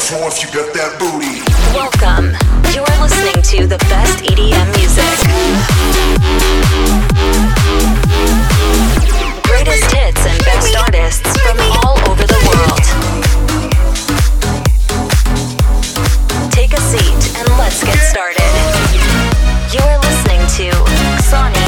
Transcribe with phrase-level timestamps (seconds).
[0.00, 1.44] floor if you got that booty.
[1.76, 2.32] Welcome.
[2.72, 5.04] You are listening to the best EDM music.
[9.44, 12.84] Greatest hits and best artists from all over the world.
[16.50, 18.40] Take a seat and let's get started.
[19.68, 20.72] You are listening to
[21.28, 21.59] Sony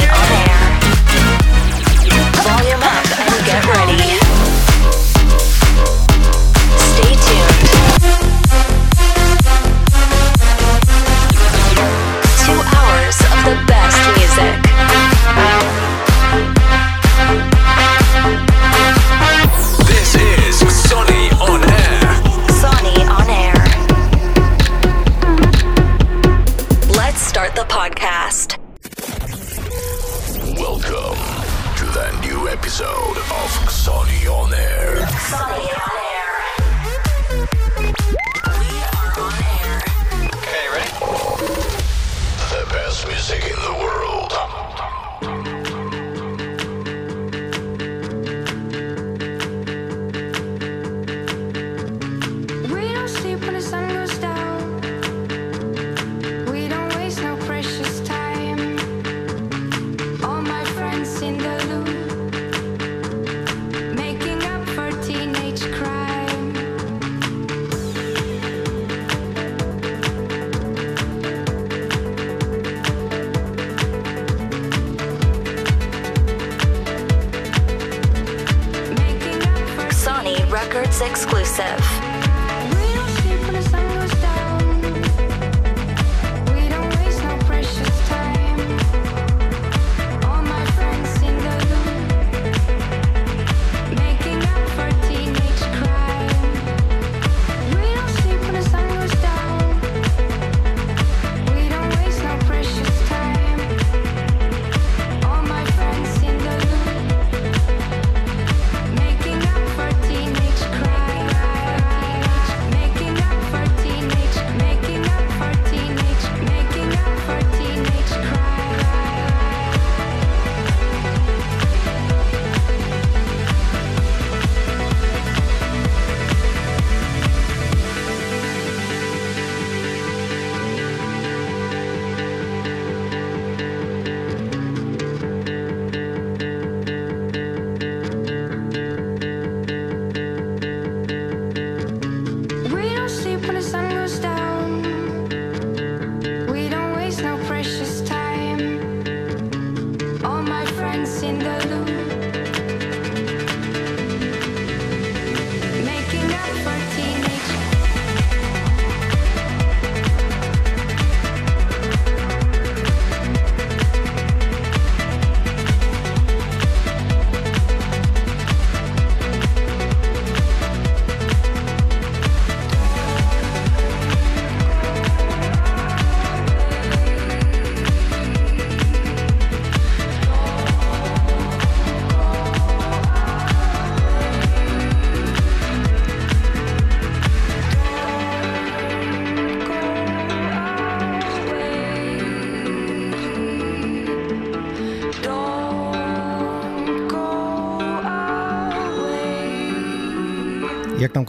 [14.35, 14.72] music.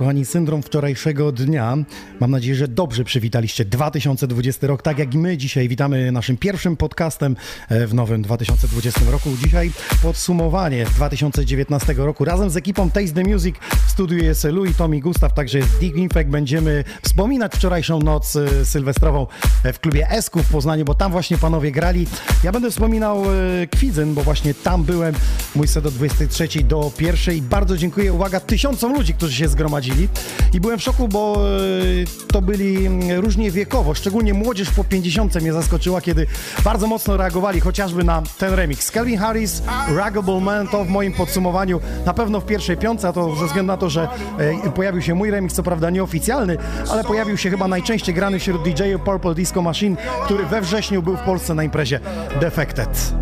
[0.05, 1.77] Kochani, syndrom wczorajszego dnia?
[2.21, 6.77] Mam nadzieję, że dobrze przywitaliście 2020 rok, tak jak i my dzisiaj witamy naszym pierwszym
[6.77, 7.37] podcastem
[7.69, 9.31] e, w nowym 2020 roku.
[9.45, 9.71] Dzisiaj
[10.03, 12.25] podsumowanie 2019 roku.
[12.25, 13.57] Razem z ekipą Taste the Music
[13.87, 16.31] w studiu jest Louis, Tommy, Gustaw, także jest Dick Infect.
[16.31, 19.27] Będziemy wspominać wczorajszą noc e, sylwestrową
[19.73, 22.07] w klubie Esku w Poznaniu, bo tam właśnie panowie grali.
[22.45, 25.15] Ja będę wspominał e, Kwidzyn, bo właśnie tam byłem.
[25.55, 30.09] Mój set od 23 do 1 i bardzo dziękuję, uwaga, tysiącom ludzi, którzy się zgromadzili.
[30.53, 35.35] I byłem w szoku, bo e, to byli mm, różnie wiekowo, szczególnie młodzież po 50
[35.35, 36.27] mnie zaskoczyła, kiedy
[36.65, 38.91] bardzo mocno reagowali chociażby na ten remix.
[38.91, 43.37] Calvin Harris, Ruggable Man, to w moim podsumowaniu na pewno w pierwszej piątce, a to
[43.37, 44.09] ze względu na to, że
[44.39, 46.57] e, pojawił się mój remix, co prawda nieoficjalny,
[46.91, 51.17] ale pojawił się chyba najczęściej grany wśród DJ-ów Purple Disco Machine, który we wrześniu był
[51.17, 52.01] w Polsce na imprezie
[52.41, 53.15] Defected.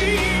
[0.00, 0.37] I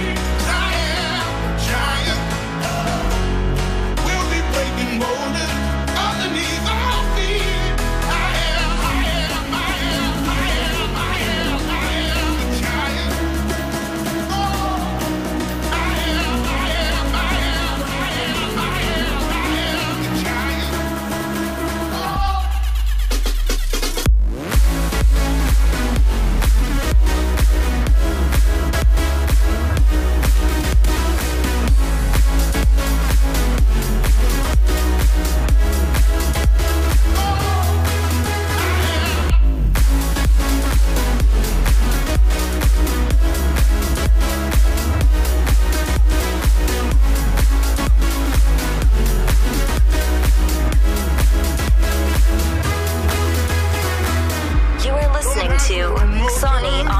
[55.68, 55.92] to
[56.40, 56.97] Sony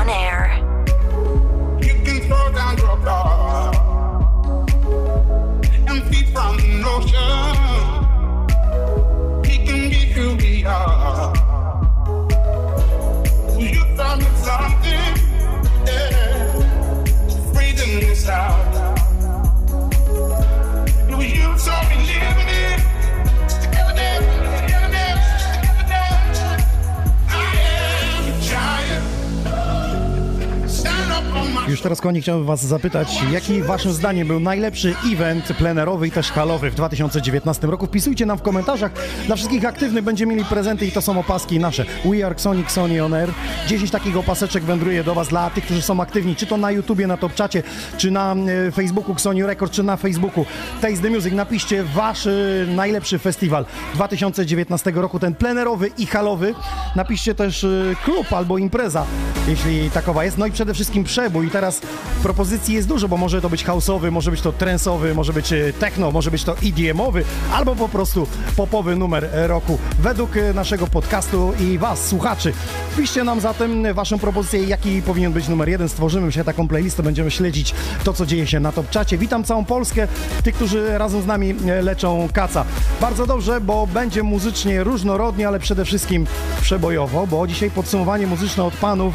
[31.79, 36.31] Już teraz, kochani, chciałbym was zapytać, jaki waszym zdaniem był najlepszy event plenerowy i też
[36.31, 37.87] halowy w 2019 roku?
[37.87, 38.93] Wpisujcie nam w komentarzach.
[39.27, 41.85] Dla wszystkich aktywnych będziemy mieli prezenty i to są opaski nasze.
[42.05, 43.31] We are Sonic Sony On Air.
[43.67, 47.07] 10 takich opaseczek wędruje do was dla tych, którzy są aktywni, czy to na YouTubie,
[47.07, 47.63] na Top Czacie,
[47.97, 48.35] czy na
[48.69, 50.47] e, Facebooku Xoni Record, czy na Facebooku
[50.81, 51.35] Taste the Music.
[51.35, 52.33] Napiszcie wasz e,
[52.67, 53.65] najlepszy festiwal
[53.95, 56.55] 2019 roku, ten plenerowy i halowy.
[56.97, 57.69] Napiszcie też e,
[58.05, 59.07] klub albo impreza,
[59.49, 60.39] jeśli takowa jest.
[60.39, 61.47] No i przede wszystkim przebój.
[61.47, 61.81] I teraz
[62.23, 65.73] propozycji jest dużo, bo może to być houseowy, może być to trensowy, może być e,
[65.73, 68.27] techno, może być to EDM-owy, albo po prostu
[68.57, 69.79] popowy numer roku.
[69.99, 72.53] Według e, naszego podcastu i was, słuchaczy.
[72.97, 75.89] Piszcie nam zatem waszą propozycję, jaki powinien być numer jeden.
[75.89, 77.75] Stworzymy się taką playlistę, będziemy śledzić
[78.05, 79.19] to, co dzieje się na Top Czacie.
[79.19, 80.09] Witam całą Polskę,
[80.45, 82.65] tych, którzy razem z nami leczą kaca.
[83.01, 86.27] Bardzo dobrze, bo będzie muzycznie różnorodnie, ale przede wszystkim
[86.61, 89.15] przebojowo, bo dzisiaj podsumowanie muzyczne od panów,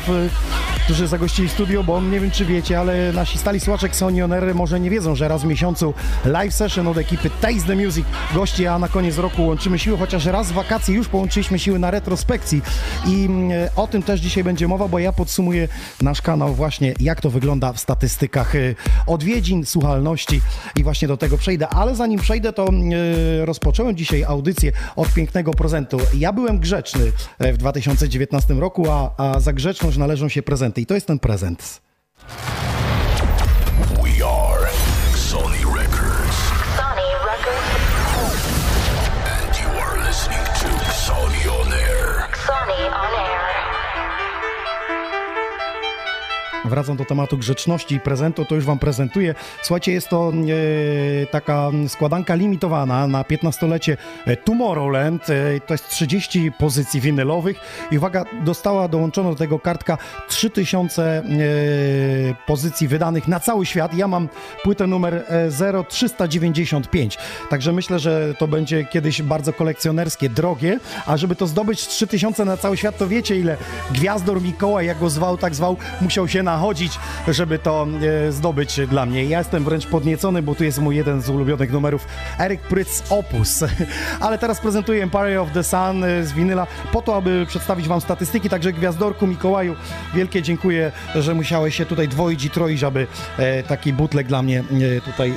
[0.83, 3.89] którzy zagościli studio, bo nie wiem, czy wiecie, ale nasi stali słuchacze
[4.33, 5.93] Air może nie wiedzą, że raz w miesiącu
[6.25, 10.25] live session od ekipy Taste the Music gości, a na koniec roku łączymy siły, chociaż
[10.25, 12.61] raz w wakacje już połączyliśmy siły na retrospekcji
[13.07, 15.67] i mm, o tym też dzisiaj będzie mowa, bo ja podsumuję
[16.01, 18.75] nasz kanał właśnie, jak to wygląda w statystykach y,
[19.07, 20.41] odwiedzin, słuchalności
[20.75, 22.67] i właśnie do tego przejdę, ale zanim przejdę, to
[23.41, 25.97] y, rozpocząłem dzisiaj audycję od pięknego prezentu.
[26.17, 30.85] Ja byłem grzeczny e, w 2019 roku, a, a za grzeczność należą się prezenty i
[30.85, 31.81] to jest ten prezent.
[32.29, 32.72] We
[46.65, 49.35] Wracam do tematu grzeczności i prezentu, to już Wam prezentuję.
[49.63, 55.29] Słuchajcie, jest to e, taka składanka limitowana na 15-lecie e, Tomorrowland.
[55.29, 57.59] E, to jest 30 pozycji winylowych
[57.91, 61.23] i uwaga, dostała dołączona do tego kartka 3000 e,
[62.47, 63.93] pozycji wydanych na cały świat.
[63.93, 64.29] Ja mam
[64.63, 67.17] płytę numer e, 0395,
[67.49, 72.57] także myślę, że to będzie kiedyś bardzo kolekcjonerskie, drogie, a żeby to zdobyć 3000 na
[72.57, 73.57] cały świat, to wiecie ile
[73.91, 77.87] Gwiazdor Mikołaj, jak go zwał, tak zwał, musiał się nachodzić, żeby to
[78.27, 79.25] e, zdobyć dla mnie.
[79.25, 82.07] Ja jestem wręcz podniecony, bo tu jest mój jeden z ulubionych numerów,
[82.39, 83.63] Eric Prytz Opus.
[84.25, 88.01] Ale teraz prezentuję Empire of the Sun e, z winyla po to, aby przedstawić wam
[88.01, 89.75] statystyki, także Gwiazdorku Mikołaju,
[90.13, 93.07] wielkie dziękuję, że musiałeś się tutaj dwoić i troić, aby
[93.37, 94.63] e, taki bootleg dla mnie
[95.05, 95.33] tutaj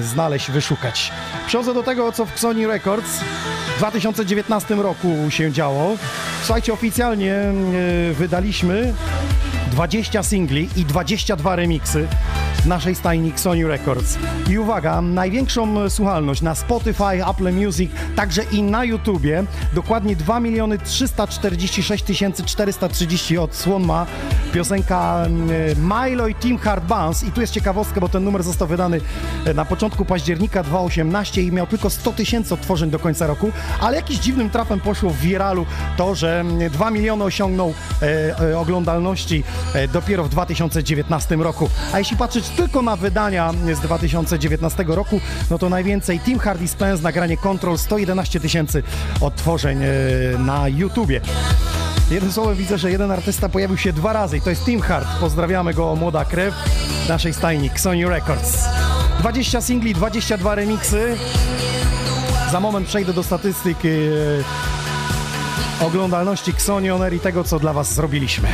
[0.00, 1.12] znaleźć, wyszukać.
[1.46, 3.20] Przechodzę do tego, co w Sony Records
[3.74, 5.96] w 2019 roku się działo.
[6.42, 7.34] Słuchajcie, oficjalnie
[8.12, 8.94] wydaliśmy
[9.76, 12.08] 20 singli i 22 remiksy
[12.66, 14.18] naszej stajni Sony Records.
[14.50, 20.78] I uwaga, największą słuchalność na Spotify, Apple Music, także i na YouTubie, dokładnie 2 miliony
[20.78, 22.04] 346
[22.46, 24.06] 430 odsłon ma
[24.52, 28.68] piosenka mm, Milo i Team Hard Bounce i tu jest ciekawostka, bo ten numer został
[28.68, 29.00] wydany
[29.44, 33.96] e, na początku października 2018 i miał tylko 100 tysięcy odtworzeń do końca roku, ale
[33.96, 35.66] jakiś dziwnym trafem poszło w viralu
[35.96, 39.44] to, że mm, 2 miliony osiągnął e, e, oglądalności
[39.92, 41.68] dopiero w 2019 roku.
[41.92, 45.20] A jeśli patrzeć tylko na wydania z 2019 roku,
[45.50, 48.82] no to najwięcej Team Hard i Spence, nagranie Control 111 tysięcy
[49.20, 49.88] odtworzeń e,
[50.38, 51.20] na YouTubie.
[52.10, 55.08] Jednym słowem widzę, że jeden artysta pojawił się dwa razy i to jest Team Hard.
[55.20, 56.54] Pozdrawiamy go, młoda krew
[57.08, 58.64] naszej stajni Sony Records.
[59.18, 61.16] 20 singli, 22 remiksy.
[62.52, 63.88] Za moment przejdę do statystyk e,
[65.84, 68.48] oglądalności Xoni On Air i tego, co dla Was zrobiliśmy.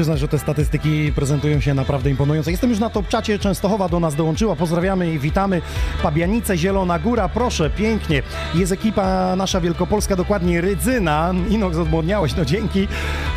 [0.00, 2.50] Przyznać, że te statystyki prezentują się naprawdę imponująco.
[2.50, 5.62] Jestem już na top czacie, Częstochowa do nas dołączyła, pozdrawiamy i witamy.
[6.02, 8.22] Pabianice, Zielona Góra, proszę, pięknie.
[8.54, 11.34] Jest ekipa nasza wielkopolska, dokładnie Rydzyna.
[11.50, 12.88] Inox odmłodniałeś, no dzięki.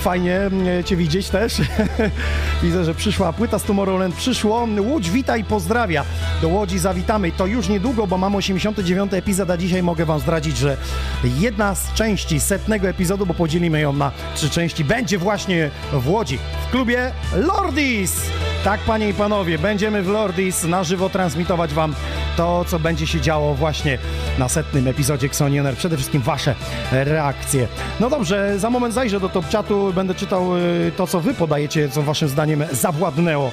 [0.03, 0.41] Fajnie
[0.79, 1.61] e, Cię widzieć też.
[2.63, 4.67] Widzę, że przyszła płyta z Tomorrowland, przyszło.
[4.79, 6.05] Łódź, witaj, pozdrawia.
[6.41, 7.31] Do Łodzi zawitamy.
[7.31, 10.77] To już niedługo, bo mam 89 epizod, a dzisiaj mogę Wam zdradzić, że
[11.23, 16.39] jedna z części setnego epizodu, bo podzielimy ją na trzy części, będzie właśnie w Łodzi,
[16.67, 18.21] w klubie Lordis.
[18.63, 21.95] Tak, panie i panowie, będziemy w Lordis na żywo transmitować wam
[22.37, 23.97] to, co będzie się działo właśnie
[24.37, 25.75] na setnym epizodzie Xonioner.
[25.75, 26.55] Przede wszystkim wasze
[26.91, 27.67] reakcje.
[27.99, 31.89] No dobrze, za moment zajrzę do top czatu, będę czytał y, to, co wy podajecie,
[31.89, 33.51] co waszym zdaniem zawładnęło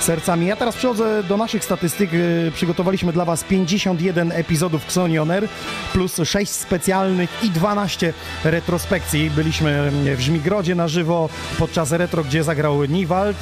[0.00, 0.46] sercami.
[0.46, 2.14] Ja teraz przechodzę do naszych statystyk.
[2.14, 5.48] Y, Przygotowaliśmy dla was 51 epizodów Xonioner
[5.92, 8.12] plus 6 specjalnych i 12
[8.44, 9.30] retrospekcji.
[9.30, 11.28] Byliśmy w Żmigrodzie na żywo
[11.58, 13.36] podczas retro, gdzie zagrał Niwald.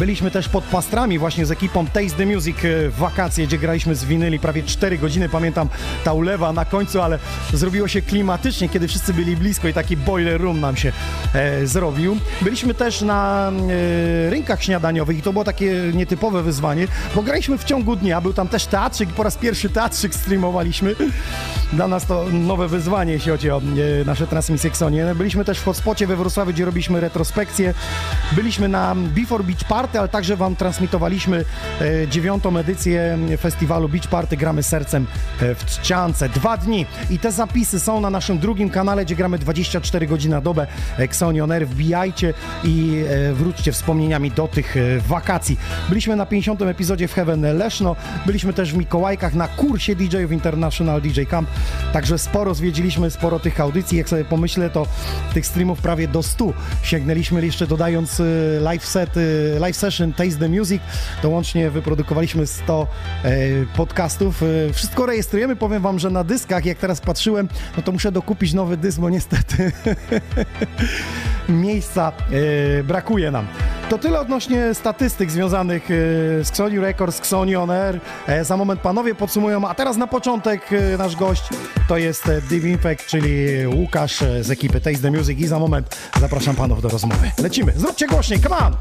[0.00, 3.94] Byliśmy też pod Pastrami właśnie z ekipą Taste the Music e, w wakacje, gdzie graliśmy
[3.94, 5.28] z winyli prawie 4 godziny.
[5.28, 5.68] Pamiętam
[6.04, 7.18] ta ulewa na końcu, ale
[7.52, 10.92] zrobiło się klimatycznie, kiedy wszyscy byli blisko i taki boiler room nam się
[11.34, 12.16] e, zrobił.
[12.42, 13.52] Byliśmy też na
[14.26, 18.20] e, rynkach śniadaniowych i to było takie nietypowe wyzwanie, bo graliśmy w ciągu dnia.
[18.20, 20.94] Był tam też teatrzyk, po raz pierwszy teatrzyk streamowaliśmy.
[21.72, 23.58] Dla nas to nowe wyzwanie, jeśli chodzi o
[24.00, 25.14] e, nasze transmisje Xonie.
[25.14, 27.74] Byliśmy też w hotspocie we Wrocławiu, gdzie robiliśmy retrospekcję.
[28.32, 31.44] Byliśmy na Before Beach Party, ale także Wam transmitowaliśmy
[31.80, 35.06] e, dziewiątą edycję festiwalu Beach Party Gramy Sercem
[35.40, 36.28] e, w Trzciance.
[36.28, 40.40] Dwa dni i te zapisy są na naszym drugim kanale, gdzie gramy 24 godziny na
[40.40, 40.66] dobę
[40.98, 41.66] Xonion Air.
[41.66, 44.74] Wbijajcie i e, wróćcie wspomnieniami do tych
[45.08, 45.58] wakacji.
[45.88, 46.62] Byliśmy na 50.
[46.62, 51.48] epizodzie w Heaven Leszno, byliśmy też w Mikołajkach na kursie DJ-ów International DJ Camp,
[51.92, 53.98] także sporo zwiedziliśmy, sporo tych audycji.
[53.98, 54.86] Jak sobie pomyślę, to
[55.34, 58.22] tych streamów prawie do 100 sięgnęliśmy, jeszcze dodając
[58.60, 59.10] live set,
[59.60, 60.82] live session Taste the Music,
[61.22, 62.86] to łącznie wyprodukowaliśmy 100
[63.24, 63.30] e,
[63.76, 64.42] podcastów.
[64.42, 68.52] E, wszystko rejestrujemy, powiem wam, że na dyskach, jak teraz patrzyłem, no to muszę dokupić
[68.52, 69.72] nowy dysk, bo niestety
[71.48, 72.12] miejsca
[72.78, 73.46] e, brakuje nam.
[73.88, 75.84] To tyle odnośnie statystyk związanych
[76.42, 78.00] z Xoni Records, z Xoni On Air.
[78.42, 81.42] Za moment panowie podsumują, a teraz na początek nasz gość
[81.88, 86.56] to jest Deep Infect, czyli Łukasz z ekipy Taste the Music i za moment zapraszam
[86.56, 87.30] panów do rozmowy.
[87.42, 88.76] Lecimy, zróbcie głośniej, come on!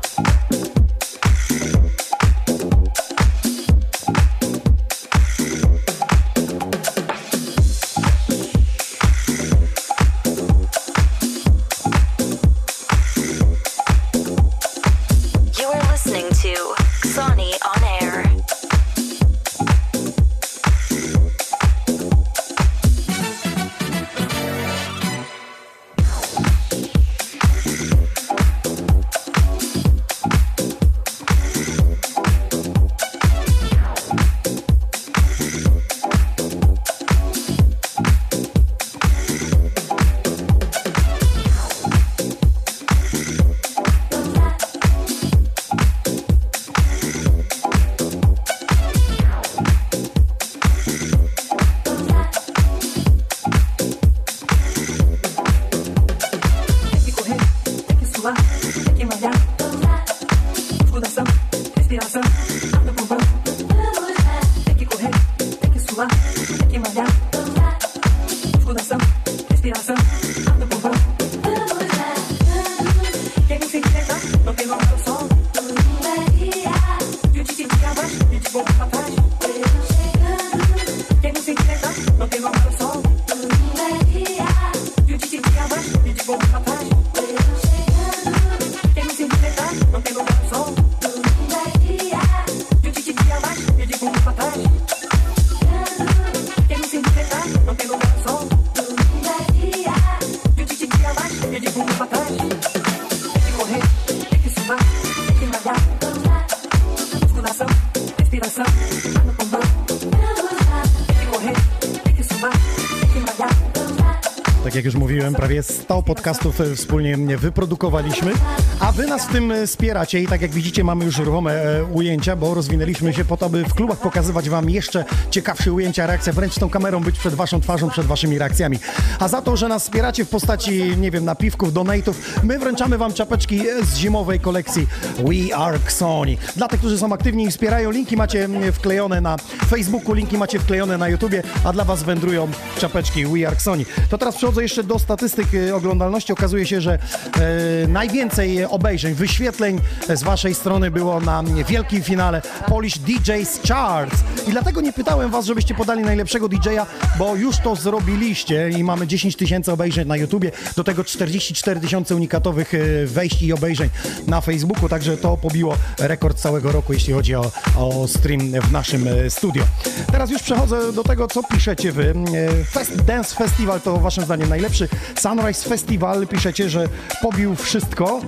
[116.09, 118.31] Podcastów e, wspólnie wyprodukowaliśmy,
[118.79, 121.83] a wy nas w tym e, wspieracie i tak jak widzicie mamy już ruchome e,
[121.83, 126.33] ujęcia, bo rozwinęliśmy się po to, by w klubach pokazywać wam jeszcze ciekawsze ujęcia, reakcje,
[126.33, 128.79] wręcz tą kamerą być przed waszą twarzą, przed waszymi reakcjami.
[129.19, 132.13] A za to, że nas wspieracie w postaci, nie wiem, napiwków, donate'ów,
[132.43, 134.87] my wręczamy wam czapeczki z zimowej kolekcji
[135.23, 136.37] We Are Xoni.
[136.55, 140.59] Dla tych, którzy są aktywni i wspierają, linki macie mm, wklejone na Facebooku, linki macie
[140.59, 142.47] wklejone na YouTubie, a dla was wędrują
[142.79, 143.85] czapeczki We Are Xoni.
[144.09, 146.33] To teraz przechodzę jeszcze do statystyk e, oglądalności.
[146.33, 149.79] Okazuje się, że e, najwięcej obejrzeń, wyświetleń
[150.15, 154.17] z waszej strony było na wielkim finale Polish DJs Charts.
[154.47, 156.85] I dlatego nie pytałem was, żebyście podali najlepszego DJ-a,
[157.17, 162.15] bo już to zrobiliście i mamy 10 tysięcy obejrzeń na YouTubie, do tego 44 tysiące
[162.15, 163.89] unikatowych e, wejść i obejrzeń
[164.27, 169.07] na Facebooku, także to pobiło rekord całego roku, jeśli chodzi o, o stream w naszym
[169.07, 169.63] e, studio.
[170.11, 172.13] Teraz już przechodzę do tego, co piszecie wy.
[172.33, 174.87] E, Fest, Dance Festival to waszym zdaniem najlepszy.
[175.19, 176.87] Sunrise Festival piszecie, że
[177.21, 178.21] pobił wszystko.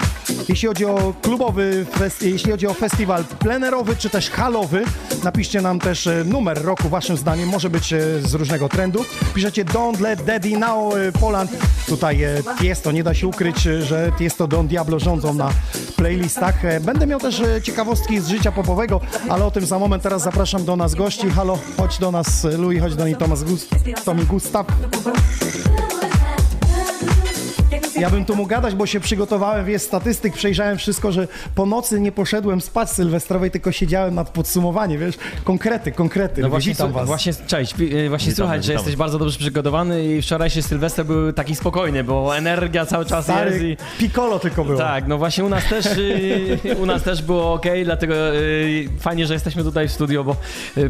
[0.50, 1.86] Jeśli chodzi o klubowy,
[2.22, 4.84] jeśli chodzi o festiwal plenerowy czy też halowy,
[5.24, 9.06] napiszcie nam też e, numer roku waszym zdaniem, może być z różnego trendu.
[9.34, 11.52] Piszecie Don't Let Daddy Now Poland.
[11.88, 12.26] Tutaj
[12.60, 15.50] Tiesto, nie da się ukryć, że Tiesto Don Diablo rządzą na
[15.96, 16.61] playlistach.
[16.64, 20.04] E, Będę miał też e, ciekawostki z życia popowego, ale o tym za moment.
[20.04, 21.30] Teraz zapraszam do nas gości.
[21.30, 23.68] Halo, chodź do nas Louis, chodź do niej Tomas Gus,
[24.06, 24.66] Tomi Gustaw.
[28.02, 32.00] Ja bym tu mógł gadać, bo się przygotowałem, jest statystyk, przejrzałem wszystko, że po nocy
[32.00, 36.42] nie poszedłem spać sylwestrowej, tylko siedziałem nad podsumowaniem, wiesz, konkrety, konkrety.
[36.42, 37.08] No właśnie, Witam was.
[37.08, 38.80] właśnie cześć, y, właśnie słuchać, że witamy.
[38.80, 43.40] jesteś bardzo dobrze przygotowany i wczorajszy Sylwester był taki spokojny, bo energia cały czas jest
[43.40, 43.78] Stary, i...
[44.00, 44.78] piccolo tylko było.
[44.78, 49.28] Tak, no właśnie u nas też, y, u nas też było ok, dlatego y, fajnie,
[49.28, 50.36] że jesteśmy tutaj w studio, bo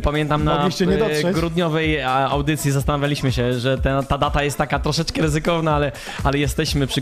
[0.04, 0.70] pamiętam na
[1.34, 5.92] grudniowej audycji zastanawialiśmy się, że ta, ta data jest taka troszeczkę ryzykowna, ale,
[6.24, 7.01] ale jesteśmy przygotowani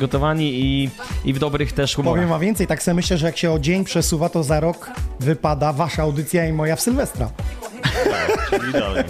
[0.50, 0.90] i,
[1.26, 2.16] i w dobrych też humorach.
[2.16, 4.92] Powiem wam więcej, tak sobie myślę, że jak się o dzień przesuwa, to za rok
[5.20, 7.30] wypada wasza audycja i moja w Sylwestra.
[8.50, 9.04] Czyli dalej.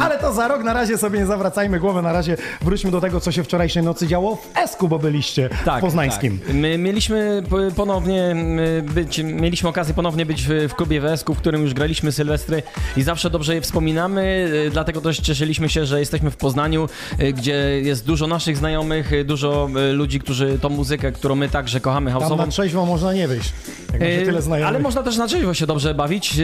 [0.00, 3.20] Ale to za rok, na razie sobie nie zawracajmy głowy, na razie wróćmy do tego,
[3.20, 6.38] co się wczorajszej nocy działo w Esku, bo byliście w Poznańskim.
[6.38, 6.54] Tak.
[6.54, 7.42] My mieliśmy
[7.76, 8.36] ponownie
[8.82, 12.62] być, mieliśmy okazję ponownie być w, w klubie WSK, w którym już graliśmy Sylwestry
[12.96, 16.88] i zawsze dobrze je wspominamy, y, dlatego też cieszyliśmy się, że jesteśmy w Poznaniu,
[17.20, 21.80] y, gdzie jest dużo naszych znajomych, y, dużo ludzi, którzy tą muzykę, którą my także
[21.80, 22.36] kochamy, Tam house'ową.
[22.36, 23.52] na trzeźwo można nie wyjść,
[23.92, 24.68] jak macie tyle znajomych.
[24.68, 26.36] Ale można też na trzeźwo się dobrze bawić.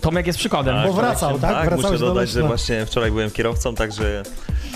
[0.00, 0.76] Tomek jest przykładem.
[0.86, 1.50] Bo wracał, tak?
[1.50, 4.22] Tak, Wracałeś muszę do dodać, że właśnie wczoraj byłem kierowcą, także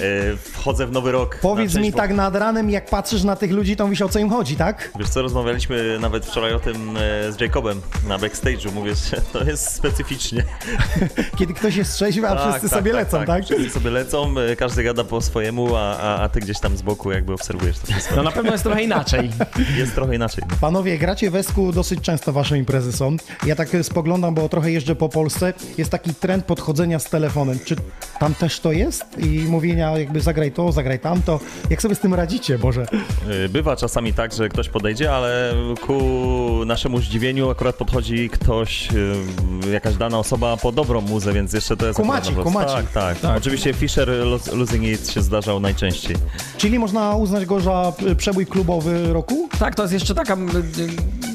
[0.01, 1.39] e, wchodzę w nowy rok.
[1.43, 4.31] Powiedz mi tak nad ranem, jak patrzysz na tych ludzi, to mówisz o co im
[4.31, 4.91] chodzi, tak?
[4.99, 8.73] Wiesz co, rozmawialiśmy nawet wczoraj o tym e, z Jacobem na backstage'u.
[8.73, 10.45] Mówię, że to jest specyficznie.
[11.39, 13.45] Kiedy ktoś jest trzeźwy, a Tak, wszyscy tak, sobie tak, lecą, tak?
[13.45, 16.83] Wszyscy sobie lecą, e, każdy gada po swojemu, a, a, a ty gdzieś tam z
[16.83, 18.17] boku jakby obserwujesz to wszystko.
[18.17, 19.31] No na pewno jest trochę inaczej.
[19.79, 20.45] Jest trochę inaczej.
[20.51, 20.57] No.
[20.61, 23.17] Panowie, gracie w Esku, dosyć często wasze imprezy są.
[23.47, 25.53] Ja tak spoglądam, bo trochę jeżdżę po Polsce.
[25.79, 27.59] Jest taki trend podchodzenia z telefonem.
[27.65, 27.77] Czy
[28.21, 29.05] tam też to jest?
[29.19, 31.41] I mówienia jakby zagraj to, zagraj tamto.
[31.71, 32.87] Jak sobie z tym radzicie, Boże?
[33.45, 35.55] E, Bywa czasami tak, że ktoś podejdzie, ale
[35.87, 36.01] ku
[36.67, 38.89] naszemu zdziwieniu akurat podchodzi ktoś,
[39.67, 41.99] e, jakaś dana osoba po dobrą muzę, więc jeszcze to jest...
[41.99, 42.45] Na plus.
[42.45, 42.91] kumacik.
[42.91, 46.17] Tak, tak, Oczywiście Fisher Los- Losing It się zdarzał najczęściej.
[46.59, 49.49] Czyli można uznać go za e, przebój klubowy roku?
[49.59, 50.39] Tak, to jest jeszcze taka, y,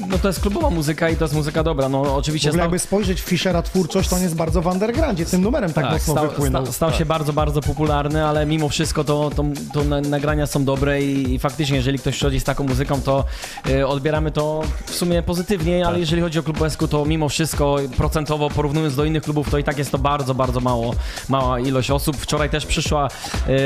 [0.08, 1.88] no to jest klubowa muzyka i to jest muzyka dobra.
[1.88, 4.66] No W oczywiście ogóle stał- jakby spojrzeć w Fischera twórczość, to on jest bardzo w
[4.66, 5.26] undergroundzie.
[5.26, 6.62] Tym numerem tak, Tak, mocno stał, wypłynął.
[6.66, 10.64] sta, stał się bardzo, bardzo popularny, ale mimo wszystko to, to, to na, nagrania są
[10.64, 13.24] dobre i, i faktycznie, jeżeli ktoś przychodzi z taką muzyką, to
[13.68, 17.76] y, odbieramy to w sumie pozytywnie, ale jeżeli chodzi o klub Esku, to mimo wszystko
[17.96, 20.94] procentowo porównując do innych klubów, to i tak jest to bardzo, bardzo mało,
[21.28, 22.16] mała ilość osób.
[22.16, 23.08] Wczoraj też przyszła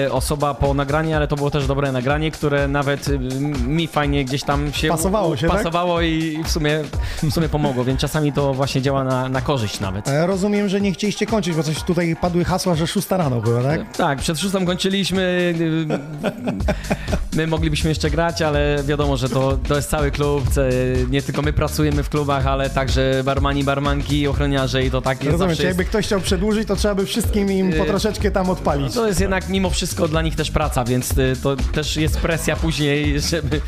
[0.07, 3.19] y, osoba po nagranie, ale to było też dobre nagranie, które nawet y,
[3.67, 5.57] mi fajnie gdzieś tam się Pasowało się, tak?
[5.57, 6.01] pasowało
[6.33, 6.81] i w sumie,
[7.23, 10.09] w sumie pomogło, więc czasami to właśnie działa na, na korzyść nawet.
[10.09, 13.63] E, Rozumiem, że nie chcieliście kończyć, bo coś tutaj padły hasła, że szósta rano była,
[13.63, 13.97] tak?
[13.97, 15.55] Tak, przed szóstą kończyliśmy.
[15.61, 15.87] y,
[17.37, 20.45] My moglibyśmy jeszcze grać, ale wiadomo, że to, to jest cały klub.
[21.11, 25.33] Nie tylko my pracujemy w klubach, ale także barmani, barmanki, ochroniarze i to tak jest
[25.33, 25.79] Rozumiem, zawsze jest.
[25.79, 28.95] jakby ktoś chciał przedłużyć, to trzeba by wszystkim im po Yy, troszeczkę tam odpalić.
[28.95, 32.57] To jest jednak mimo wszystko dla nich też praca, więc y, to też jest presja
[32.57, 33.61] później, żeby,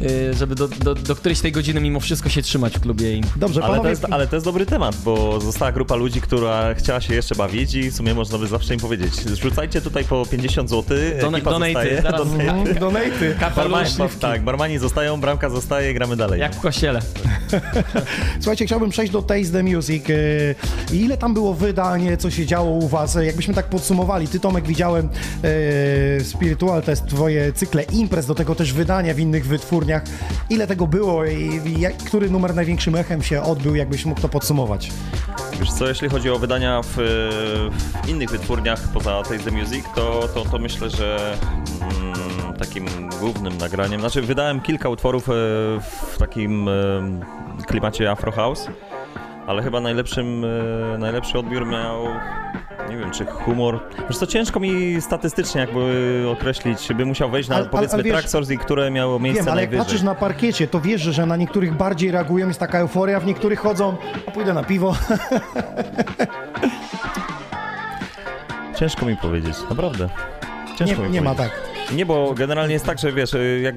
[0.00, 3.16] y, żeby do, do, do którejś tej godziny mimo wszystko się trzymać w klubie.
[3.16, 3.22] I...
[3.36, 7.00] Dobrze, Ale to, jest, ale to jest dobry temat, bo została grupa ludzi, która chciała
[7.00, 9.12] się jeszcze bawić i w sumie można by zawsze im powiedzieć,
[9.42, 12.02] rzucajcie tutaj po 50 zł, Dona- ekipa donaty, zostaje.
[12.02, 12.74] zaraz- Donaty.
[12.74, 13.34] Donaty.
[13.56, 16.40] Barmani, tak, barmani zostają, bramka zostaje, gramy dalej.
[16.40, 17.00] jak w kościele.
[18.40, 20.04] Słuchajcie, chciałbym przejść do Taste the Music.
[20.10, 23.16] E, Ile tam było wydań, co się działo u was?
[23.16, 24.28] E, Jakbyśmy tak podsumowali.
[24.28, 25.08] Ty, Tomek, widziałem
[26.18, 30.02] e, Spiritual, to jest twoje cykle imprez, do tego też wydania w innych wytwórniach.
[30.50, 34.28] Ile tego było i i jak, który numer największym echem się odbył, jakbyś mógł to
[34.28, 34.90] podsumować?
[35.60, 36.94] Wiesz co, jeśli chodzi o wydania w,
[38.04, 41.36] w innych wytwórniach poza Taste the Music, to, to, to myślę, że
[41.80, 42.86] mm, takim
[43.20, 45.32] głównym nagraniem, znaczy wydałem kilka utworów e,
[45.80, 46.72] w takim e,
[47.66, 48.68] klimacie Afro House,
[49.46, 50.44] ale chyba najlepszym,
[50.94, 52.06] e, najlepszy odbiór miał,
[52.90, 53.80] nie wiem, czy humor.
[54.08, 58.12] Wiesz to ciężko mi statystycznie jakby określić, by musiał wejść na Ale- powiedzmy ale wiesz-
[58.12, 59.84] track sourcing, które miało miejsce Wiem, ale jak najwyżej.
[59.86, 63.58] patrzysz na parkiecie, to wiesz, że na niektórych bardziej reagują, jest taka euforia, w niektórych
[63.60, 63.96] chodzą,
[64.28, 64.94] a pójdę na piwo.
[68.76, 70.08] Ciężko mi powiedzieć, naprawdę.
[70.78, 71.56] Ciężko Nie, mi nie ma powiedzieć.
[71.64, 71.71] tak.
[71.94, 73.74] Nie, bo generalnie jest tak, że wiesz, y, jak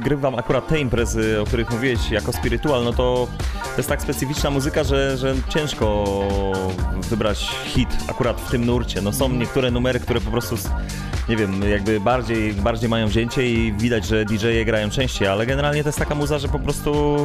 [0.00, 3.28] grywam akurat te imprezy, o których mówiłeś, jako spiritual, no to
[3.74, 6.04] to jest tak specyficzna muzyka, że, że ciężko
[7.00, 9.02] wybrać hit akurat w tym nurcie.
[9.02, 10.56] No są niektóre numery, które po prostu,
[11.28, 15.82] nie wiem, jakby bardziej, bardziej mają wzięcie i widać, że DJ-e grają częściej, ale generalnie
[15.82, 17.16] to jest taka muza, że po prostu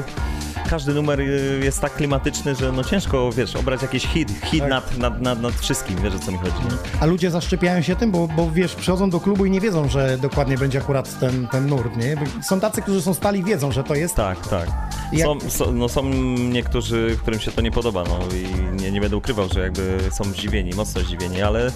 [0.70, 4.70] każdy numer y, jest tak klimatyczny, że no ciężko, wiesz, obrać jakiś hit, hit Tak.
[4.70, 7.02] nad, nad, nad, nad wszystkim, wiesz o co mi chodzi, nie?
[7.02, 10.18] A ludzie zaszczepiają się tym, bo, bo wiesz, przychodzą do klubu i nie wiedzą, że
[10.18, 12.16] dokładnie będzie akurat ten, ten nurt, nie?
[12.44, 14.16] Są tacy, którzy są stali, wiedzą, że to jest.
[14.16, 14.68] Tak, tak.
[15.14, 16.04] Jak- Są, są, no są
[16.50, 20.24] niektórzy, którym się to nie podoba, no i nie, nie będę ukrywał, że jakby są
[20.24, 21.72] zdziwieni, mocno zdziwieni, ale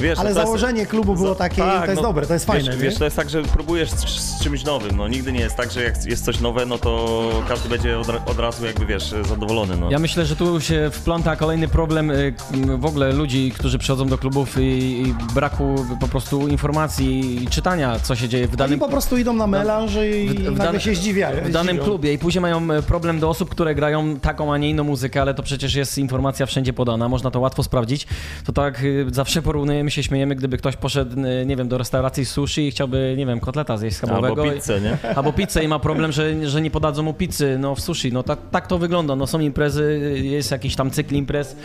[0.00, 0.18] wiesz...
[0.18, 2.34] Ale no to jest- założenie klubu było Za- takie, tak, to jest no, dobre, to
[2.34, 5.32] jest fajne, Wiesz, wiesz, to jest tak, że próbujesz z, z czymś nowym, no nigdy
[5.32, 8.66] nie jest tak, że jak jest coś nowe, no to każdy będzie od, od razu
[8.66, 9.90] jakby, wiesz, zadowolony, no.
[9.90, 12.34] Ja myślę, że tu się wpląta kolejny problem y,
[12.78, 14.62] w ogóle ludzi, którzy przychodzą do klubów i,
[15.02, 19.16] i braku po prostu informacji i czytania, co się dzieje w Oni danym po prostu
[19.18, 21.44] idą na melanż i w nagle dane- się zdziwiają.
[21.44, 24.70] w danym klubie i później mają e, problem do osób, które grają taką, a nie
[24.70, 28.06] inną muzykę, ale to przecież jest informacja wszędzie podana, można to łatwo sprawdzić.
[28.44, 32.24] To tak y, zawsze porównujemy się, śmiejemy, gdyby ktoś poszedł, y, nie wiem, do restauracji
[32.24, 34.42] sushi i chciałby, nie wiem, kotleta zjeść schabowego.
[34.42, 34.98] Albo pizzę, nie?
[35.16, 38.12] Albo pizzę i ma problem, że, że nie podadzą mu pizzy, no w sushi.
[38.12, 41.56] No tak, tak to wygląda, no są imprezy, jest jakiś tam cykl imprez,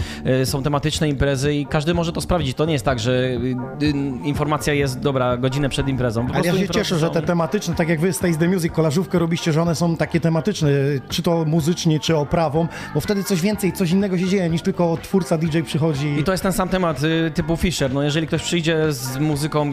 [0.41, 2.57] y, są tematyczne imprezy i każdy może to sprawdzić.
[2.57, 6.27] To nie jest tak, że y, y, informacja jest, dobra, godzinę przed imprezą.
[6.27, 8.47] Po Ale ja się cieszę, że są- te tematyczne, tak jak wy z Taste the
[8.47, 10.69] Music, kolażówkę robiście, że one są takie tematyczne,
[11.09, 14.97] czy to muzycznie, czy oprawą, bo wtedy coś więcej, coś innego się dzieje, niż tylko
[15.01, 16.07] twórca DJ przychodzi.
[16.19, 17.01] I to jest ten sam temat
[17.33, 17.93] typu Fisher.
[17.93, 19.68] No jeżeli ktoś przyjdzie z muzyką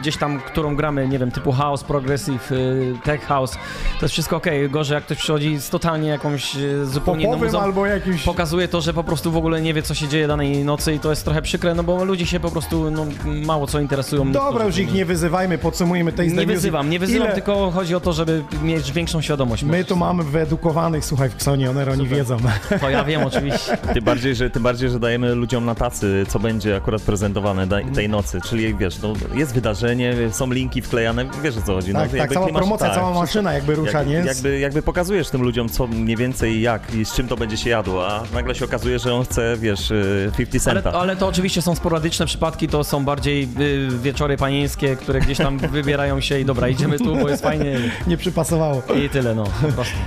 [0.00, 3.52] gdzieś tam, którą gramy, nie wiem, typu house, progressive, y, tech house,
[4.00, 4.70] to jest wszystko okej.
[4.70, 8.22] Gorzej jak ktoś przychodzi z totalnie jakąś y, zupełnie inną popowym muzą, albo jakimś...
[8.22, 10.98] pokazuje to, że po prostu w ogóle nie wie, co się dzieje danej nocy i
[10.98, 14.32] to jest trochę przykre, no bo ludzie się po prostu no, mało co interesują.
[14.32, 18.00] Dobra, już ich nie wyzywajmy, podsumujmy the Nie wyzywam, nie wyzywam, Ile tylko chodzi o
[18.00, 19.62] to, żeby mieć większą świadomość.
[19.62, 22.36] My tu mamy wyedukowanych, słuchaj, w Ksonie, one oni wiedzą.
[22.80, 23.76] To ja wiem oczywiście.
[23.94, 28.08] Tym bardziej, że, tym bardziej, że dajemy ludziom na tacy, co będzie akurat prezentowane tej
[28.08, 31.92] nocy, czyli wiesz, no, jest wydarzenie, są linki wklejane, wiesz o co chodzi.
[31.92, 34.14] Tak, no, tak, cała klimat- promocja, tak, cała maszyna jakby rusza, jak, nie?
[34.14, 37.70] Jakby, jakby pokazujesz tym ludziom, co mniej więcej jak i z czym to będzie się
[37.70, 40.98] jadło, a nagle się okazuje, że on chce, wiesz, y, 50 Ale, centa.
[41.00, 45.58] ale to oczywiście są sporadyczne przypadki, to są bardziej y, wieczory panieńskie, które gdzieś tam
[45.78, 48.82] wybierają się i dobra, idziemy tu, bo jest fajnie Nie przypasowało.
[49.06, 49.44] i tyle, no.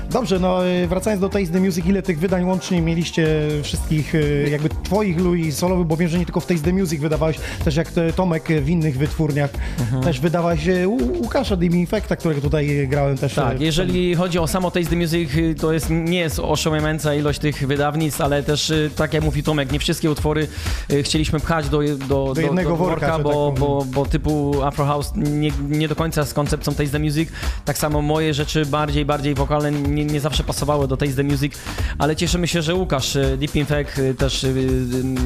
[0.10, 3.28] Dobrze, no y, wracając do Taste the Music, ile tych wydań łącznie mieliście
[3.64, 7.02] wszystkich, y, jakby twoich Louis solowych, bo wiem, że nie tylko w Taste the Music
[7.02, 10.04] wydawałeś, też jak Tomek w innych wytwórniach, Mhm.
[10.04, 13.34] też wydawałeś y, u Łukasza Dimi Infecta, którego tutaj grałem też.
[13.34, 17.16] Tak, y, jeżeli chodzi o samo Taste the Music, y, to jest, nie jest oszałamiająca
[17.16, 20.48] ilość tych wydawnictw, ale też, y, tak jak mówi Tomek, nie wszystkie utwory
[20.94, 23.56] y, chcieliśmy pchać do, do, do, jednego worka, że tak bo, powiem.
[23.60, 27.30] bo, bo typu Afro House nie, nie do końca z koncepcją Taste the Music.
[27.66, 31.54] Tak samo moje rzeczy bardziej, bardziej wokalne nie, nie zawsze pasowały do Taste the Music,
[31.98, 34.46] ale cieszymy się, że Łukasz Deep Infect też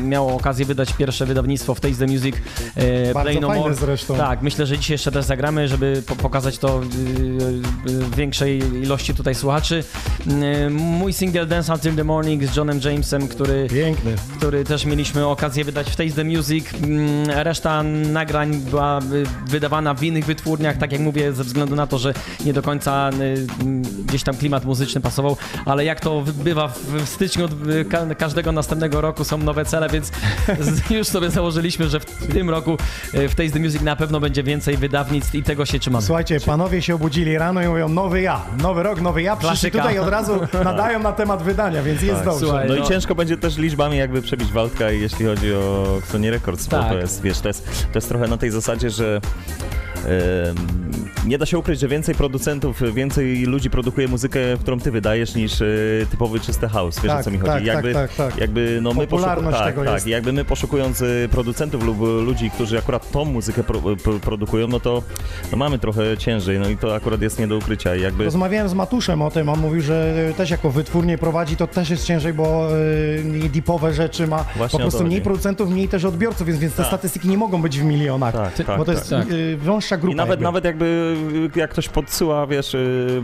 [0.04, 2.36] miał okazję wydać pierwsze wydawnictwo w Taste the Music.
[3.38, 4.16] Y, Bardzo fajne zresztą.
[4.18, 9.14] Tak, myślę, że dzisiaj jeszcze też zagramy, żeby po pokazać to y, y, większej ilości
[9.16, 9.84] tutaj słuchaczy.
[10.66, 14.16] Y, mój single Dance Until the Morning z Johnem Jamesem, który Piękny.
[14.38, 16.66] który też mieliśmy okazję wydać w Taste the Music.
[16.84, 19.04] Mm, Reszta nagrań była y,
[19.48, 22.14] wydawana w innych wytwórniach, tak jak mówię, ze względu na to, że
[22.46, 23.14] nie do końca y,
[23.62, 28.52] mm, gdzieś tam klimat muzyczny pasował, ale jak to bywa w styczniu y, ka- każdego
[28.52, 30.12] następnego roku są nowe cele, więc
[30.90, 32.78] już sobie założyliśmy, że w tym roku
[33.14, 36.06] y, w Taste the Music na pewno będzie więcej wydawnictw i tego się trzymamy.
[36.06, 39.78] Słuchajcie, panowie się obudzili rano i mówią, nowy ja, nowy rok, nowy ja, przyszli Klasyka.
[39.80, 42.40] tutaj od razu nadają na temat wydania, więc jest dobrze.
[42.40, 46.32] Słuchaj, No, no- i ciężko będzie też liczbami jakby przebić Waldka, jeśli chodzi o Sony
[46.32, 46.90] Records, bo Tak.
[46.92, 49.22] to jest, wiesz, to jest, to jest trochę na tej zasadzie, że
[51.26, 55.62] nie da się ukryć, że więcej producentów, więcej ludzi produkuje muzykę, którą ty wydajesz, niż
[55.62, 55.66] e,
[56.12, 57.66] typowy czysty house, wiesz Tak, o co mi tak, chodzi.
[57.66, 58.38] tak, jakby, tak, tak.
[58.38, 60.08] jakby no my Popularność tak, tego tak, jest.
[60.08, 64.80] jakby my poszukując e, producentów lub ludzi, którzy akurat tą muzykę pro, pro, produkują, no
[64.80, 65.04] to
[65.52, 67.96] no mamy trochę ciężej, no i to akurat jest nie do ukrycia.
[67.96, 71.90] Jakby Rozmawiałem z Matuszem o tym, on mówił, że też jako wytwórnie prowadzi, to też
[71.90, 72.70] jest ciężej, bo
[73.20, 76.74] y, mniej deepowe rzeczy ma, Właśnie po prostu mniej producentów, mniej też odbiorców, więc, więc
[76.74, 76.88] te Tak.
[76.88, 78.34] statystyki nie mogą być w milionach.
[78.34, 79.32] Tak, tak, bo to jest tak.
[79.32, 80.44] y, wąższa Większa grupa I nawet, jakby.
[80.44, 81.16] nawet jakby
[81.56, 83.24] y, jak ktoś podsyła, wiesz, y,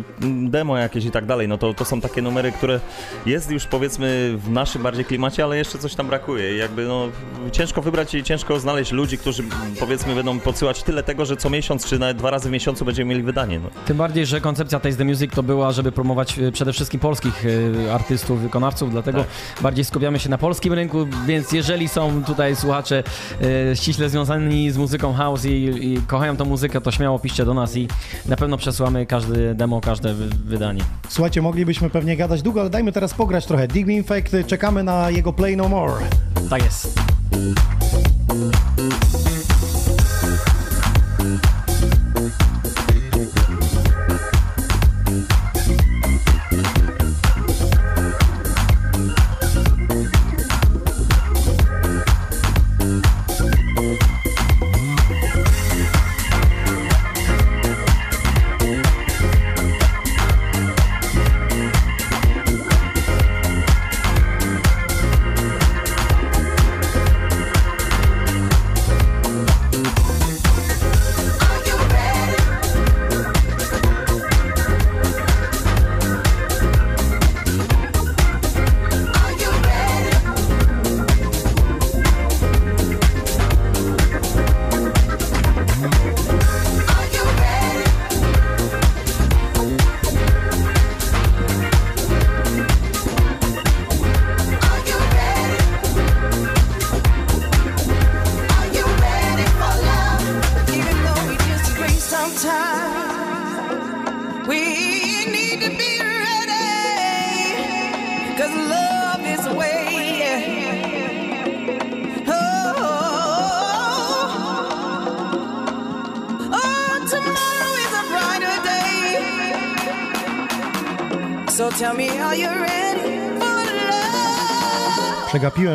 [0.50, 2.80] demo jakieś i tak dalej, no to, to są takie numery, które
[3.26, 6.56] jest już powiedzmy w naszym bardziej klimacie, ale jeszcze coś tam brakuje.
[6.56, 7.08] I jakby no
[7.52, 9.44] ciężko wybrać i ciężko znaleźć ludzi, którzy
[9.80, 13.10] powiedzmy będą podsyłać tyle tego, że co miesiąc czy nawet dwa razy w miesiącu będziemy
[13.10, 13.60] mieli wydanie.
[13.60, 13.70] No.
[13.86, 17.44] Tym bardziej, że koncepcja Taste the Music to była, żeby promować e, przede wszystkim polskich
[17.88, 19.26] e, artystów, wykonawców, dlatego
[19.62, 23.04] bardziej skupiamy się na polskim rynku, więc jeżeli są tutaj słuchacze
[23.76, 25.50] ściśle związani z muzyką house i,
[25.94, 27.88] i kochają tą muzykę, to śmiało piszcie do nas i
[28.26, 30.82] na pewno przesyłamy każdy demo, każde wy, wydanie.
[31.10, 33.68] Słuchajcie, moglibyśmy pewnie gadać długo, ale dajmy teraz pograć trochę.
[33.68, 36.06] Dig Me Infect, czekamy na jego Play No More.
[36.50, 37.00] Tak jest.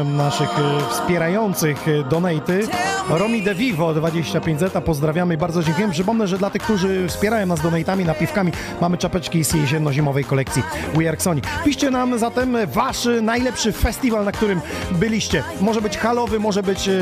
[0.05, 2.69] Naszych e, wspierających e, donaty.
[3.09, 5.93] Romi De Vivo 25 zeta, pozdrawiamy bardzo dziękujemy.
[5.93, 10.63] Przypomnę, że dla tych, którzy wspierają nas donatami, napiwkami, mamy czapeczki z jesienno-zimowej kolekcji
[10.95, 11.41] We Are Sony.
[11.65, 15.43] Piszcie nam zatem wasz najlepszy festiwal, na którym byliście.
[15.61, 16.93] Może być halowy, może być e,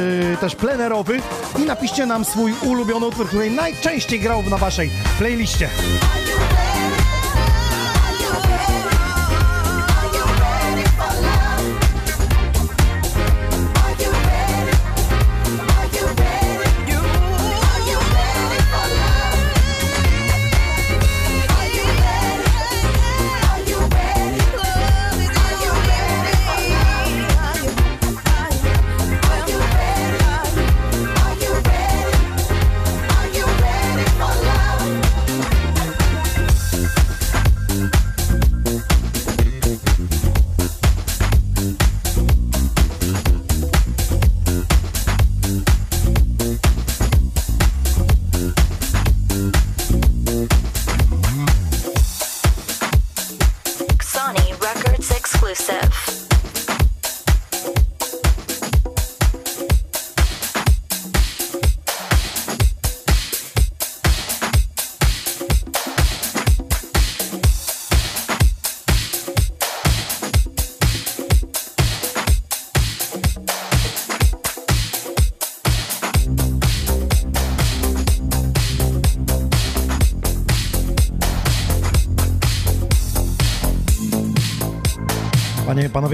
[0.40, 1.20] też plenerowy
[1.58, 5.68] i napiszcie nam swój ulubiony utwór, który najczęściej grał na waszej playliście.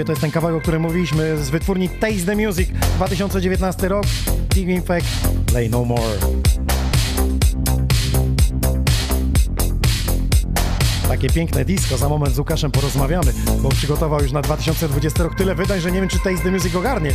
[0.05, 4.05] To jest ten kawałek, o którym mówiliśmy z wytwórni Taste the Music 2019 rok.
[4.55, 5.07] Dig Infect,
[5.47, 6.19] Play No More.
[11.09, 13.33] Takie piękne disco, za moment z Łukaszem porozmawiamy,
[13.63, 16.75] bo przygotował już na 2020 rok tyle wydań, że nie wiem, czy Taste the Music
[16.75, 17.13] ogarnie.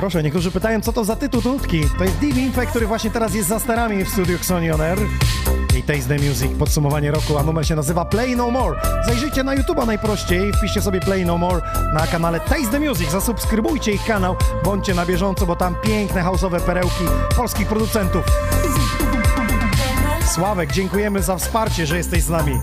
[0.00, 1.80] Proszę, niektórzy pytają, co to za tytuł nutki.
[1.98, 4.98] To jest Div Infect, który właśnie teraz jest za sterami w studiu Xoni On Air.
[5.78, 8.80] I Taste the Music, podsumowanie roku, a numer się nazywa Play No More.
[9.06, 11.62] Zajrzyjcie na YouTube'a najprościej, wpiszcie sobie Play No More
[11.94, 16.60] na kanale Taste the Music, zasubskrybujcie ich kanał, bądźcie na bieżąco, bo tam piękne house'owe
[16.60, 17.04] perełki
[17.36, 18.24] polskich producentów.
[20.34, 22.60] Sławek, dziękujemy za wsparcie, że jesteś z nami.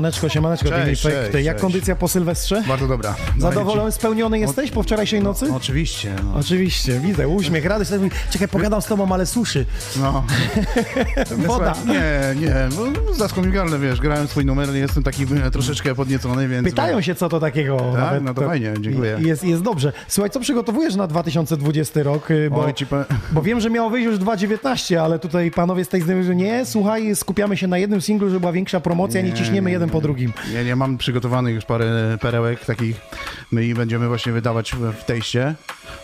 [0.00, 1.14] Siemaneczko, siemaneczko, Cześć, cześć,
[1.46, 1.62] Jak cześć.
[1.62, 2.62] kondycja po Sylwestrze?
[2.68, 3.14] Bardzo dobra.
[3.38, 5.46] Zadowolony, spełniony jesteś po wczorajszej nocy?
[5.48, 6.14] No, oczywiście.
[6.24, 6.38] No.
[6.38, 7.90] Oczywiście, widzę, uśmiech, radość.
[8.30, 9.66] Czekaj, pogadam z tobą, ale suszy.
[10.00, 10.24] no.
[11.46, 11.74] Woda.
[11.86, 16.68] Nie, nie, bo zaskomigalne, wiesz, grałem swój numer, jestem taki troszeczkę podniecony, więc...
[16.68, 17.76] Pytają się, co to takiego.
[17.96, 18.22] Tak?
[18.22, 19.18] No to fajnie, dziękuję.
[19.20, 19.92] Jest, jest dobrze.
[20.08, 22.30] Słuchaj, co przygotowujesz na 2020 rok?
[22.30, 25.88] Y, Bo, Oj, pa- bo wiem, że miało wyjść już 2019, ale tutaj panowie z
[25.88, 29.34] tej że nie, słuchaj, skupiamy się na jednym singlu, żeby była większa promocja, nie, Nie,
[29.36, 30.32] ciśniemy nie, po drugim.
[30.52, 33.00] Nie, nie, mam przygotowanych już parę perełek takich,
[33.52, 35.54] my i będziemy właśnie wydawać w tejście,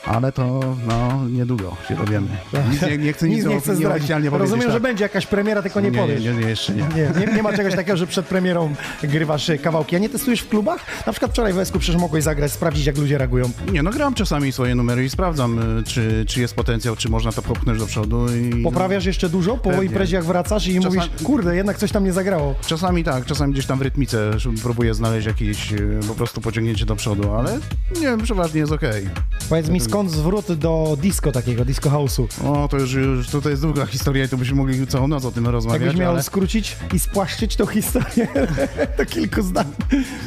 [0.06, 2.28] ale to, no, niedługo się dowiemy.
[2.70, 4.10] Nic nie, nie chcę nic, Nic nie chcę powiedzieć.
[4.32, 4.82] Rozumiem, że tak.
[4.82, 6.24] będzie jakaś premiera, tylko nie, nie, powiesz.
[6.24, 6.82] nie, nie, jeszcze nie.
[7.20, 9.96] Nie, nie, ma czegoś takiego, że przed premierą grywasz y, kawałki.
[9.96, 10.80] A nie testujesz w klubach?
[11.06, 13.50] Na przykład wczoraj w Esku przecież mogłeś zagrać, sprawdzić jak ludzie reagują.
[13.72, 17.32] Nie, no gram czasami swoje numery i sprawdzam, y, czy, czy jest potencjał, czy można
[17.32, 18.26] to popchnąć do przodu.
[18.34, 22.04] I, Poprawiasz jeszcze dużo po imprezie jak wracasz i Czasami- mówisz, kurde, jednak coś tam
[22.04, 22.54] nie zagrało.
[22.66, 24.30] Czasami tak, czasami gdzieś tam w rytmice
[24.62, 27.58] próbuję znaleźć jakieś y, po prostu pociągnięcie do przodu, ale
[28.00, 29.08] nie, przeważnie jest okej.
[29.48, 32.26] Powiedz mi, skąd zwrót do disco takiego, disco house'u?
[32.44, 35.24] O, to już, już to, to jest długa historia i to byśmy mogli całą noc
[35.24, 38.28] o tym rozmawiać, Jakbyś miał ale skrócić i spłaszczyć tą historię
[38.98, 39.66] do kilku zdań.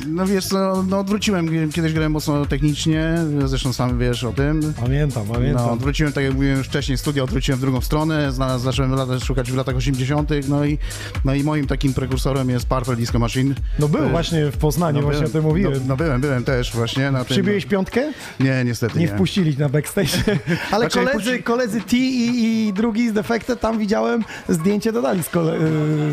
[0.07, 3.15] no wiesz co, no odwróciłem, kiedyś grałem mocno technicznie,
[3.45, 4.73] zresztą sam wiesz o tym.
[4.81, 5.69] Pamiętam, No, pamiętam.
[5.69, 9.55] odwróciłem, tak jak mówiłem już wcześniej, studia odwróciłem w drugą stronę, zacząłem lata, szukać w
[9.55, 10.77] latach 80., no i,
[11.25, 13.55] no i moim takim prekursorem jest Purple Disco Machine.
[13.79, 15.73] No był E, właśnie w Poznaniu, właśnie o tym mówiłem.
[15.73, 17.35] No, no byłem, byłem też właśnie na tym.
[17.35, 18.11] Przybiłeś piątkę?
[18.39, 19.05] Nie, niestety nie.
[19.05, 20.09] Nie wpuścili na backstage.
[20.71, 25.23] Ale Znaczy, koledzy, puści- koledzy T i, i drugi z Defected, tam widziałem, zdjęcie dodali
[25.23, 25.59] z, kole, y,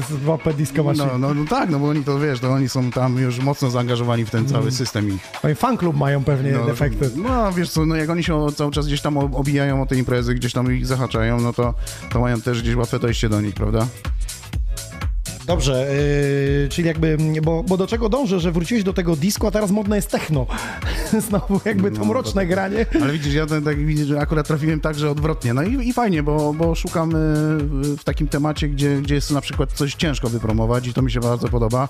[0.00, 1.06] z WP Disco Machine.
[1.06, 3.70] No, no, no tak, no bo oni to wiesz, to oni są tam już mocno
[3.70, 5.20] zaangażowani w ten cały system ich.
[5.42, 7.16] Oni fan klub mają pewnie No, Defected.
[7.16, 10.34] no wiesz co, no jak oni się cały czas gdzieś tam obijają o te imprezy,
[10.34, 11.74] gdzieś tam ich zahaczają, no to,
[12.12, 13.86] to mają też gdzieś łatwe dojście do nich, prawda?
[15.46, 15.86] Dobrze,
[16.62, 19.70] yy, czyli jakby, bo, bo do czego dążę, że wróciłeś do tego disco, a teraz
[19.70, 20.46] modne jest techno.
[21.28, 22.86] Znowu jakby to No, mroczne to- granie.
[23.02, 25.54] Ale widzisz, ja tak, tak widzę, że akurat trafiłem tak, że odwrotnie.
[25.54, 27.18] No i, i fajnie, bo, bo szukam y,
[27.96, 31.20] w takim temacie, gdzie, gdzie jest na przykład coś ciężko wypromować i to mi się
[31.20, 31.88] bardzo podoba,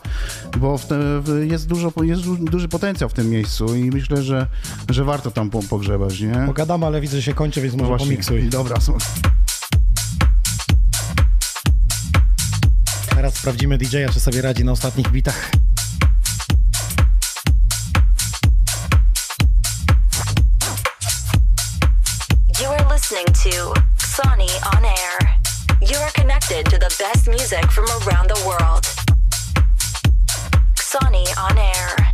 [0.59, 4.23] bo w te, w, jest, dużo, jest du- duży potencjał w tym miejscu i myślę,
[4.23, 4.47] że,
[4.91, 6.43] że warto tam po, pogrzebać, nie?
[6.47, 8.43] Pogadam, ale widzę, że się kończy, więc może No pomiksuj.
[8.49, 8.99] Dobra, są.
[13.27, 15.51] Teraz sprawdzimy DJ-a, czy sobie radzi na ostatnich bitach.
[22.61, 25.19] You are listening to Sony on Air.
[25.81, 28.87] You are connected to the best music from around the world.
[30.77, 32.06] Sony on Air.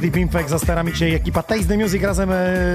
[0.00, 2.34] House, Deep Infect, za sterami dzisiaj ekipa Taste the Music razem e,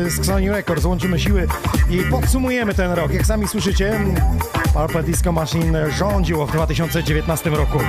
[0.09, 0.85] z Sony Records.
[0.85, 1.47] Łączymy siły
[1.89, 3.13] i podsumujemy ten rok.
[3.13, 3.99] Jak sami słyszycie,
[4.73, 7.79] Purple Disco Machine rządziło w 2019 roku.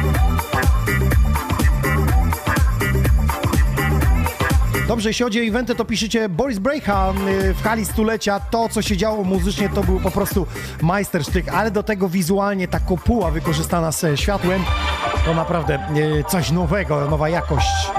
[4.88, 8.40] Dobrze, jeśli chodzi o eventy, to piszecie Boris Brecha y, w hali stulecia.
[8.40, 10.46] To, co się działo muzycznie, to był po prostu
[10.82, 14.64] majstersztyk, ale do tego wizualnie ta kopuła wykorzystana z światłem,
[15.24, 17.90] to naprawdę y, coś nowego, nowa jakość.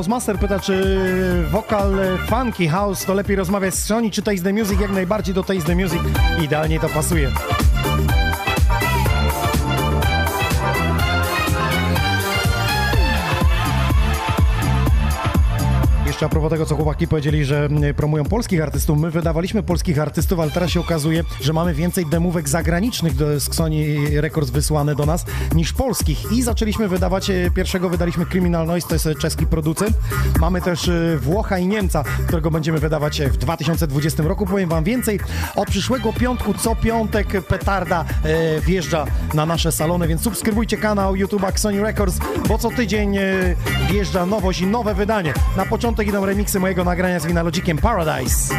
[0.00, 1.92] House Master pyta, czy wokal
[2.26, 4.80] funky house to lepiej rozmawiać z Sony, czy Taste the Music?
[4.80, 6.00] Jak najbardziej do Taste the Music
[6.44, 7.30] idealnie to pasuje.
[16.20, 18.98] Jeszcze a propos tego, co chłopaki powiedzieli, że mm, promują polskich artystów.
[18.98, 23.54] My wydawaliśmy polskich artystów, ale teraz się okazuje, że mamy więcej demówek zagranicznych do, z
[23.54, 26.32] Sony Records wysłane do nas niż polskich.
[26.32, 29.96] I zaczęliśmy wydawać, e, pierwszego wydaliśmy Criminal Noise, to jest e, czeski producent.
[30.40, 34.46] Mamy też e, Włocha i Niemca, którego będziemy wydawać w 2020 roku.
[34.46, 35.20] Powiem wam więcej.
[35.56, 41.58] Od przyszłego piątku, co piątek petarda e, wjeżdża na nasze salony, więc subskrybujcie kanał YouTube'a
[41.58, 42.18] Sony Records,
[42.48, 43.22] bo co tydzień e,
[43.90, 45.34] wjeżdża nowość i nowe wydanie.
[45.56, 48.54] Na początek idą remiksy mojego nagrania z Winalogiciem Paradise.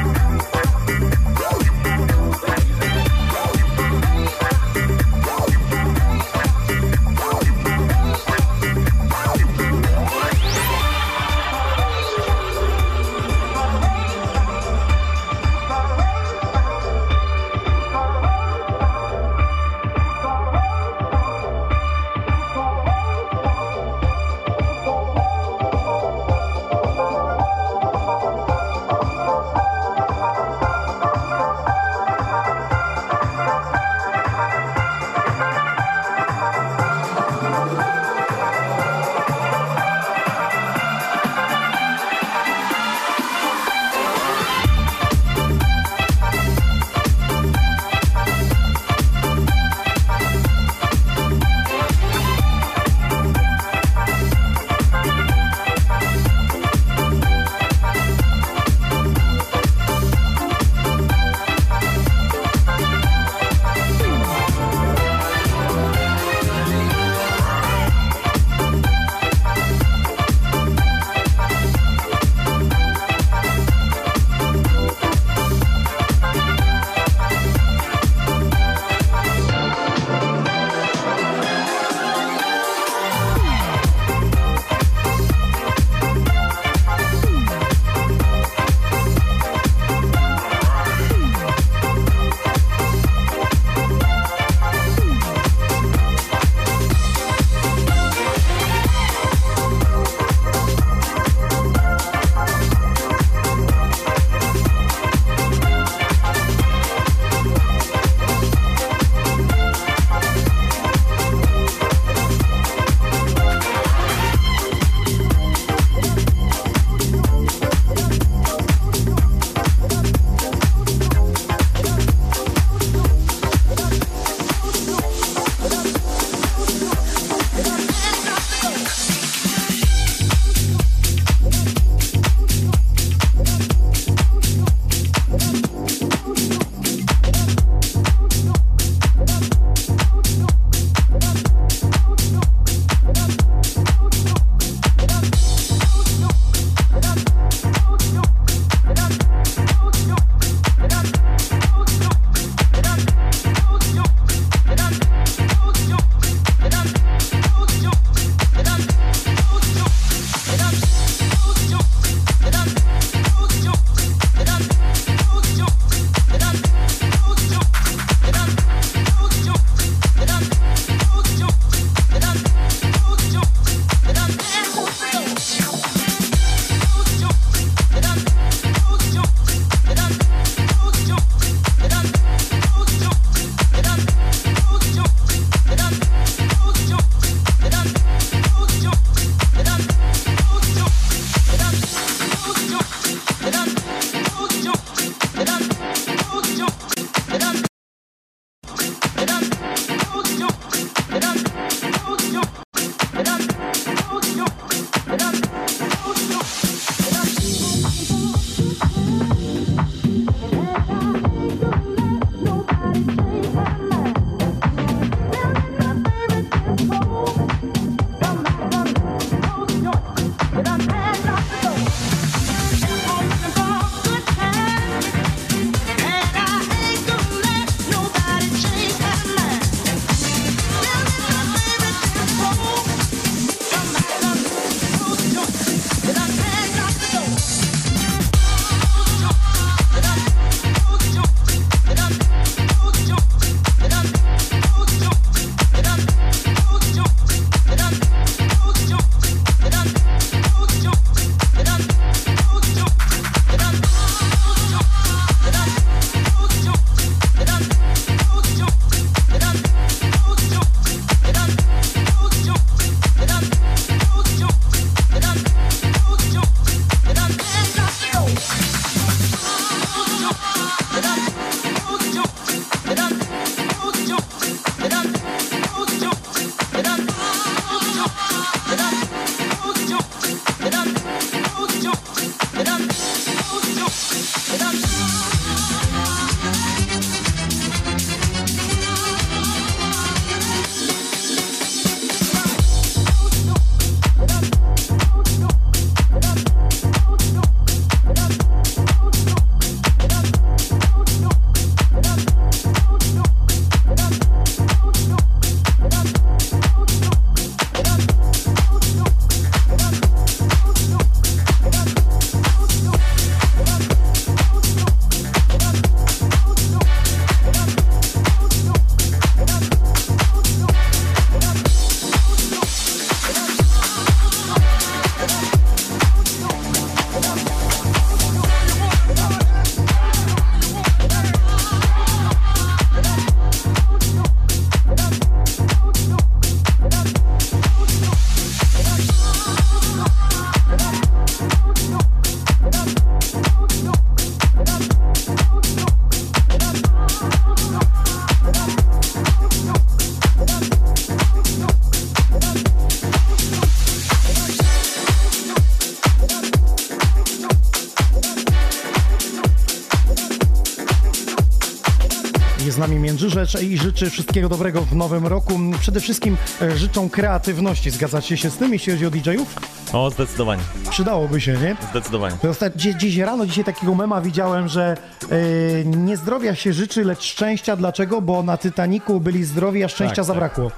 [363.42, 365.60] Międzyrzecz i życzy wszystkiego dobrego w nowym roku.
[365.80, 367.92] Przede wszystkim e, życzą kreatywności.
[367.92, 369.56] Zgadzacie się z tym, jeśli chodzi o DJ-ów?
[369.94, 371.76] O, zdecydowanie, Przydałoby się, nie?
[371.92, 372.36] zdecydowanie.
[372.76, 374.98] Dziś, dziś rano, dzisiaj takiego mema widziałem, że
[375.32, 377.76] e, nie zdrowia się życzy, lecz szczęścia.
[377.76, 378.22] Dlaczego?
[378.22, 380.26] Bo na Titaniku byli zdrowi, a szczęścia tak.
[380.26, 380.72] zabrakło.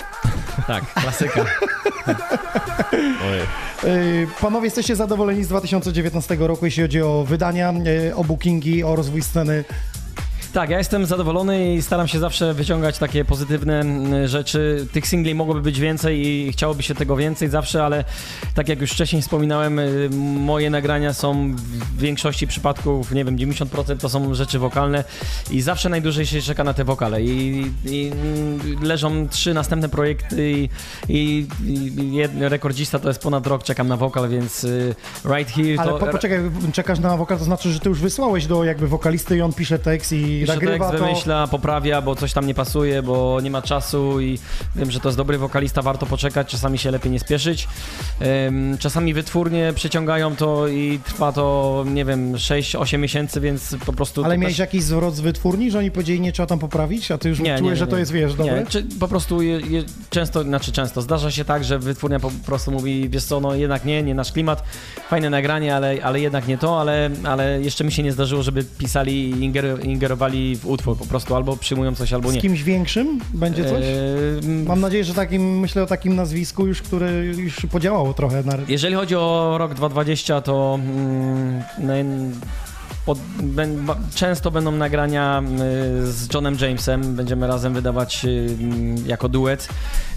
[0.67, 1.41] Tak, klasyka.
[3.29, 3.41] Ojej.
[3.83, 7.73] E, Panowie, jesteście zadowoleni z 2019 roku, jeśli chodzi o wydania,
[8.15, 9.63] o bookingi, o rozwój sceny?
[10.53, 14.87] Tak, ja jestem zadowolony i staram się zawsze wyciągać takie pozytywne mm, rzeczy.
[14.91, 18.03] Tych singli mogłoby być więcej i chciałoby się tego więcej zawsze, ale
[18.55, 23.97] tak jak już wcześniej wspominałem, y, moje nagrania są w większości przypadków, nie wiem, 90%
[23.97, 25.03] to są rzeczy wokalne
[25.51, 30.51] i zawsze najdłużej się czeka na te wokale i, i mm, leżą trzy następne projekty
[30.51, 30.69] i,
[31.09, 34.95] i, i rekordzista to jest ponad rok, czekam na wokal, więc y,
[35.25, 35.97] Right Here Ale to...
[35.97, 36.39] po, poczekaj,
[36.73, 39.79] czekasz na wokal, to znaczy, że ty już wysłałeś do jakby wokalisty i on pisze
[39.79, 41.05] tekst i Nagrywa tekst, to.
[41.05, 44.39] wymyśla, poprawia, bo coś tam nie pasuje, bo nie ma czasu i
[44.75, 47.67] wiem, że to jest dobry wokalista, warto poczekać, czasami się lepiej nie spieszyć.
[48.79, 54.25] Czasami wytwórnie przeciągają to i trwa to, nie wiem, 6-8 miesięcy, więc po prostu...
[54.25, 57.17] Ale miałeś też- jakiś zwrot z wytwórni, że oni powiedzieli, nie trzeba tam poprawić, a
[57.17, 58.59] ty już czułeś, że to jest, wiesz, dobre?
[58.59, 62.31] Nie, czy po prostu je, je, często, znaczy często, zdarza się tak, że wytwórnia po
[62.45, 64.63] prostu mówi, wiesz co, no jednak nie, nie nasz klimat,
[65.09, 68.63] fajne nagranie, ale, ale jednak nie to, ale, ale jeszcze mi się nie zdarzyło, żeby
[68.63, 69.85] pisali i inger,
[70.61, 72.41] w utwór po prostu, albo przyjmują coś, albo Z nie.
[72.41, 73.83] kimś większym będzie coś?
[73.83, 78.53] Eee, Mam nadzieję, że takim, myślę o takim nazwisku już, które już podziałało trochę na...
[78.67, 80.79] Jeżeli chodzi o rok 2020, to
[81.77, 82.33] mm,
[83.05, 85.43] pod, ba- często będą nagrania
[86.01, 87.15] y, z Johnem Jamesem.
[87.15, 88.55] Będziemy razem wydawać y,
[89.05, 89.69] jako duet.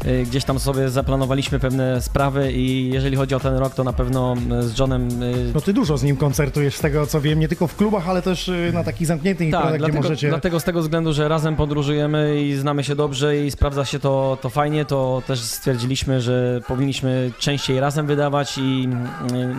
[0.07, 3.93] Y, Gdzieś tam sobie zaplanowaliśmy pewne sprawy i jeżeli chodzi o ten rok, to na
[3.93, 5.09] pewno z Johnem
[5.55, 8.22] No ty dużo z nim koncertujesz, z tego co wiem, nie tylko w klubach, ale
[8.22, 10.28] też na takich zamkniętych imprezach, Tak, gdzie dlatego, możecie...
[10.28, 14.39] dlatego z tego względu, że razem podróżujemy i znamy się dobrze i sprawdza się to,
[14.43, 18.89] to fajnie, to też stwierdziliśmy, że powinniśmy częściej razem wydawać i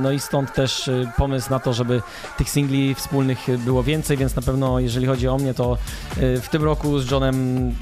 [0.02, 2.02] no i stąd też pomysł na to, żeby
[2.38, 5.78] tych singli wspólnych było więcej, więc na pewno jeżeli chodzi o mnie, to
[6.18, 7.36] y, w tym roku z Johnem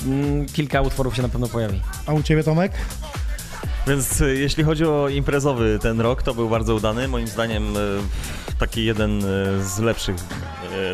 [0.05, 1.81] mm, kilka utworów się na pewno pojawi.
[2.05, 2.71] A u ciebie, Tomek?
[3.87, 7.07] Więc e, jeśli chodzi o imprezowy ten rok, to był bardzo udany.
[7.07, 7.79] Moim zdaniem e,
[8.59, 9.21] taki jeden
[9.61, 10.15] z lepszych.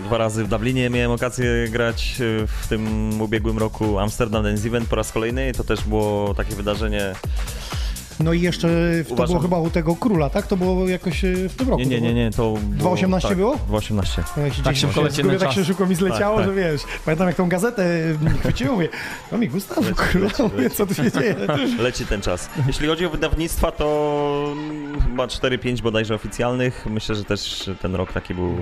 [0.03, 2.15] Dwa razy w Dublinie miałem okazję grać
[2.47, 7.15] w tym ubiegłym roku Amsterdam Dance Event po raz kolejny to też było takie wydarzenie.
[8.23, 8.67] No i jeszcze
[9.07, 10.47] to Uważam- było chyba u tego króla, tak?
[10.47, 11.81] To było jakoś y, w tym roku.
[11.81, 12.95] Nie, nie, nie, nie, to było...
[12.95, 13.55] 2.18 tak, było?
[13.71, 14.23] 2.18.
[14.35, 16.63] To ja się Tak szybko się leci tak się szybko mi zleciało, Tak, że tak.
[16.63, 18.89] wiesz, pamiętam jak tą gazetę y, chwyciłem, mówię,
[19.31, 20.75] no mi Gustaw, Leci, króla, leci, mówię, leci.
[20.75, 21.35] co tu się dzieje?
[21.79, 22.49] Leci ten czas.
[22.67, 26.85] Jeśli chodzi o wydawnictwa, to mm, chyba 4-5 bodajże oficjalnych.
[26.89, 28.55] Myślę, że też ten rok taki był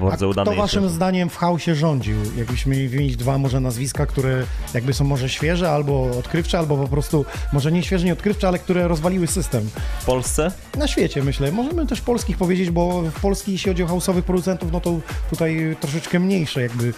[0.00, 0.50] bardzo A udany.
[0.50, 2.16] kto waszym zdaniem w chaosie rządził?
[2.36, 6.88] Jakbyśmy mieli wymienić dwa może nazwiska, które jakby są może świeże albo odkrywcze, albo po
[6.88, 9.70] prostu może nie świeże, nie odkrywcze, ale które rozwaliły system.
[10.00, 10.50] W Polsce?
[10.78, 11.52] Na świecie myślę.
[11.52, 14.98] Możemy też polskich powiedzieć, bo w Polski jeśli chodzi o house'owych producentów, no to
[15.30, 16.92] tutaj troszeczkę mniejsze jakby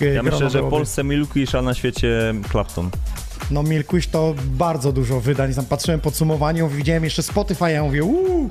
[0.00, 0.70] e, Ja myślę, że w.
[0.70, 2.90] Polsce Milkish, a na świecie Clapton.
[3.50, 5.54] No Milkwish to bardzo dużo wydań.
[5.54, 8.48] Tam patrzyłem podsumowanie, widziałem jeszcze Spotify, ja mówię, uuu,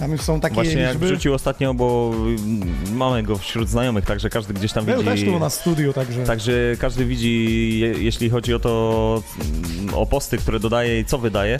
[0.00, 0.66] tam już są takie Mhm.
[0.66, 1.06] Właśnie jak liczby.
[1.06, 5.08] wrzucił ostatnio, bo mm, mamy go wśród znajomych, także każdy gdzieś tam Był widzi.
[5.10, 6.24] też tu w studiu, także...
[6.24, 9.22] Także każdy widzi, je, jeśli chodzi o to,
[9.80, 11.58] mm, o posty, które dodaje i co wydaje,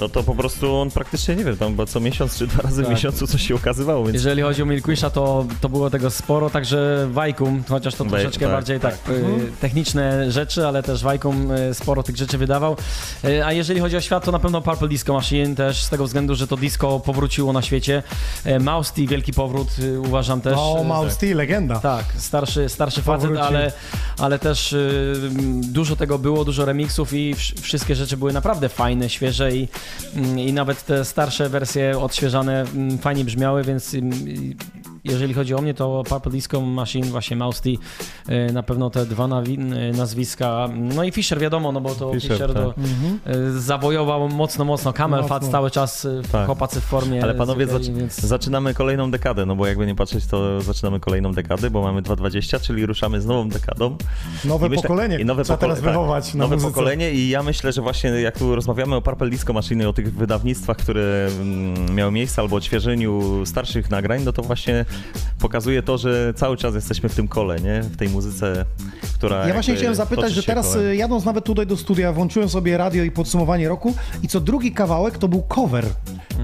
[0.00, 2.82] no to po prostu on praktycznie, nie wiem, tam chyba co miesiąc czy dwa razy
[2.82, 2.94] w Tak.
[2.94, 7.08] miesiącu coś się ukazywało, więc Jeżeli chodzi o Milkwisha, to, to było tego sporo, także
[7.10, 9.24] Vajkum, chociaż to troszeczkę tak, bardziej tak, y,
[9.60, 12.76] techniczne rzeczy, ale też Vajkum y, sporo tych rzeczy wydawał.
[13.24, 16.04] Y, A jeżeli chodzi o świat, to na pewno Purple Disco Machine też z tego
[16.04, 18.02] względu, że to disco powróciło na świecie.
[18.92, 19.68] T, wielki powrót
[19.98, 20.56] uważam też.
[20.56, 21.80] No, Y, Mouse T, legenda.
[21.80, 23.72] tak, starszy, starszy facet, ale,
[24.18, 24.74] ale też
[25.60, 29.68] dużo tego było, dużo remixów i wsz- wszystkie rzeczy były naprawdę fajne, świeże i,
[30.36, 34.00] i nawet te starsze wersje odświeżane mm, fajnie brzmiały, więc y,
[35.10, 39.06] jeżeli chodzi o mnie, to Purple Disco Machine, właśnie Mouse T, y, na pewno te
[39.06, 43.20] dwa y, nazwiska, no i Fisher wiadomo, no bo to Fisher, Fisher, to, Mhm.
[43.56, 45.40] y, zawojował mocno, mocno, Camel Mocno.
[45.40, 46.46] Fat cały czas, y, Tak.
[46.46, 47.22] chłopacy w formie.
[47.22, 48.20] Ale panowie, zac- więc...
[48.20, 52.60] zaczynamy kolejną dekadę, no bo jakby nie patrzeć, to zaczynamy kolejną dekadę, bo mamy 2.20,
[52.60, 53.96] czyli ruszamy z nową dekadą.
[54.44, 56.70] Nowe myślę- pokolenie I nowe trzeba pokole- teraz tak, wychować na Nowe muzyce.
[56.72, 60.14] pokolenie i ja myślę, że właśnie jak tu rozmawiamy o Purple Disco Machine, o tych
[60.14, 64.84] wydawnictwach, które mm, miały miejsce, albo odświeżeniu starszych nagrań, no to właśnie
[65.38, 67.82] pokazuje to, że cały czas jesteśmy w tym kole, nie?
[67.82, 68.64] W tej muzyce,
[69.14, 70.86] która Ja właśnie chciałem zapytać, że teraz kołem.
[70.86, 74.72] y, jadąc nawet tutaj do studia, włączyłem sobie radio i podsumowanie roku i co drugi
[74.72, 75.84] kawałek to był cover.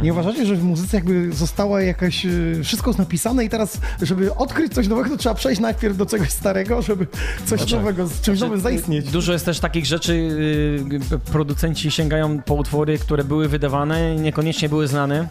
[0.03, 2.25] Nie uważacie, że w muzyce jakby została jakaś...
[2.27, 6.07] y, Wszystko jest napisane i teraz, żeby odkryć coś nowego, to trzeba przejść najpierw do
[6.07, 7.07] czegoś starego, żeby
[7.47, 9.11] coś Znaczy, nowego, z czymś nowym zaistnieć.
[9.11, 14.69] Dużo jest też takich rzeczy, y, producenci sięgają po utwory, które były wydawane i niekoniecznie
[14.69, 15.29] były znane.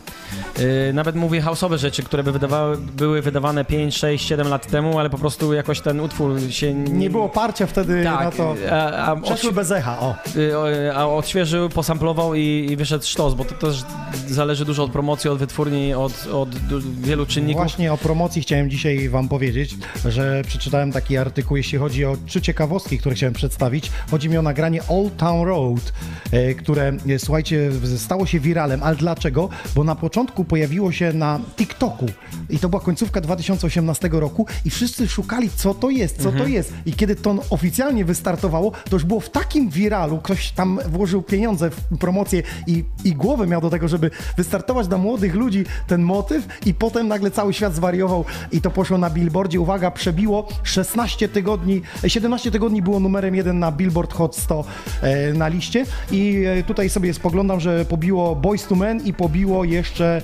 [0.59, 4.99] Y, Nawet mówię house'owe rzeczy, które by wydawały, były wydawane 5, 6, 7 lat temu,
[4.99, 8.55] ale po prostu jakoś ten utwór się Nie było parcia wtedy tak, na to.
[8.71, 10.15] a, a, Przeszły bez echa.
[10.35, 13.83] Y, o, a odświeżył, posamplował i, i wyszedł sztos, bo to też
[14.27, 16.55] zależy dużo od promocji, od wytwórni, od, od
[17.01, 17.61] wielu czynników.
[17.61, 22.41] Właśnie o promocji chciałem dzisiaj Wam powiedzieć, że przeczytałem taki artykuł, jeśli chodzi o trzy
[22.41, 23.91] ciekawostki, które chciałem przedstawić.
[24.11, 25.93] Chodzi mi o nagranie Old Town Road,
[26.31, 28.83] e, które, e, słuchajcie, stało się wiralem.
[28.83, 29.49] Ale dlaczego?
[29.75, 32.05] Bo na początku pojawiło się na TikToku
[32.49, 36.73] i to była końcówka 2018 roku i wszyscy szukali, co to jest, co to jest.
[36.85, 41.69] I kiedy to oficjalnie wystartowało, to już było w takim wiralu, ktoś tam włożył pieniądze
[41.69, 46.47] w promocję i, i głowę miał do tego, żeby wystartować dla młodych ludzi ten motyw
[46.65, 49.59] i potem nagle cały świat zwariował i to poszło na Billboardzie.
[49.59, 54.63] Uwaga, przebiło 16 tygodni, 17 tygodni było numerem jeden na Billboard Hot 100
[55.01, 59.63] e, na liście i e, tutaj sobie spoglądam, że pobiło Boys to Men i pobiło
[59.63, 60.21] jeszcze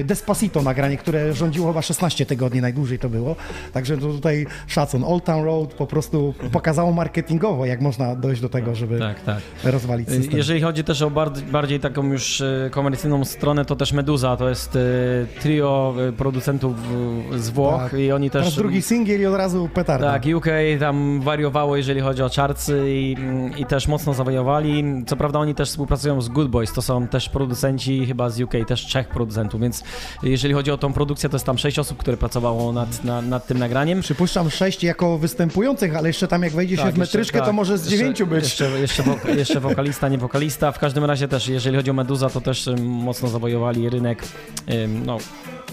[0.00, 3.36] e, Despacito nagranie, które rządziło chyba 16 tygodni, najdłużej to było.
[3.72, 5.04] Także to tutaj szacun.
[5.04, 9.38] Old Town Road po prostu pokazało marketingowo, jak można dojść do tego, żeby Tak, tak.
[9.64, 10.36] rozwalić system.
[10.36, 11.10] Jeżeli chodzi też o
[11.52, 12.70] bardziej, taką już e,
[13.24, 14.80] stronę, to też Meduza, to jest e,
[15.40, 16.74] trio e, producentów
[17.36, 18.00] z Włoch Tak.
[18.00, 18.56] i oni Teraz też...
[18.56, 20.12] drugi singiel i od razu petarda.
[20.12, 20.46] Tak, UK
[20.80, 23.16] tam wariowało, jeżeli chodzi o chartsy i,
[23.56, 24.84] i też mocno zawojowali.
[25.06, 28.52] Co prawda oni też współpracują z Good Boys, to są też producenci chyba z UK,
[28.68, 29.84] też trzech producentów, więc
[30.22, 33.46] jeżeli chodzi o tą produkcję, to jest tam sześć osób, które pracowało nad, na, nad
[33.46, 34.00] tym nagraniem.
[34.00, 37.52] Przypuszczam sześć jako występujących, ale jeszcze tam jak wejdzie się Tak, w metryczkę, jeszcze- to
[37.52, 38.44] może z dziewięciu być.
[38.44, 39.02] Jeszcze, jeszcze,
[39.36, 40.72] jeszcze wokalista, nie wokalista.
[40.72, 44.22] W każdym razie też, jeżeli chodzi o Meduza, to też ym, mocno zawojowali rynek,
[45.06, 45.18] no,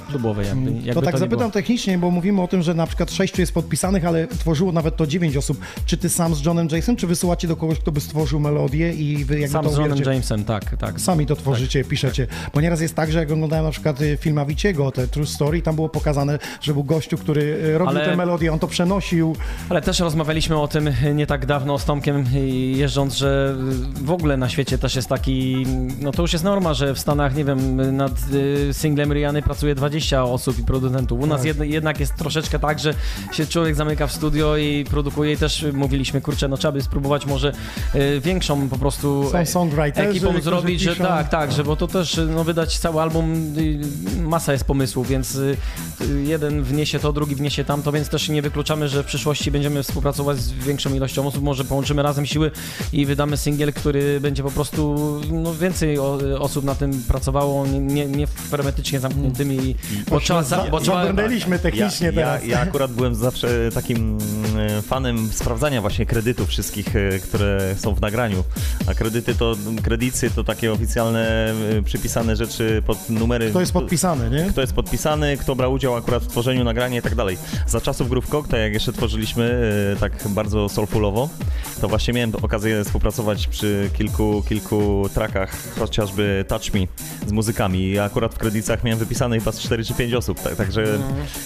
[0.09, 0.71] klubowy jakby.
[0.71, 1.51] jakby To tak nie zapytam było.
[1.51, 5.07] technicznie, bo mówimy o tym, że na przykład sześciu jest podpisanych, ale tworzyło nawet to
[5.07, 5.57] dziewięć osób.
[5.85, 9.25] Czy ty sam z Johnem Jason, czy wysyłacie do kogoś, kto by stworzył melodię i
[9.25, 11.01] wy jakby Sam to z Johnem Jamesem, tak, tak.
[11.01, 12.27] Sami to tworzycie, piszecie.
[12.53, 15.61] Bo nieraz jest tak, że jak oglądałem na przykład y, film Aviciego, te True Story,
[15.61, 19.35] tam było pokazane, że był gościu, który y, robił Ale- tę melodię, on to przenosił.
[19.69, 22.25] Ale też rozmawialiśmy o tym nie tak dawno z Tomkiem
[22.73, 23.55] jeżdżąc, że
[24.01, 25.65] w ogóle na świecie też jest taki,
[26.01, 29.75] no to już jest norma, że w Stanach, nie wiem, nad y, singlem Riany pracuje
[29.75, 31.21] 20 osób i producentów.
[31.21, 31.47] U nas Tak.
[31.47, 32.93] jed, jednak jest troszeczkę tak, że
[33.31, 37.25] się człowiek zamyka w studio i produkuje i też mówiliśmy, kurczę, no trzeba by spróbować
[37.25, 37.51] może
[37.95, 42.19] y, większą po prostu Są songwriterzy, ekipą zrobić, że tak, tak, że bo to też
[42.35, 43.79] no, wydać cały album, y,
[44.21, 45.57] masa jest pomysłów, więc y,
[46.01, 49.83] y, jeden wniesie to, drugi wniesie tamto, więc też nie wykluczamy, że w przyszłości będziemy
[49.83, 52.51] współpracować z większą ilością osób, może połączymy razem siły
[52.93, 54.95] i wydamy singiel, który będzie po prostu
[55.31, 59.75] no, więcej o, osób na tym pracowało, nie, nie, nie hermetycznie zamkniętymi,
[60.09, 62.43] bo trzeba, za, bo trzeba Zabrnęliśmy technicznie ja, teraz.
[62.43, 64.17] Ja, ja akurat byłem zawsze takim
[64.57, 68.43] e, fanem sprawdzania właśnie kredytów wszystkich, e, które są w nagraniu.
[68.87, 73.49] A kredyty to, kredycy to takie oficjalne, e, przypisane rzeczy pod numery.
[73.49, 74.51] Kto jest podpisany, nie?
[74.51, 77.37] Kto jest podpisany, kto brał udział akurat w tworzeniu nagrania i tak dalej.
[77.67, 79.61] Za czasów Groove Cocktail, jak jeszcze tworzyliśmy
[79.95, 81.29] e, tak bardzo soulfulowo,
[81.81, 86.79] to właśnie miałem okazję współpracować przy kilku, kilku trackach, chociażby Touch Me
[87.27, 87.79] z muzykami.
[87.91, 90.83] I akurat w kredytach miałem wypisane chyba z 4 czy 5 osób, tak, także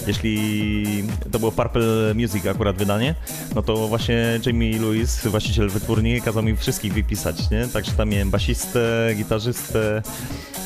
[0.08, 0.86] jeśli
[1.32, 3.16] to było Purple Music akurat wydanie,
[3.56, 7.68] no to właśnie Jamie Lewis, właściciel wytwórni, kazał mi wszystkich wypisać, nie?
[7.68, 8.80] Także tam miałem basistę,
[9.16, 10.02] gitarzystę.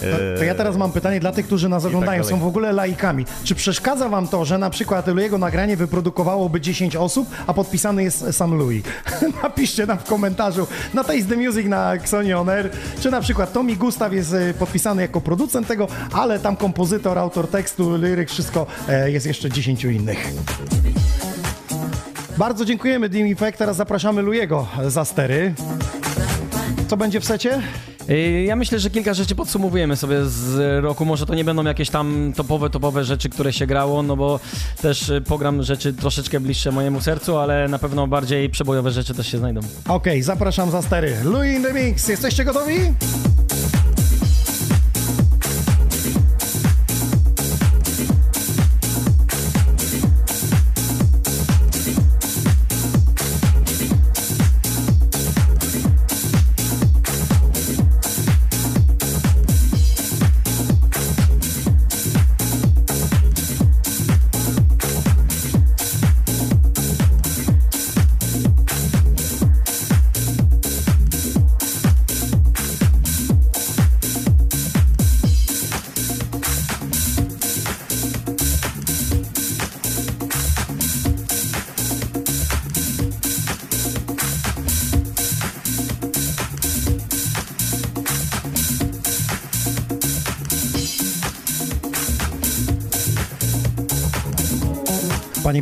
[0.02, 2.36] e, To ja teraz mam pytanie dla tych, którzy nas tak oglądają, dalej.
[2.38, 3.26] są w ogóle laikami.
[3.44, 8.26] Czy przeszkadza wam to, że na przykład jego nagranie wyprodukowałoby 10 osób, a podpisany jest
[8.32, 8.84] sam Louis?
[9.44, 12.70] Napiszcie nam w komentarzu na Taste the Music na Xoni On Air,
[13.02, 14.54] czy na przykład Tommy Gustaw jest e,
[14.90, 19.84] podpisany jako producent tego, ale tam kompozytor, autor tekstu, liryk, wszystko e, jest jeszcze 10
[19.84, 20.32] innych.
[22.38, 25.54] Bardzo dziękujemy Dim Effect, teraz zapraszamy Louiego za stery.
[26.88, 27.62] Co będzie w secie?
[28.10, 31.06] Y, Ja myślę, że kilka rzeczy podsumowujemy sobie z roku.
[31.06, 34.40] Może to nie będą jakieś tam topowe, topowe rzeczy, które się grało, no bo
[34.82, 39.28] też y, pogram rzeczy troszeczkę bliższe mojemu sercu, ale na pewno bardziej przebojowe rzeczy też
[39.28, 39.62] się znajdą.
[39.88, 41.16] Okej, zapraszam za stery.
[41.24, 42.74] Louis in the Mix, jesteście gotowi?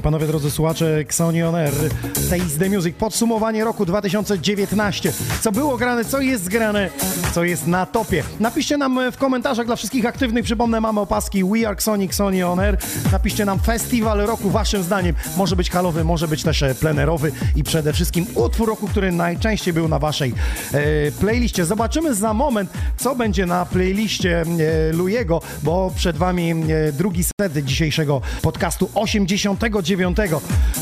[0.08, 1.74] Panowie, drodzy słuchacze, Xoni On Air,
[2.30, 5.14] Taste the Music, podsumowanie roku 2019.
[5.42, 6.90] Co było grane, co jest grane,
[7.34, 8.24] co jest na topie.
[8.40, 12.60] Napiszcie nam w komentarzach dla wszystkich aktywnych, przypomnę, mamy opaski We Are Xoni, Xoni On
[12.60, 12.78] Air.
[13.12, 15.16] Napiszcie nam festiwal roku, waszym zdaniem.
[15.38, 19.74] Może być halowy, może być też e, plenerowy i przede wszystkim utwór roku, który najczęściej
[19.74, 20.34] był na waszej
[20.74, 21.66] e, playliście.
[21.66, 27.66] Zobaczymy za moment, co będzie na playliście e, Lujego, bo przed wami e, drugi set
[27.66, 29.97] dzisiejszego podcastu 89.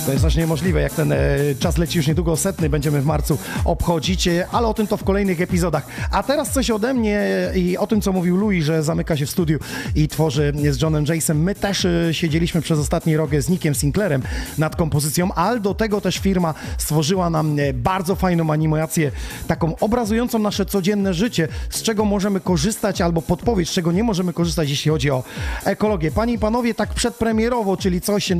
[0.05, 1.17] To jest aż niemożliwe, jak ten e,
[1.59, 5.03] czas leci już niedługo setny, będziemy w marcu obchodzić, e, ale o tym to w
[5.03, 5.87] kolejnych epizodach.
[6.11, 9.25] A teraz coś ode mnie e, i o tym, co mówił Louis, że zamyka się
[9.25, 9.59] w studiu
[9.95, 11.35] i tworzy z Johnem Jace'em.
[11.35, 14.21] My też siedzieliśmy przez ostatni rok z Nickiem Sinclairem
[14.57, 19.11] nad kompozycją, ale do tego też firma stworzyła nam bardzo fajną animację,
[19.47, 24.33] taką obrazującą nasze codzienne życie, z czego możemy korzystać albo podpowiedź, z czego nie możemy
[24.33, 25.23] korzystać, jeśli chodzi o
[25.63, 26.11] ekologię.
[26.11, 28.37] Panie i panowie, tak przedpremierowo, czyli coś e,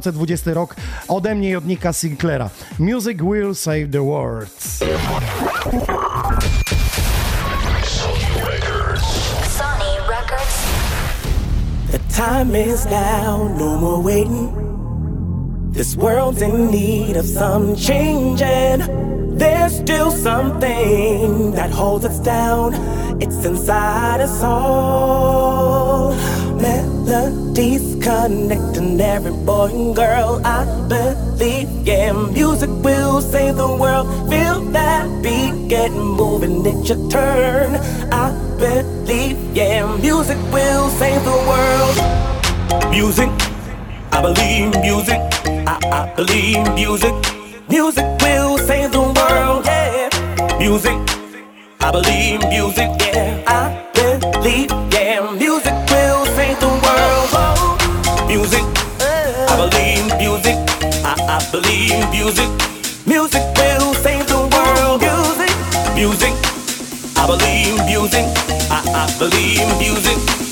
[0.00, 0.76] 2020 rok
[1.08, 2.50] ode mnie i od Nicka Sinclaira.
[2.78, 4.48] Music will save the world.
[11.90, 14.60] The time is now, no more waiting.
[15.72, 19.36] This world's in need of some changing.
[19.38, 22.74] There's still something that holds us down.
[23.20, 26.14] It's inside us all.
[27.10, 30.40] Melodies connecting every boy and girl.
[30.44, 34.06] I believe, yeah, music will save the world.
[34.30, 37.74] Feel that beat, get moving, it's your turn.
[38.12, 38.30] I
[38.60, 41.96] believe, yeah, music will save the world.
[42.92, 43.28] Music,
[44.12, 45.20] I believe music.
[45.66, 47.14] I, I believe music.
[47.68, 49.66] Music will save the world.
[49.66, 50.94] Yeah, music.
[51.80, 52.88] I believe music.
[53.00, 53.39] Yeah,
[58.30, 58.62] music.
[59.50, 60.56] I believe music.
[61.02, 62.48] I, I believe music.
[63.04, 65.00] Music will save the world.
[65.02, 65.52] Music.
[65.98, 66.34] Music.
[67.18, 68.24] I believe music.
[68.70, 70.16] I, I believe music.
[70.16, 70.49] Music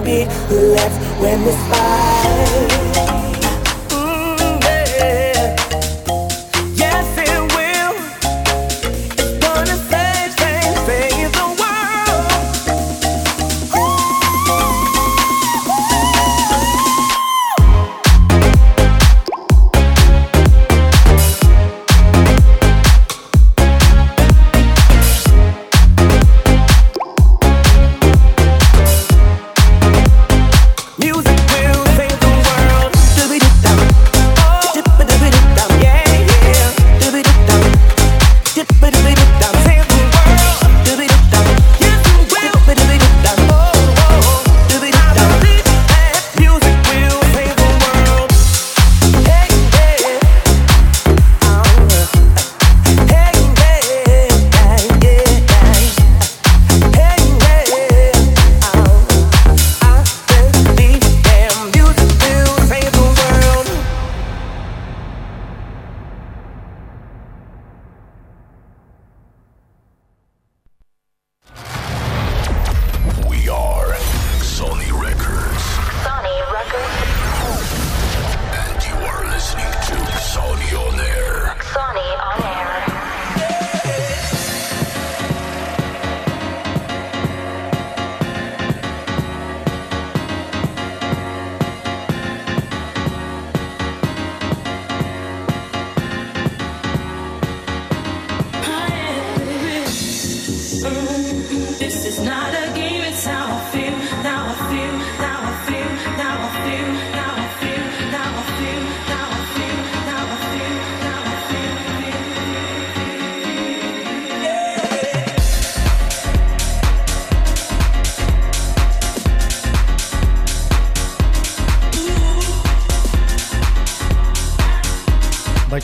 [0.00, 2.21] be left when the spy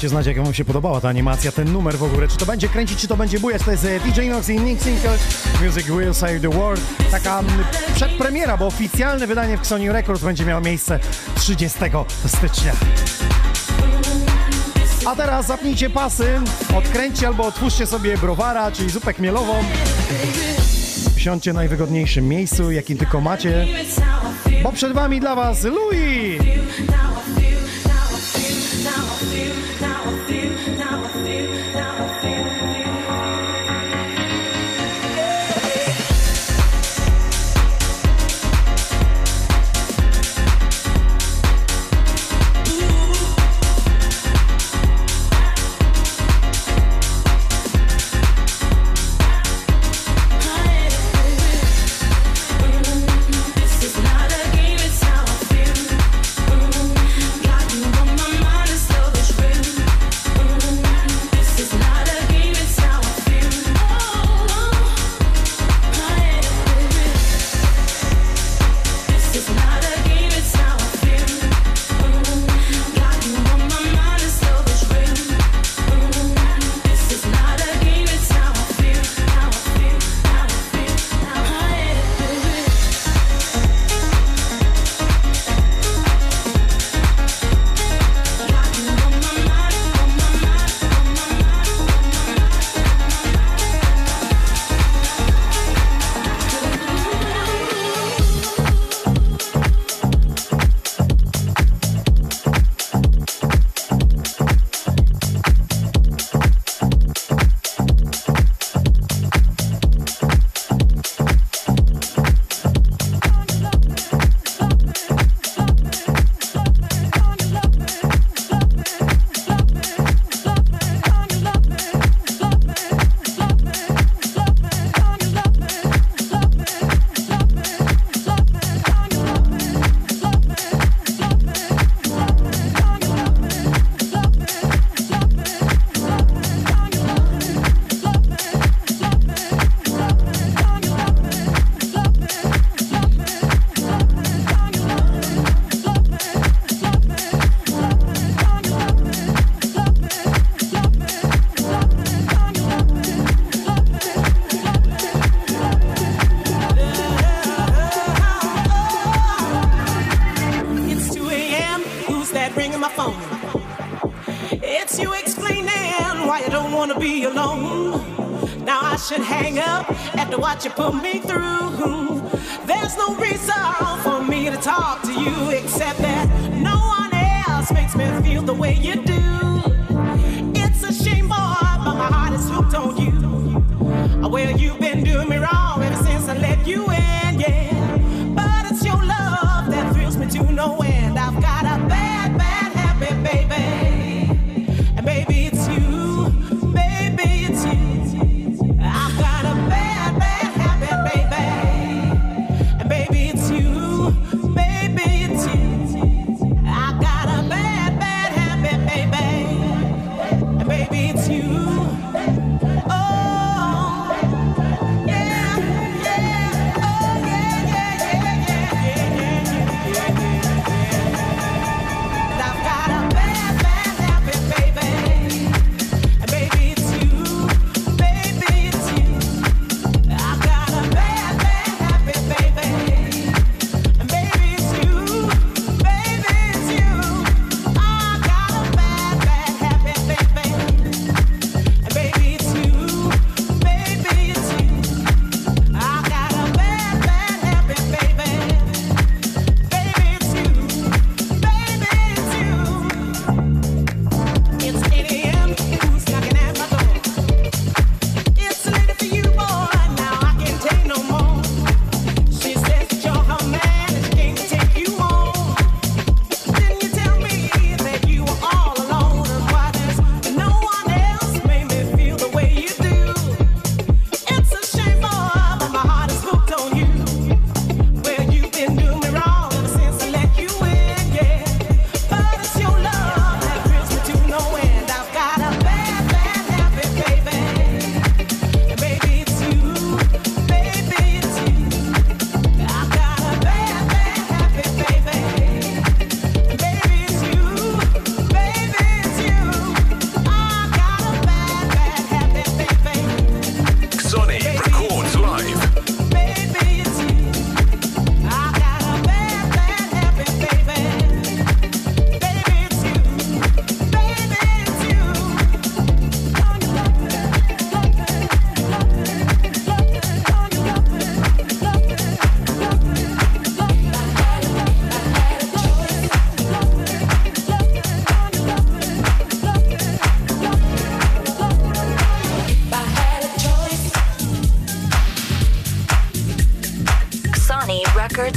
[0.09, 2.29] Dajcie znać, jak wam się podobała ta animacja, ten numer w ogóle.
[2.29, 3.63] Czy to będzie kręcić, czy to będzie bujać.
[3.63, 5.19] To jest e, DJ Nox i Nick Sinkle.
[5.65, 6.81] Music will save the world.
[7.11, 7.43] Taka
[7.95, 11.01] przedpremiera, bo oficjalne wydanie w Sony Records będzie miało miejsce
[11.35, 11.79] 30
[12.27, 12.73] stycznia.
[15.07, 16.41] A teraz zapnijcie pasy,
[16.77, 19.65] odkręćcie albo otwórzcie sobie browara, czyli zupę chmielową.
[21.17, 23.67] Siądźcie w najwygodniejszym miejscu, jakim tylko macie,
[24.63, 26.43] bo przed wami dla was Louis!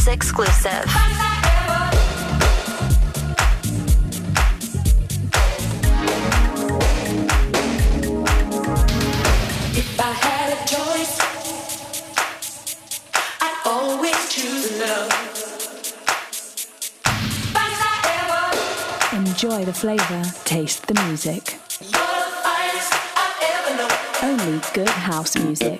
[0.01, 0.85] Beats exclusive.
[9.77, 11.19] If I had a choice,
[13.41, 15.11] I'd always choose love.
[19.13, 21.59] Enjoy the flavor, taste the music.
[24.23, 25.70] Only good house music.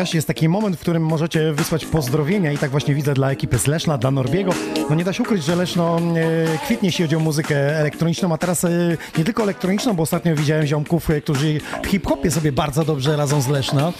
[0.00, 3.58] Podcaście jest taki moment, w którym możecie wysłać pozdrowienia i tak właśnie widzę dla ekipy
[3.58, 4.52] z Leszna, dla Norbiego.
[4.90, 8.38] No nie da się ukryć, że Leszno e, kwitnie, jeśli chodzi o muzykę elektroniczną, a
[8.38, 8.70] teraz e,
[9.18, 13.40] nie tylko elektroniczną, bo ostatnio widziałem ziomków, e, którzy w hip-hopie sobie bardzo dobrze radzą
[13.40, 13.92] z Leszna.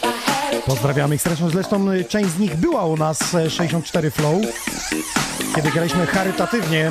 [0.66, 1.50] Pozdrawiamy ich zresztą.
[1.50, 4.42] Zresztą część z nich była u nas e, 64 Flow,
[5.54, 6.90] kiedy graliśmy charytatywnie.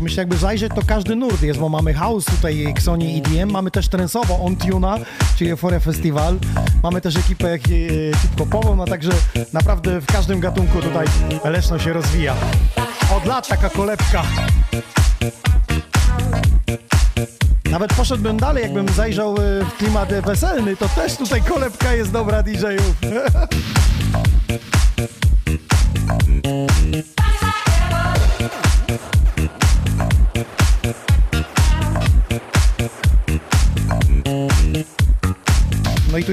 [0.00, 3.70] Ja myślę, jakby zajrzeć, to każdy nurt jest, bo mamy house tutaj, Xoni EDM, mamy
[3.70, 4.98] też trensowo On Tuna,
[5.36, 6.38] czyli Euphoria Festival,
[6.82, 9.10] mamy też ekipę e, hip-hopową, no także
[9.52, 11.06] naprawdę w każdym gatunku tutaj
[11.44, 12.34] Leszno się rozwija.
[13.16, 14.22] Od lat taka kolebka.
[17.70, 22.12] Nawet poszedłbym dalej, jakbym zajrzał e, w klimat e, weselny, to też tutaj kolebka jest
[22.12, 22.96] dobra DJ-ów.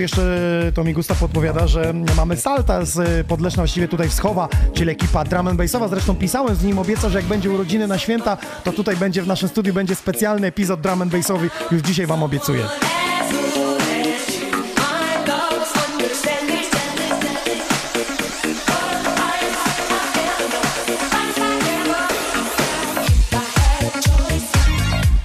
[0.08, 5.24] jeszcze to mi Gustaw podpowiada, że mamy Salta z Podleszna, właściwie tutaj wschowa, czyli ekipa
[5.24, 5.88] drum and bassowa.
[5.88, 9.28] Zresztą pisałem z nim, obiecał, że jak będzie urodziny na święta, to tutaj będzie w
[9.28, 11.50] naszym studiu będzie specjalny epizod drum and bassowy.
[11.72, 12.64] Już dzisiaj wam obiecuję.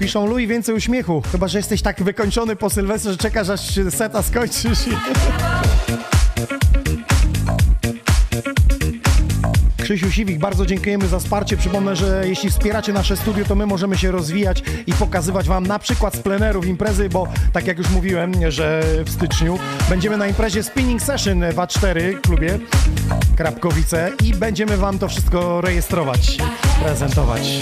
[0.02, 1.22] Piszą Louis więcej uśmiechu.
[1.32, 3.60] Chyba, że jesteś tak wykończony po Sylwestrze, że czekasz aż
[3.90, 4.78] seta skończysz.
[9.82, 11.56] Krzysiu Siwik, bardzo dziękujemy za wsparcie.
[11.56, 15.78] Przypomnę, że jeśli wspieracie nasze studio, to my możemy się rozwijać i pokazywać Wam na
[15.78, 19.58] przykład z plenerów imprezy, bo tak jak już mówiłem, że w styczniu
[19.88, 22.58] będziemy na imprezie Spinning Session w A4 klubie
[23.36, 26.36] Krapkowice i będziemy Wam to wszystko rejestrować,
[26.82, 27.58] prezentować.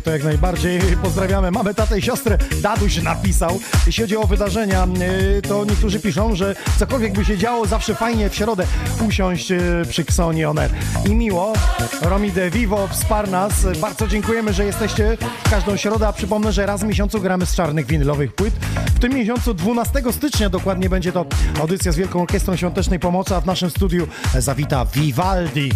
[0.00, 1.50] To jak najbardziej pozdrawiamy.
[1.50, 2.38] Mamy tatę i siostrę.
[2.62, 3.60] Daduś napisał.
[3.86, 4.84] Jeśli chodzi o wydarzenia,
[5.38, 8.66] e, to niektórzy piszą, że cokolwiek by się działo, zawsze fajnie w środę
[9.08, 10.70] usiąść e, przy Xoni On Air.
[11.06, 11.52] I miło,
[12.02, 13.66] Romi de Vivo wsparł nas.
[13.80, 17.54] Bardzo dziękujemy, że jesteście w każdą środę, a przypomnę, że raz w miesiącu gramy z
[17.54, 18.54] czarnych winylowych płyt.
[18.94, 21.26] W tym miesiącu 12 stycznia dokładnie będzie to
[21.60, 24.08] audycja z Wielką Orkiestrą Świątecznej Pomocy, a w naszym studiu
[24.38, 25.72] zawita Vivaldi.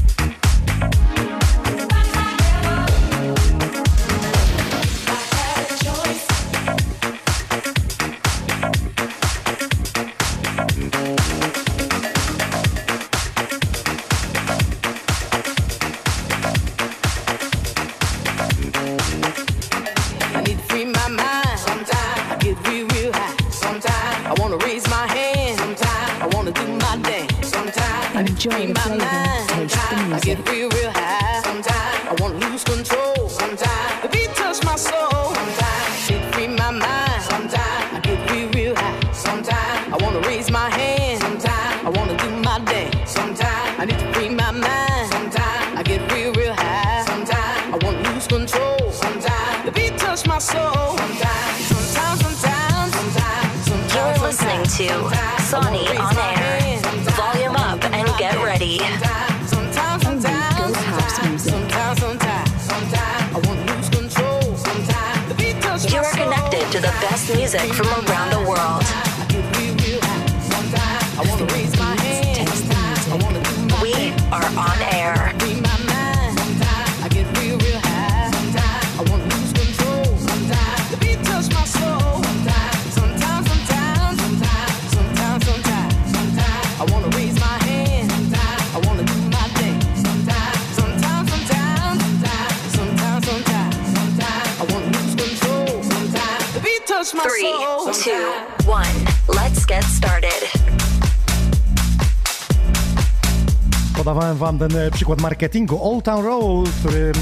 [104.03, 107.13] Podawałem wam ten e, przykład marketingu Old Town Road, który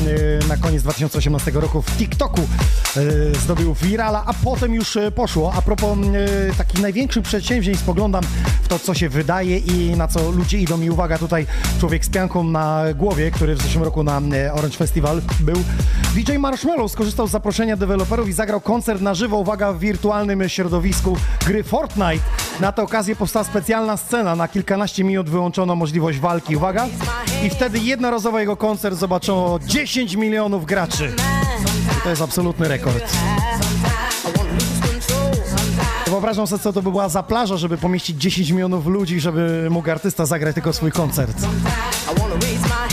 [0.43, 3.01] e, na koniec 2018 roku w TikToku e,
[3.35, 5.53] zdobył virala, a potem już poszło.
[5.53, 5.99] A propos
[6.59, 8.25] takich największych przedsięwzięć, spoglądam
[8.63, 10.81] w to, co się wydaje i na co ludzie idą.
[10.81, 11.47] I uwaga, tutaj
[11.81, 14.21] człowiek z pianką na głowie, który w zeszłym roku na
[14.53, 15.57] Orange Festival był.
[16.15, 21.17] DJ Marshmallow skorzystał z zaproszenia deweloperów i zagrał koncert na żywo, uwaga, w wirtualnym środowisku
[21.47, 22.25] gry Fortnite.
[22.61, 26.87] Na tę okazję powstała specjalna scena, na kilkanaście minut wyłączono możliwość walki, uwaga.
[27.47, 31.13] I wtedy jednorazowo jego koncert zobaczyło 10 milionów graczy.
[31.99, 33.05] I to jest absolutny rekord.
[36.07, 39.91] Wyobrażam sobie, co to by była za plaża, żeby pomieścić 10 milionów ludzi, żeby mógł
[39.91, 41.37] artysta zagrać tylko swój koncert.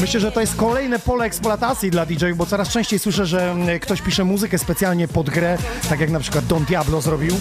[0.02, 3.80] Myślę, że to jest kolejne pole eksploatacji dla DJ-ów, bo coraz częściej słyszę, że mm,
[3.80, 5.58] ktoś pisze muzykę specjalnie pod grę,
[5.90, 7.36] tak jak na przykład Don Diablo zrobił.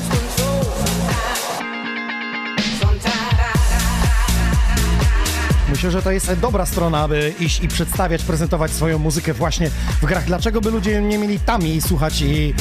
[5.69, 9.71] Myślę, że to jest dobra strona, aby iść i przedstawiać, prezentować swoją muzykę właśnie
[10.03, 10.25] w grach.
[10.25, 12.55] Dlaczego by ludzie nie mieli tam jej słuchać i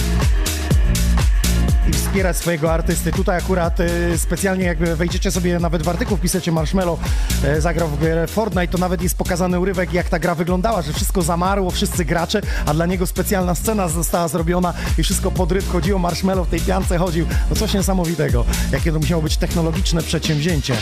[2.15, 3.11] wspierać swojego artysty?
[3.11, 6.99] Tutaj akurat e, specjalnie jakby wejdziecie sobie nawet w artykuł, wpiszecie Marshmallow,
[7.43, 10.93] e, zagrał w grę Fortnite, to nawet jest pokazany urywek, jak ta gra wyglądała, że
[10.93, 15.71] wszystko zamarło, wszyscy gracze, a dla niego specjalna scena została zrobiona i wszystko pod ryb
[15.71, 17.25] chodziło, Marshmallow w tej piance chodził.
[17.49, 18.45] No coś niesamowitego.
[18.71, 20.75] Jakie to musiało być technologiczne przedsięwzięcie.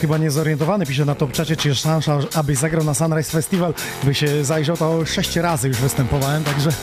[0.00, 3.74] Chyba niezorientowany pisze na top czacie, czy jest szansa, abyś zagrał na Sunrise Festival.
[4.04, 6.70] By się zajrzał, to sześć razy już występowałem, także...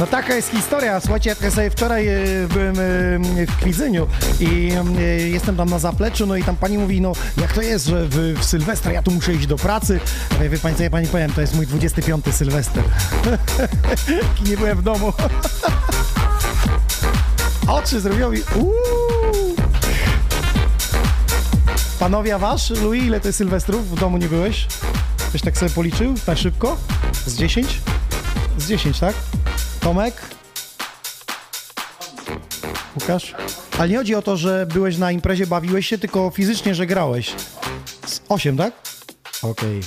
[0.00, 1.00] No taka jest historia.
[1.00, 2.18] Słuchajcie, ja sobie wczoraj e,
[2.48, 2.78] byłem e,
[3.46, 4.06] w Kwidzyniu
[4.40, 7.86] i e, jestem tam na zapleczu, no i tam pani mówi, no jak to jest,
[7.86, 10.00] że w, w Sylwestra ja tu muszę iść do pracy.
[10.42, 12.84] Ja wie pani co ja pani powiem, to jest mój 25 Sylwester.
[14.48, 15.12] Nie byłem w domu.
[17.68, 18.38] Oczy zrobiło mi...
[18.56, 19.01] Uuu.
[22.02, 22.70] Panowie, wasz?
[22.70, 24.66] Louis, ile ty Sylwestrów w domu nie byłeś?
[25.28, 26.14] Ktoś tak sobie policzył?
[26.26, 26.76] Tak szybko?
[27.26, 27.80] Z 10?
[28.58, 29.14] Z 10, tak?
[29.80, 30.14] Tomek?
[32.94, 33.34] Łukasz?
[33.78, 37.34] Ale nie chodzi o to, że byłeś na imprezie, bawiłeś się, tylko fizycznie, że grałeś.
[38.06, 38.72] Z 8, tak?
[39.42, 39.80] Okej.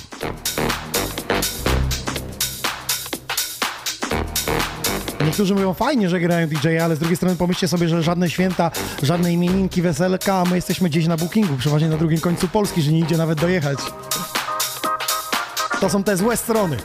[5.36, 8.70] Niektórzy mówią fajnie, że grają DJ, ale z drugiej strony pomyślcie sobie, że żadne święta,
[9.02, 12.92] żadne imieninki, weselka, a my jesteśmy gdzieś na bookingu, przeważnie na drugim końcu Polski, że
[12.92, 13.78] nie idzie nawet dojechać.
[15.80, 16.76] To są te złe strony.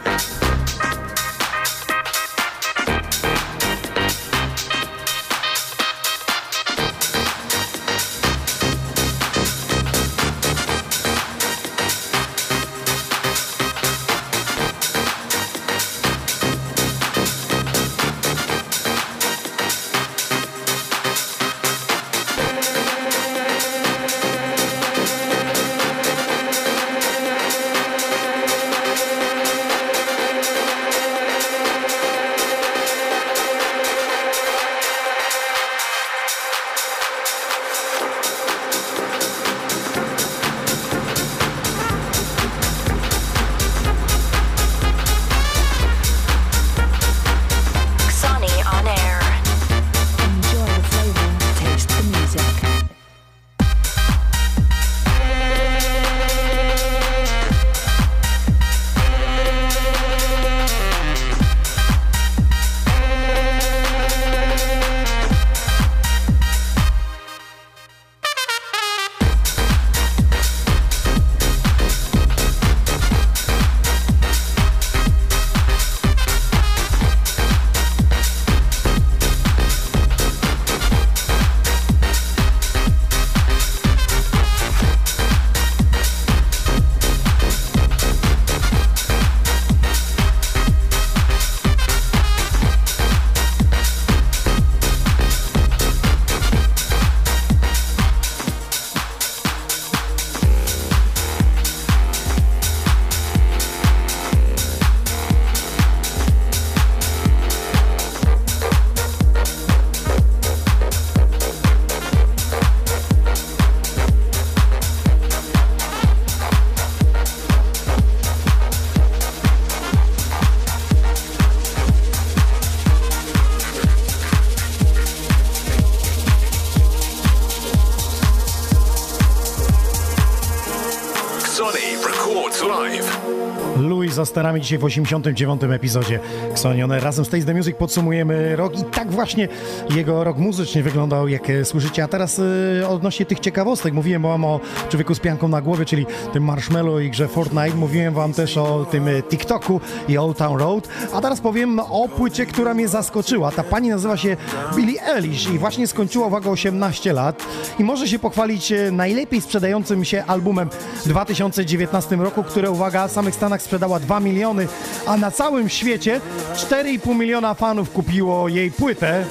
[134.21, 135.63] Za starami dzisiaj w 89.
[135.63, 136.19] epizodzie
[136.51, 136.99] Xonione.
[136.99, 139.47] Razem z Taste the Music podsumujemy rok i tak właśnie
[139.89, 142.03] jego rok muzycznie wyglądał, jak e, słyszycie.
[142.03, 142.41] A teraz
[142.81, 143.93] e, odnośnie tych ciekawostek.
[143.93, 147.75] Mówiłem wam o człowieku z pianką na głowie, czyli tym Marshmallow i grze Fortnite.
[147.75, 150.87] Mówiłem wam też o tym e, TikToku i Old Town Road.
[151.13, 153.51] A teraz powiem o płycie, która mnie zaskoczyła.
[153.51, 154.37] Ta pani nazywa się
[154.75, 157.43] Billie Eilish i właśnie skończyła, uwaga, 18 lat
[157.79, 160.69] i może się pochwalić najlepiej sprzedającym się albumem
[161.05, 164.67] w 2019 roku, które, uwaga, w samych Stanach sprzedała 2 miliony,
[165.05, 166.21] a na całym świecie
[166.55, 169.25] 4,5 miliona fanów kupiło jej płytę.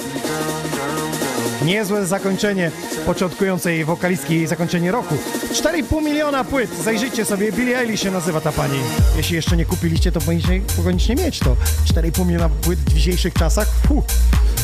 [1.65, 2.71] Niezłe zakończenie
[3.05, 5.15] początkującej wokalistki, zakończenie roku.
[5.53, 8.79] 4,5 miliona płyt, zajrzyjcie sobie, Billie Eilish się nazywa ta pani.
[9.17, 10.19] Jeśli jeszcze nie kupiliście, to
[10.75, 11.55] powinniście, mieć to.
[11.93, 13.67] 4,5 miliona płyt w dzisiejszych czasach.
[13.87, 14.03] Fuh.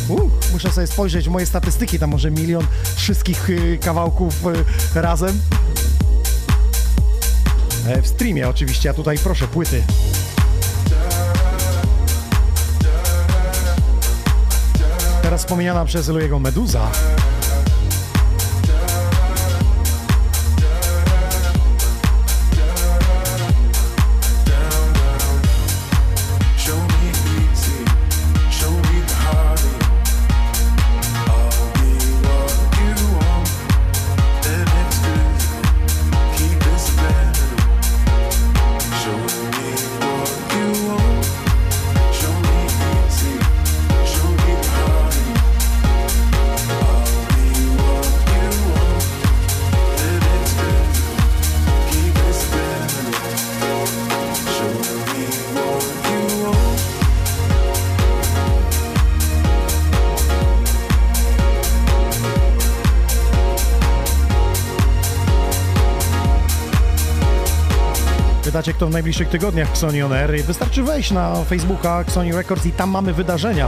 [0.10, 2.64] Uh, muszę sobie spojrzeć w moje statystyki, tam może milion
[2.96, 4.34] wszystkich y, kawałków
[4.96, 5.40] y, razem.
[7.88, 9.84] E, w streamie oczywiście, a tutaj proszę, płyty.
[15.22, 16.92] Teraz wspomniana przez Louiego Meduza.
[68.78, 69.70] Kto w najbliższych tygodniach.
[69.70, 73.68] Xoni On Air, wystarczy wejść na Facebooka Xoni Records i tam mamy wydarzenia.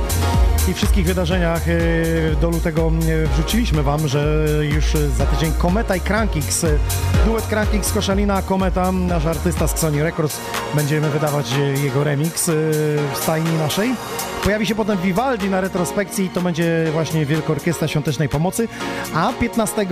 [0.67, 4.45] I wszystkich wydarzeniach e, do lutego e, wrzuciliśmy Wam, że
[4.75, 4.85] już
[5.17, 6.77] za tydzień Kometa i Crankix, e,
[7.25, 10.39] duet Crankix, Koszalina, Kometa, nasz artysta z Xoni Records,
[10.75, 12.45] będziemy wydawać e, jego remix
[13.13, 13.95] w stajni naszej.
[14.43, 18.67] Pojawi się potem Vivaldi na retrospekcji, to będzie właśnie Wielka Orkiestra Świątecznej Pomocy,
[19.13, 19.87] a 15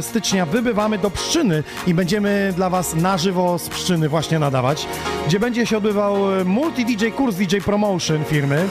[0.00, 4.86] stycznia wybywamy do Pszczyny i będziemy dla Was na żywo z Pszczyny właśnie nadawać,
[5.26, 8.68] gdzie będzie się odbywał e, multi-DJ kurs DJ Promotion firmy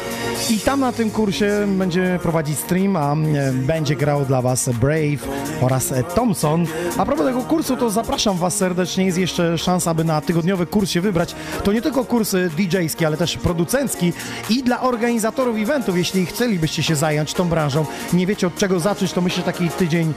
[0.50, 5.28] i tam na tym kursie będzie prowadzić stream, a e, będzie grał dla Was Brave
[5.62, 6.66] oraz e, Thompson.
[6.98, 10.90] A propos tego kursu, to zapraszam Was serdecznie, jest jeszcze szansa, aby na tygodniowy kurs
[10.90, 11.36] się wybrać.
[11.64, 14.14] To nie tylko kurs DJ-ski, ale też producencki
[14.50, 19.14] i dla organizatorów eventów, jeśli chcielibyście się zająć tą branżą, nie wiecie od czego zacząć,
[19.14, 20.14] to myślę, taki tydzień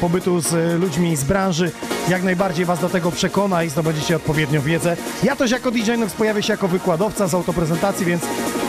[0.00, 1.72] pobytu z ludźmi z branży
[2.08, 4.95] jak najbardziej Was do tego przekona i zdobędziecie odpowiednią wiedzę.
[5.22, 8.22] Ja też jako DJ Nox pojawię się jako wykładowca z autoprezentacji, więc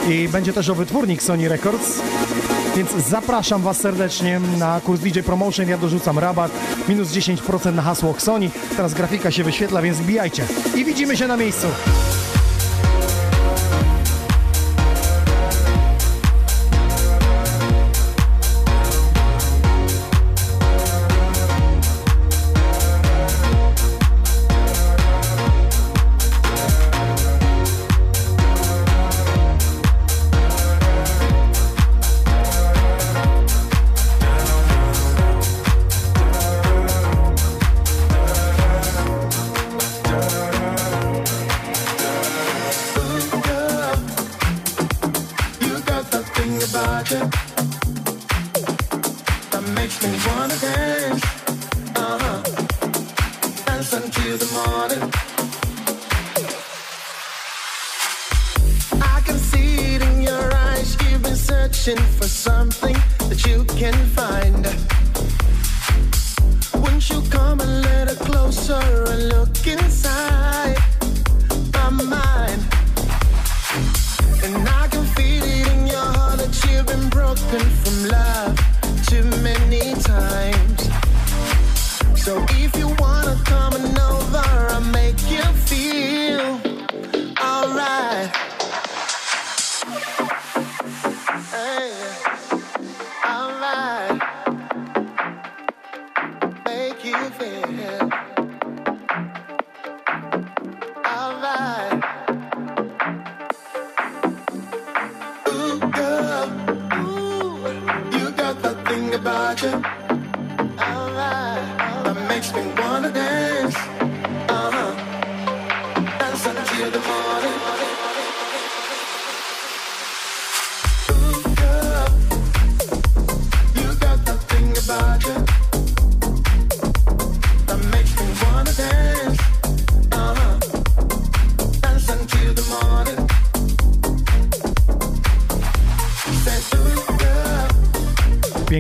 [0.10, 2.02] i będzie też o wytwórnik Sony Records.
[2.78, 5.70] Więc zapraszam Was serdecznie na kurs DJ Promotion.
[5.70, 6.52] Ja dorzucam rabat
[6.90, 8.50] minus 10% na hasło Sony.
[8.78, 10.46] Teraz grafika się wyświetla, więc wbijajcie.
[10.76, 11.68] I widzimy się na miejscu.
[68.68, 69.07] sun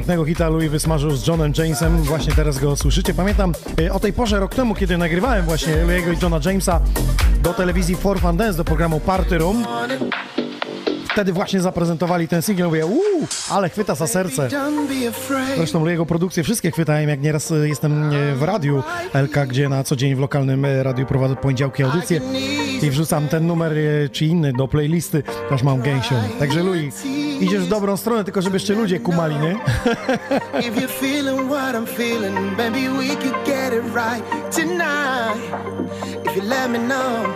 [0.07, 3.13] Pięknego hita Louis wysmażył z Johnem Jamesem, właśnie teraz go słyszycie.
[3.13, 6.81] Pamiętam e, o tej porze rok temu, kiedy nagrywałem właśnie Louis'ego i Johna Jamesa
[7.43, 9.65] do telewizji For Fun Dance, do programu Party Room.
[11.11, 14.49] Wtedy właśnie zaprezentowali ten singiel, mówię, uuu, ale chwyta za serce.
[15.55, 19.83] Zresztą jego produkcje wszystkie chwytałem, jak nieraz e, jestem e, w radiu LK, gdzie na
[19.83, 22.21] co dzień w lokalnym radiu prowadzę poniedziałki audycje
[22.81, 23.73] i wrzucam ten numer
[24.11, 26.15] czy inny do playlisty, aż mam gęsią.
[26.39, 27.03] Także Louis,
[27.39, 29.51] idziesz w dobrą stronę, tylko żeby jeszcze ludzie kumali, nie?
[30.59, 35.37] If you're feeling what I'm feeling, baby, we could get it right tonight.
[36.25, 37.27] If you let me know.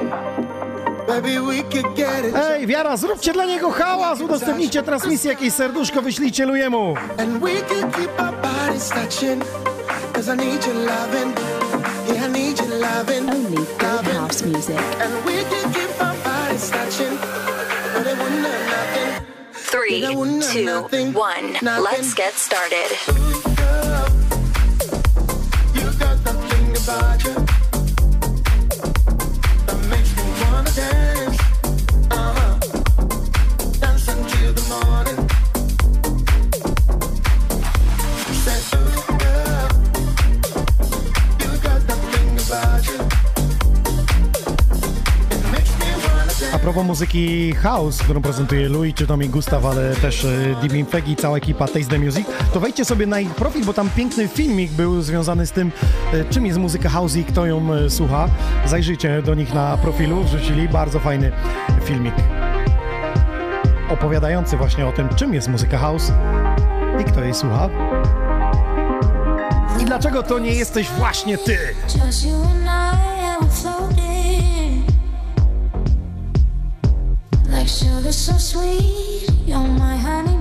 [2.35, 6.95] Ej, Wiara, zróbcie dla niego hałas, udostępnijcie transmisję, jakieś serduszko wyślijcie Lujemu.
[7.17, 8.11] And we could keep
[19.71, 21.57] Three, two, one.
[21.61, 22.91] Let's get started.
[46.91, 51.67] Muzyki house, którą prezentuje Louis, czy Tommy Gustav, ale też e, Dibin Fegi, cała ekipa
[51.67, 55.45] Taste the Music, to wejdźcie sobie na ich profil, bo tam piękny filmik był związany
[55.45, 55.71] z tym,
[56.13, 58.29] e, czym jest muzyka house i kto ją e, słucha.
[58.65, 61.31] Zajrzyjcie do nich na profilu, wrzucili bardzo fajny
[61.83, 62.13] filmik
[63.89, 66.11] opowiadający właśnie o tym, czym jest muzyka house
[67.01, 67.69] i kto jej słucha.
[69.81, 71.57] I dlaczego to nie jesteś właśnie ty?
[77.71, 79.29] Sugar so sweet.
[79.47, 80.40] You're my honey.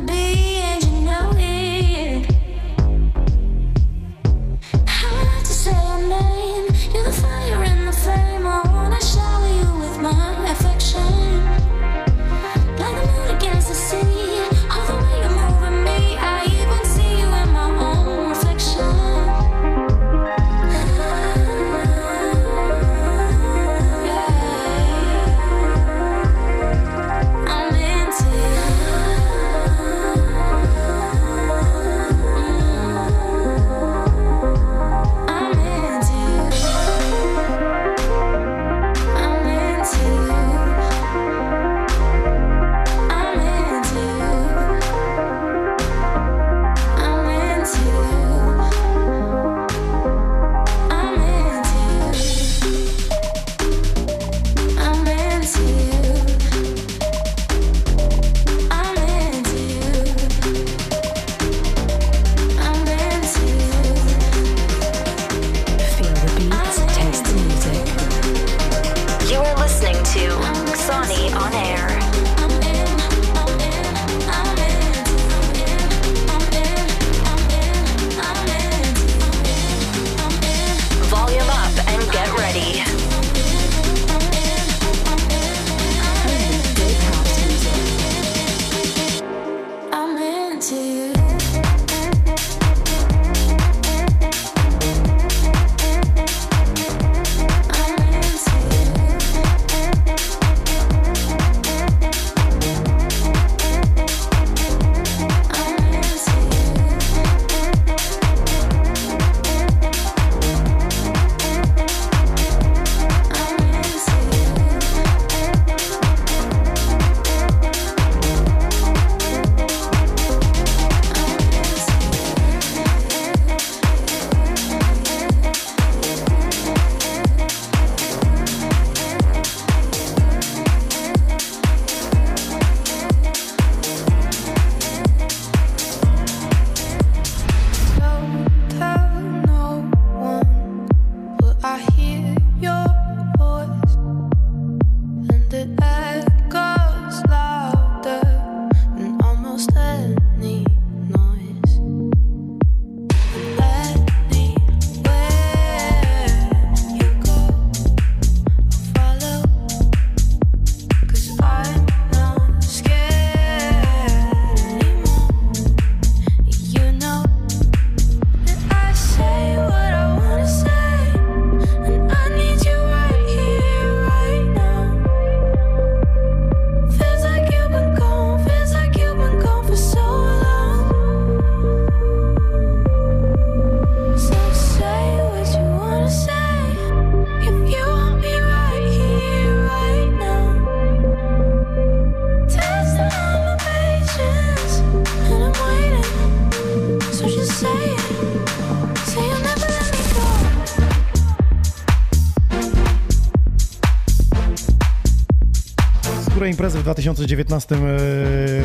[206.50, 207.78] Imprezy w 2019 e,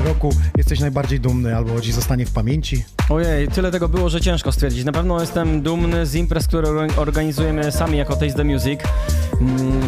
[0.07, 2.83] roku jesteś najbardziej dumny albo ci zostanie w pamięci?
[3.09, 4.85] Ojej, tyle tego było, że ciężko stwierdzić.
[4.85, 8.79] Na pewno jestem dumny z imprez, które or- organizujemy sami jako Taste the Music,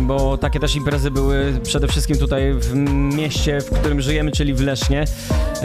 [0.02, 2.76] bo takie też imprezy były przede wszystkim tutaj w
[3.15, 5.06] mieście, w którym żyjemy, czyli w Lesznie.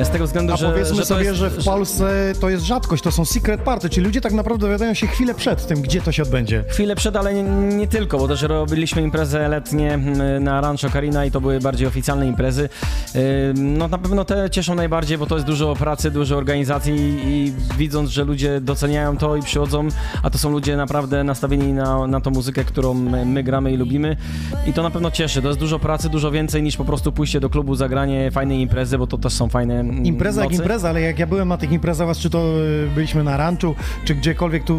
[0.03, 2.65] Z tego względu, A że, powiedzmy że to sobie, jest, że w Polsce to jest
[2.65, 6.03] rzadkość, to są secret party, czyli ludzie tak naprawdę dowiadają się chwilę przed tym, gdzie
[6.03, 6.65] to się odbędzie.
[6.69, 7.43] Chwilę przed, ale nie,
[7.77, 11.87] nie tylko, bo też robiliśmy imprezy letnie mm, na Rancho Carina i to były bardziej
[11.87, 12.69] oficjalne imprezy.
[13.55, 16.95] No na pewno te cieszą najbardziej, bo to jest dużo pracy, dużo organizacji
[17.25, 19.89] i widząc, że ludzie doceniają to i przychodzą,
[20.23, 23.77] a to są ludzie naprawdę nastawieni na, na tą muzykę, którą my, my gramy i
[23.77, 24.17] lubimy
[24.67, 25.43] i to na pewno cieszy.
[25.43, 28.99] To jest dużo pracy, dużo więcej niż po prostu pójście do klubu, zagranie fajnej imprezy,
[28.99, 30.63] bo to też są fajne mm, Impreza jak nocy.
[30.63, 33.75] impreza, ale jak ja byłem na tych imprezach, czy to y, byliśmy na ranchu,
[34.05, 34.79] czy gdziekolwiek tu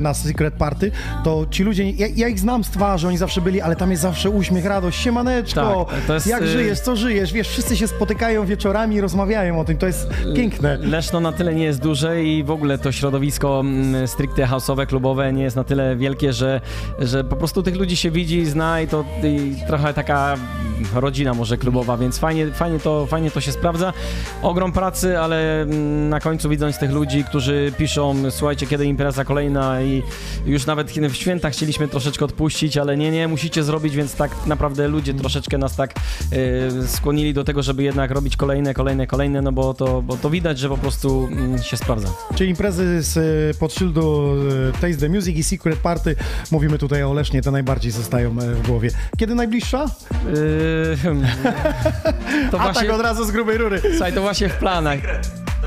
[0.00, 0.90] na Secret Party,
[1.24, 4.02] to ci ludzie, ja, ja ich znam z twarzy, oni zawsze byli, ale tam jest
[4.02, 8.46] zawsze uśmiech, radość, siemaneczko, Tak, jest, jak y, żyjesz, co żyjesz, wiesz, wszyscy się spotykają
[8.46, 10.78] wieczorami, rozmawiają o tym, to jest piękne.
[10.80, 15.32] Leszno na tyle nie jest duże i w ogóle to środowisko mm, stricte house'owe, klubowe
[15.32, 16.60] nie jest na tyle wielkie, że,
[16.98, 20.36] że po prostu tych ludzi się widzi, zna i to i trochę taka
[20.94, 23.92] rodzina może klubowa, więc fajnie, fajnie, to, fajnie to się sprawdza.
[24.42, 29.82] Ogrom pracy, ale mm, na końcu widząc tych ludzi, którzy piszą, słuchajcie, kiedy impreza kolejna
[29.82, 30.02] i
[30.46, 34.88] już nawet w święta chcieliśmy troszeczkę odpuścić, ale nie, nie, musicie zrobić, więc tak naprawdę
[34.88, 35.94] ludzie troszeczkę nas tak
[36.32, 40.30] y, skłonili do tego, żeby jednak robić kolejne, kolejne, kolejne, no bo to, bo to
[40.30, 42.08] widać, że po prostu mm, się sprawdza.
[42.34, 44.34] Czyli imprezy z e, pod szyldu
[44.68, 46.16] e, Taste the Music i Secret Party,
[46.50, 48.90] mówimy tutaj o Lesznie, te najbardziej zostają e, w głowie.
[49.16, 49.86] Kiedy najbliższa?
[50.26, 50.71] Yy.
[52.50, 53.80] to A tak od razu z grubej rury.
[53.90, 54.98] Słuchaj, to właśnie w planach.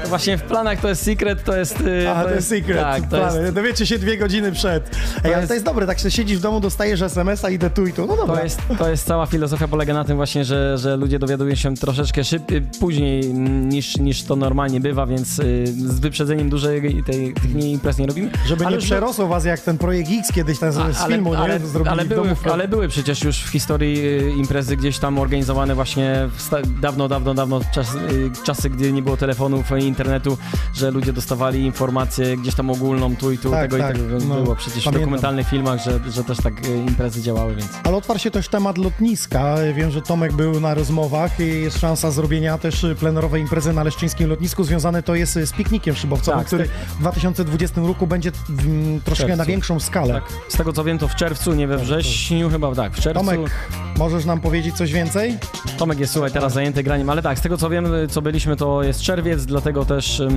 [0.04, 1.82] To właśnie w planach to jest secret, to jest...
[1.82, 2.80] yy, A, to jest secret.
[2.80, 3.42] Tak, to plany.
[3.42, 4.98] jest, Dowiecie się dwie godziny przed.
[5.24, 7.88] Ej, ale jest- to jest dobre, tak się siedzisz w domu, dostajesz SMS-a, idę tu
[7.88, 8.06] i tu.
[8.06, 8.36] No dobra.
[8.36, 11.76] to, jest, to jest cała filozofia polega na tym właśnie, że, że ludzie dowiadują się
[11.76, 17.56] troszeczkę szybciej, później niż, niż to normalnie bywa, więc yy, z wyprzedzeniem dłużej tej, tych
[17.56, 18.30] nie imprez nie robimy.
[18.46, 21.60] Żeby Ale nie przerosło was jak ten projekt X kiedyś tam z, ale, filmu, ale,
[21.60, 21.66] nie?
[21.86, 26.30] Ale, w były, ale były przecież już w historii y, imprezy gdzieś tam organizowane właśnie
[26.82, 28.00] dawno, dawno, dawno czas, y,
[28.44, 30.38] czasy, gdy nie było telefonów i internetu,
[30.74, 34.18] że ludzie dostawali informację gdzieś tam ogólną tu i tu, Tak, tego tak, i tego
[34.28, 34.94] no, było przecież pamiętam.
[34.94, 37.70] w dokumentalnych filmach, że, że też tak y, imprezy działały, więc...
[37.84, 39.56] Ale otwarł się też temat lotniska.
[39.76, 44.30] Wiem, że Tomek był na rozmowach i jest szansa zrobienia też plenerowej imprezy na Leszczyńskim
[44.30, 44.64] lotnisku.
[44.64, 49.46] Związane to jest z piknikiem szybowcowym, Tak, który w 2020 roku będzie w, troszkę na
[49.46, 50.14] większą skalę.
[50.14, 50.24] Tak.
[50.50, 53.26] Z tego co wiem, to w czerwcu, nie we wrześniu, chyba tak, w czerwcu.
[53.26, 53.52] Tomek,
[53.98, 55.38] możesz nam powiedzieć coś więcej?
[55.78, 58.84] Tomek jest, słuchaj, teraz zajęty graniem, ale tak, z tego co wiem, co byliśmy, to
[58.84, 60.28] jest czerwiec, dlatego też y,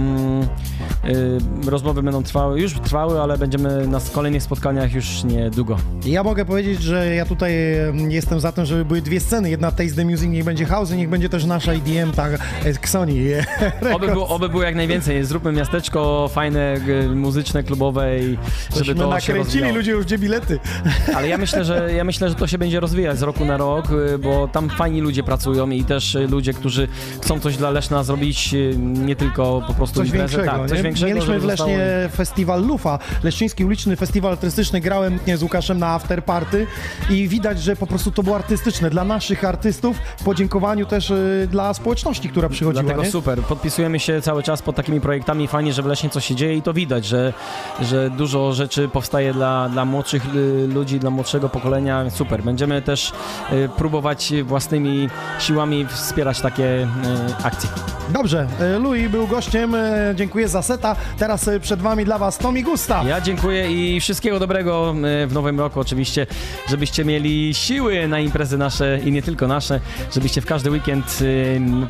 [1.66, 5.77] rozmowy będą trwały, już trwały, ale będziemy na kolejnych spotkaniach już niedługo.
[6.05, 9.51] Ja mogę powiedzieć, że ja tutaj em, jestem za tym, żeby były dwie sceny.
[9.51, 13.19] Jedna Taste the Music, niech będzie house, niech będzie też nasza EDM, ta e, Xoni.
[13.97, 16.81] Oby było, oby było jak najwięcej, zróbmy miasteczko fajne,
[17.15, 18.39] muzyczne, klubowe i
[18.70, 20.59] żeby Żeśmy to się nakręcili ludzie już gdzie bilety.
[21.16, 23.90] Ale ja myślę, że ja myślę, że to się będzie rozwijać z roku na rok,
[24.15, 26.89] y, bo tam fajni ludzie pracują i też y, ludzie, którzy
[27.23, 31.14] chcą coś dla Leszna zrobić, nie tylko po prostu Coś imprezę, większego, tak, coś większego.
[31.14, 34.80] Mieliśmy w Lesznie zostało- festiwal Lufa, Leszczyński Uliczny Festiwal Artystyczny.
[34.80, 36.66] Grałem nie, z Łukaszem na afterparty
[37.10, 38.90] i widać, że po prostu to było artystyczne.
[38.90, 42.82] Dla naszych artystów, w podziękowaniu też y, dla społeczności, która przychodziła.
[42.82, 43.10] Dlatego nie?
[43.10, 43.42] super.
[43.42, 45.48] Podpisujemy się cały czas pod takimi projektami.
[45.48, 47.32] Fajnie, że w Lesznie coś się dzieje i to widać, że,
[47.80, 52.10] że dużo rzeczy powstaje dla, dla młodszych y, ludzi, dla młodszego pokolenia.
[52.10, 52.42] Super.
[52.42, 53.12] Będziemy też
[53.52, 56.86] y, próbować własnymi siłami wspierać takie y,
[57.44, 57.70] akcje.
[58.10, 58.46] Dobrze,
[58.76, 58.78] y,
[59.10, 60.97] Był gościem, y, dziękuję za seta.
[61.18, 63.05] Teraz y, przed wami dla was Tomi Gusta.
[63.05, 64.94] Ja dziękuję i wszystkiego dobrego
[65.24, 66.26] y, w nowym roku oczywiście,
[66.68, 69.80] żebyście mieli siły na imprezy nasze i nie tylko nasze,
[70.14, 71.18] żebyście w każdy weekend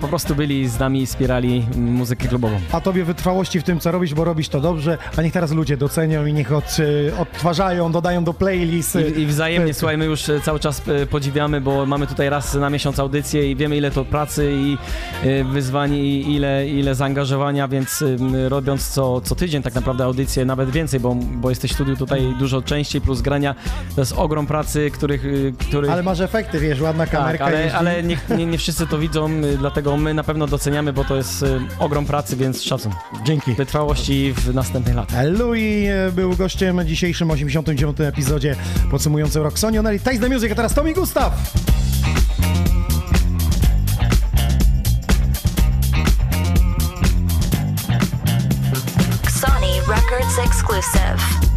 [0.00, 2.60] po prostu byli z nami i wspierali muzykę klubową.
[2.72, 5.76] A tobie wytrwałości w tym, co robisz, bo robisz to dobrze, a niech teraz ludzie
[5.76, 6.76] docenią i niech od,
[7.18, 8.98] odtwarzają, dodają do playlist.
[9.16, 12.54] I, I wzajemnie, słuchaj, my już e, cały czas e, podziwiamy, bo mamy tutaj raz
[12.54, 14.78] na miesiąc audycję i wiemy ile to pracy i
[15.22, 18.04] e, wyzwań i ile, ile zaangażowania, więc
[18.48, 22.34] robiąc co, co tydzień tak naprawdę audycję, nawet więcej, bo, bo jesteś w studiu tutaj
[22.38, 23.54] dużo częściej, plus grania,
[23.94, 25.24] to jest ogrom pracy, których...
[25.24, 27.76] e, których Ale masz efekty, wiesz, ładna tak, kamerka ale, jeździ.
[27.76, 31.16] ale nie, nie, nie wszyscy to widzą, e, dlatego my na pewno doceniamy, bo to
[31.16, 32.92] jest e, ogrom pracy, więc szacun.
[33.24, 33.54] Dzięki.
[33.54, 35.24] Wytrwałości w następnych latach.
[35.24, 38.00] Louis był gościem w dzisiejszym 89.
[38.00, 38.56] epizodzie
[38.90, 41.32] podsumującym rok Sony Oneli Taste the Music, a teraz Tomi Gustaw.
[50.70, 51.47] Exclusive.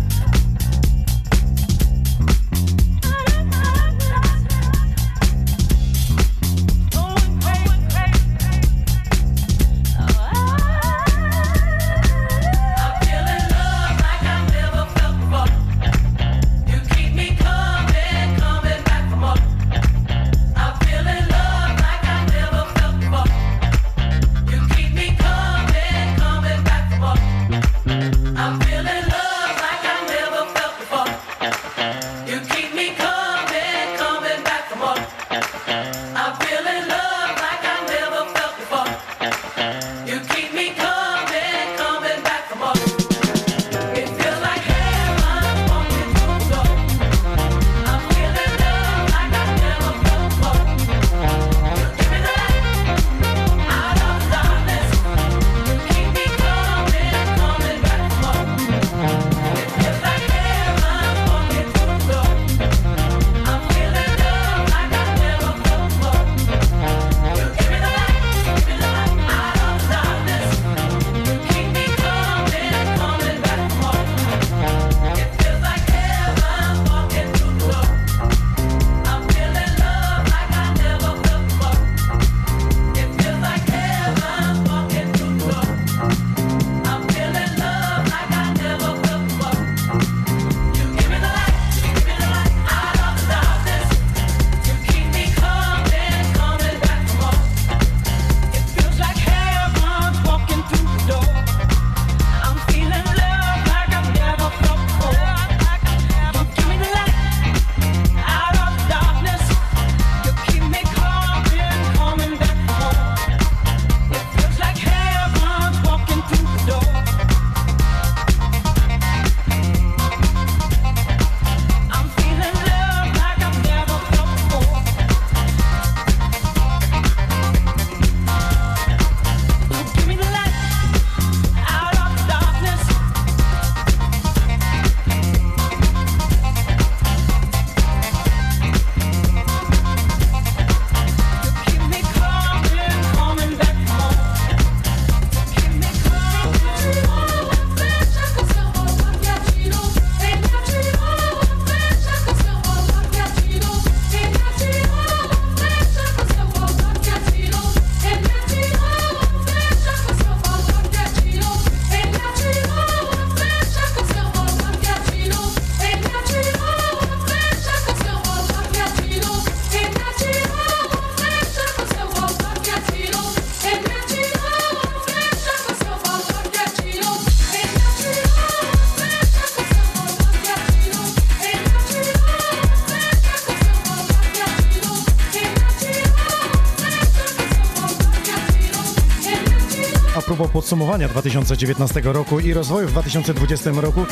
[190.62, 194.06] Podsumowania 2019 roku i rozwoju w 2020 roku,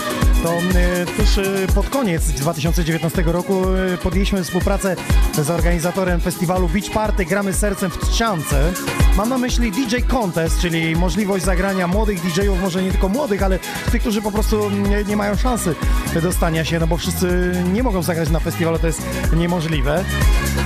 [0.44, 3.64] to e, tuż e, pod koniec 2019 roku
[3.94, 4.96] e, podjęliśmy współpracę
[5.34, 8.74] z organizatorem festiwalu Beach Party Gramy Sercem w Trzciance.
[9.18, 13.60] Mam na myśli DJ Contest, czyli możliwość zagrania młodych DJ-ów, może nie tylko młodych, ale
[13.92, 15.76] tych, którzy po prostu nie, nie mają szansy
[16.22, 19.02] dostania się, no bo wszyscy nie mogą zagrać na festiwalu, to jest
[19.36, 20.06] niemożliwe.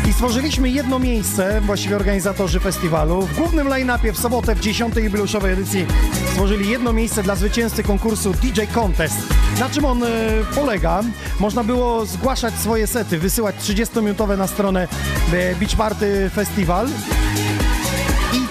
[0.10, 3.22] I stworzyliśmy jedno miejsce, właściwie organizatorzy festiwalu.
[3.22, 4.96] W głównym line-upie w sobotę w 10.
[4.96, 5.86] jubileuszowej edycji
[6.32, 9.18] stworzyli jedno miejsce dla zwycięzcy konkursu DJ Contest.
[9.60, 10.08] Na czym on e,
[10.56, 11.04] polega?
[11.40, 14.88] Można było zgłaszać swoje sety, wysyłać 30-minutowe na stronę
[15.34, 16.88] e, Beach Party Festival.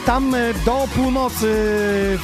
[0.06, 1.56] Tam e, do północy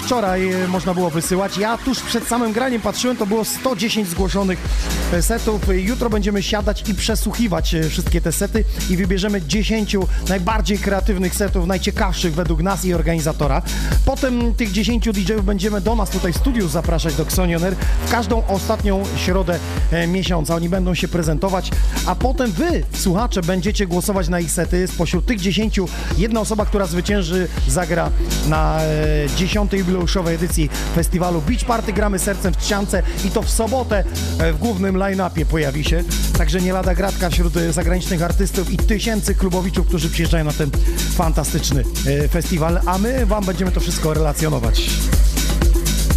[0.03, 1.59] wczoraj można było wysyłać.
[1.59, 4.59] Ja tuż przed samym graniem patrzyłem, to było 110 zgłoszonych
[5.21, 5.63] setów.
[5.73, 9.97] Jutro będziemy siadać i przesłuchiwać e, wszystkie te sety i wybierzemy 10
[10.29, 13.63] najbardziej kreatywnych setów, najciekawszych według nas i organizatora.
[14.05, 17.75] Potem tych 10 DJ-ów będziemy do nas tutaj w studiu zapraszać do Xonioner
[18.07, 19.59] w każdą ostatnią środę
[19.91, 20.55] e, miesiąca.
[20.55, 21.71] Oni będą się prezentować,
[22.07, 24.87] a potem wy, słuchacze, będziecie głosować na ich sety.
[24.87, 25.81] Spośród tych 10
[26.19, 28.11] jedna osoba, która zwycięży, zagra
[28.49, 28.87] na e,
[29.37, 29.73] 10.
[29.73, 34.05] jubileuszowej edycji festiwalu Beach Party Gramy Sercem w Trzciance i to w sobotę
[34.39, 36.05] e, w głównym line-upie pojawi się.
[36.39, 40.71] Także nie lada gratka wśród e, zagranicznych artystów i tysięcy klubowiczów, którzy przyjeżdżają na ten
[41.17, 44.91] fantastyczny e, festiwal, a my wam będziemy to wszystko relacjonować.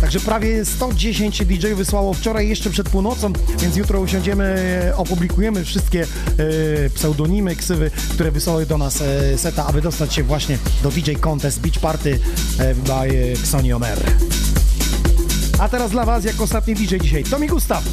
[0.02, 4.44] Także prawie 110 DJ wysłało wczoraj jeszcze przed północą, więc jutro usiądziemy,
[4.90, 10.23] e, opublikujemy wszystkie e, pseudonimy, ksywy, które wysłały do nas e, seta, aby dostać się
[10.23, 12.19] właśnie do DJ Contest Beach Party
[12.60, 13.99] e, by e, Xoni On Air.
[15.60, 17.84] A teraz dla Was, jako ostatni DJ dzisiaj, Tomi Gustaw.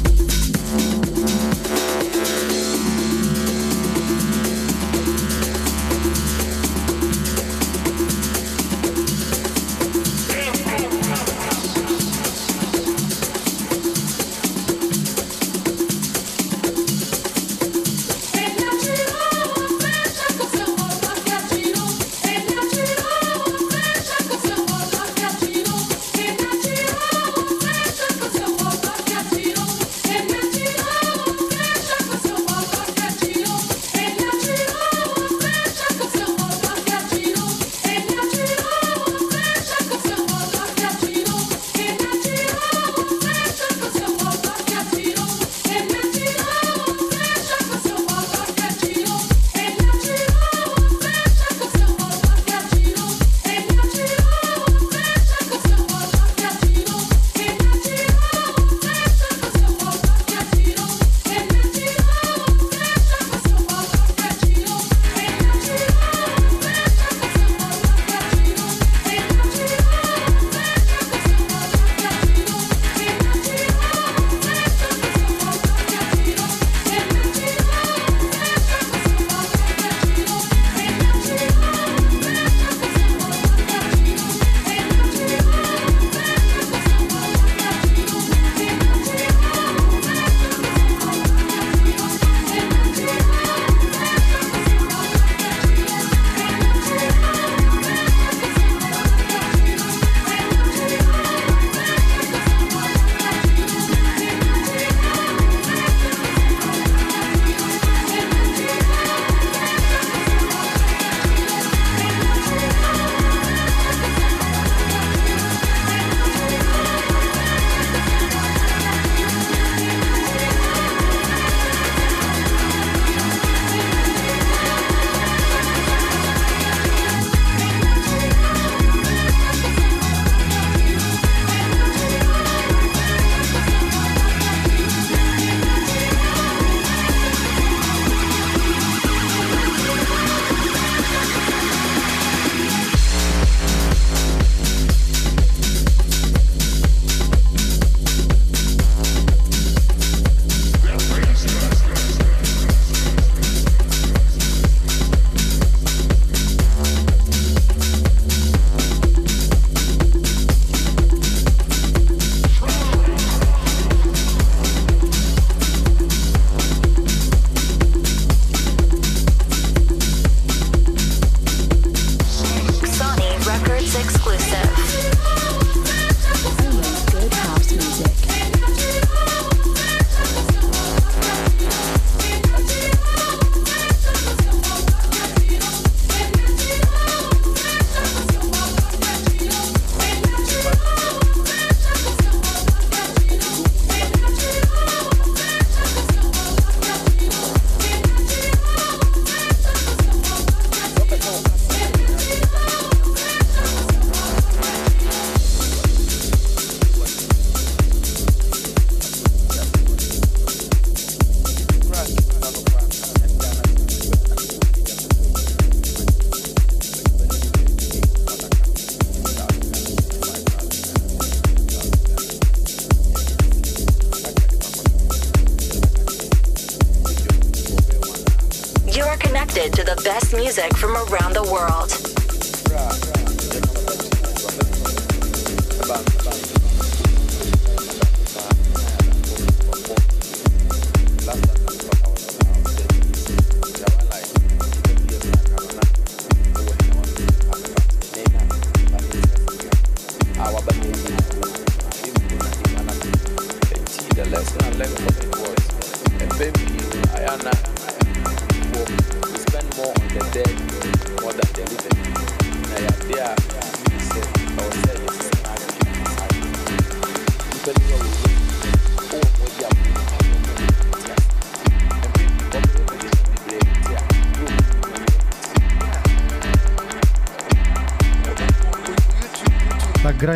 [250.51, 251.18] The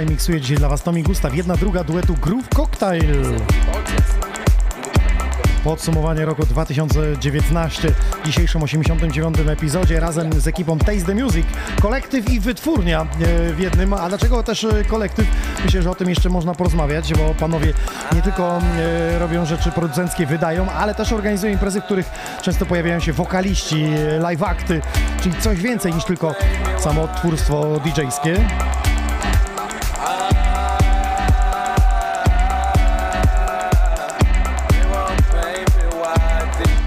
[0.04, 1.36] I miksuje dzisiaj dla Was Tomi Gustaw.
[1.36, 3.24] Jedna, druga duetu Groove Cocktail.
[5.64, 7.92] Podsumowanie roku 2019
[8.24, 9.38] w dzisiejszym 89.
[9.40, 11.46] epizodzie razem z ekipą Taste the Music,
[11.82, 13.94] kolektyw i wytwórnia e, w jednym.
[13.94, 15.28] A dlaczego też e, kolektyw?
[15.66, 17.74] Myślę, że o tym jeszcze można porozmawiać, bo panowie
[18.16, 22.10] nie tylko e, robią rzeczy producenckie, wydają, ale też organizują imprezy, w których
[22.42, 23.86] często pojawiają się wokaliści,
[24.20, 24.82] live akty,
[25.22, 26.36] czyli coś więcej niż tylko
[26.80, 28.73] samo twórstwo DJ-skie.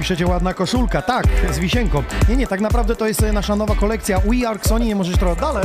[0.07, 2.03] Piszecie ładna koszulka, tak, z wisienką.
[2.29, 5.17] Nie, nie, tak naprawdę to jest e, nasza nowa kolekcja We Are Sony, nie możesz
[5.17, 5.65] trochę dalej.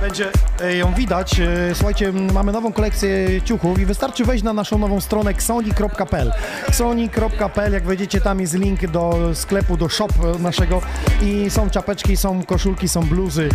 [0.00, 0.28] Będzie
[0.60, 1.40] e, ją widać.
[1.40, 6.32] E, Słuchajcie, mamy nową kolekcję ciuchów i wystarczy wejść na naszą nową stronę xoni.pl.
[6.68, 10.08] xoni.pl, jak wejdziecie tam jest link do sklepu, do shop
[10.38, 10.80] naszego
[11.22, 13.48] i są czapeczki, są koszulki, są bluzy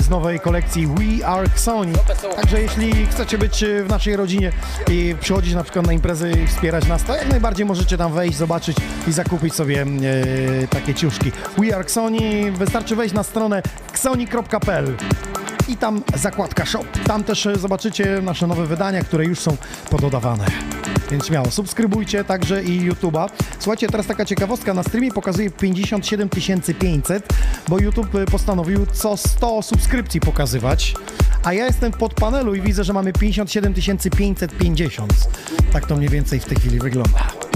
[0.00, 1.92] z nowej kolekcji We Are Sony.
[2.36, 4.52] Także jeśli chcecie być e, w naszej rodzinie
[4.90, 8.38] i przychodzić na przykład na imprezy i wspierać nas, to jak najbardziej możecie tam wejść,
[8.38, 8.76] zobaczyć
[9.08, 11.32] i zakupić sobie e, takie ciuszki.
[11.58, 13.62] We Are Xoni, wystarczy wejść na stronę
[13.92, 14.96] xoni.pl
[15.68, 16.84] i tam zakładka shop.
[17.06, 19.56] Tam też e, zobaczycie nasze nowe wydania, które już są
[19.90, 20.46] pododawane.
[21.10, 23.28] Więc śmiało, subskrybujcie także i YouTube'a.
[23.58, 27.32] Słuchajcie, teraz taka ciekawostka, na streamie pokazuje 57 500,
[27.68, 30.94] bo YouTube e, postanowił co 100 subskrypcji pokazywać,
[31.44, 35.12] a ja jestem pod panelu i widzę, że mamy 57 550.
[35.72, 37.49] Tak to mniej więcej w tej chwili wygląda.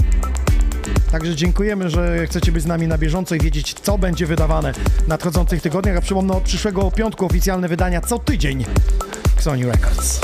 [1.15, 5.07] Także dziękujemy, że chcecie być z nami na bieżąco i wiedzieć, co będzie wydawane w
[5.07, 5.97] nadchodzących tygodniach.
[5.97, 8.65] A przypomnę, od przyszłego piątku oficjalne wydania co tydzień
[9.39, 10.21] Sony Records.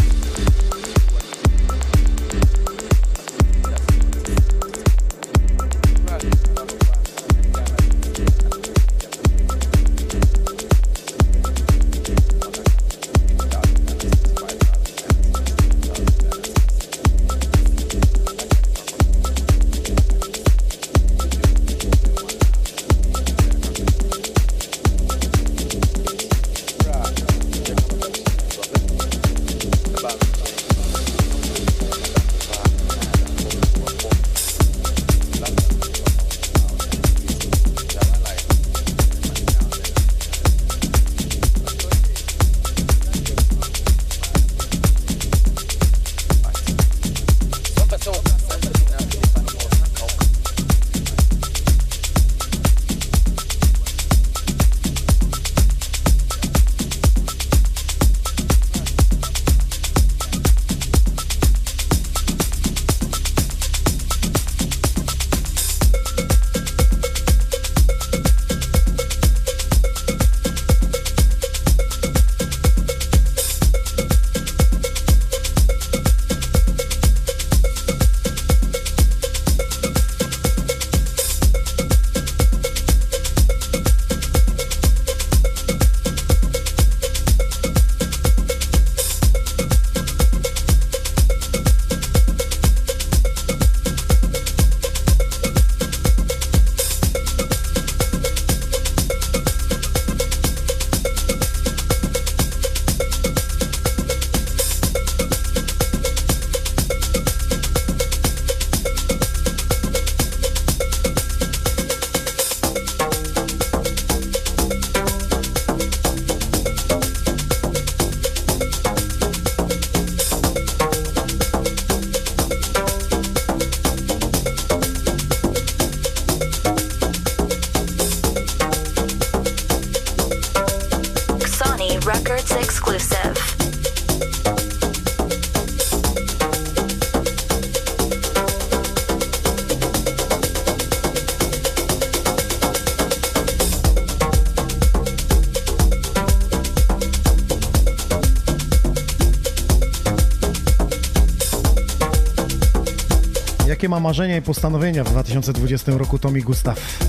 [154.02, 157.00] Marzenia i postanowienia w 2020 roku Tomi Gustaw?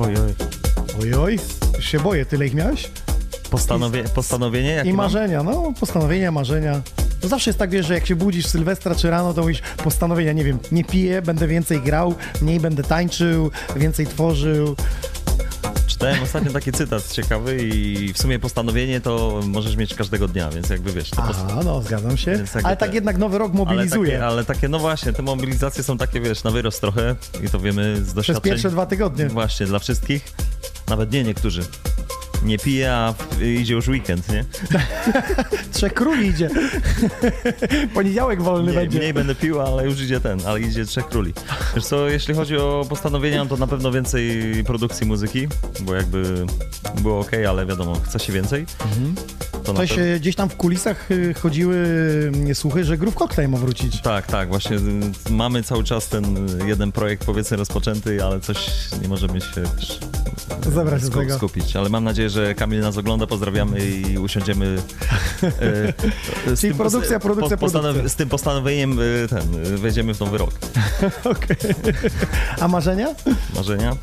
[0.00, 0.34] Ojoj.
[1.02, 1.38] Ojoj,
[1.76, 2.90] już się boję, tyle ich miałeś?
[3.50, 4.70] Postanowie, postanowienie?
[4.70, 5.06] Jakie I mam?
[5.06, 6.80] marzenia, no, postanowienia, marzenia.
[7.20, 10.32] To zawsze jest tak, wiesz, że jak się budzisz Sylwestra czy rano, to mówisz postanowienia,
[10.32, 14.76] nie wiem, nie piję, będę więcej grał, mniej będę tańczył, więcej tworzył.
[15.98, 20.68] Czytałem ostatnio taki cytat ciekawy i w sumie postanowienie to możesz mieć każdego dnia, więc
[20.68, 22.44] jakby wiesz, to Aha, no, zgadzam się.
[22.64, 24.10] Ale te- tak jednak nowy rok mobilizuje.
[24.12, 27.48] Ale takie, ale takie, no właśnie, te mobilizacje są takie, wiesz, na wyrost trochę i
[27.48, 28.42] to wiemy z doświadczeń.
[28.52, 29.28] pierwsze dwa tygodnie.
[29.28, 30.32] Właśnie, dla wszystkich.
[30.88, 31.62] Nawet nie niektórzy.
[32.42, 34.44] Nie pije, a idzie już weekend, nie?
[35.72, 36.50] Trzech króli idzie.
[37.94, 38.98] Poniedziałek wolny Nie, będzie.
[38.98, 41.34] mniej będę pił, ale już idzie ten, ale idzie Trzech Króli.
[41.74, 45.48] Wiesz co, jeśli chodzi o postanowienia, to na pewno więcej produkcji muzyki,
[45.80, 46.46] bo jakby
[47.02, 48.66] było ok, ale wiadomo, chce się więcej.
[49.64, 51.76] To na Coś e, gdzieś tam w kulisach y, chodziły
[52.48, 54.00] y, słuchy, że Groove Cocktail ma wrócić.
[54.00, 54.76] Tak, tak, właśnie
[55.30, 58.70] mamy cały czas ten jeden projekt powiedzmy rozpoczęty, ale coś
[59.02, 59.62] nie możemy się
[60.74, 61.36] Zabrać sku- tego.
[61.36, 61.76] skupić.
[61.76, 64.78] Ale mam nadzieję, że Kamil nas ogląda, pozdrawiamy i usiądziemy.
[65.42, 65.92] e,
[66.56, 68.08] z Czyli produkcja, produkcja, produkcja.
[68.08, 70.50] Z tym postanowieniem e, ten, wejdziemy w nowy rok.
[71.24, 71.56] Okej.
[72.60, 73.14] A marzenia?
[73.54, 73.96] Marzenia?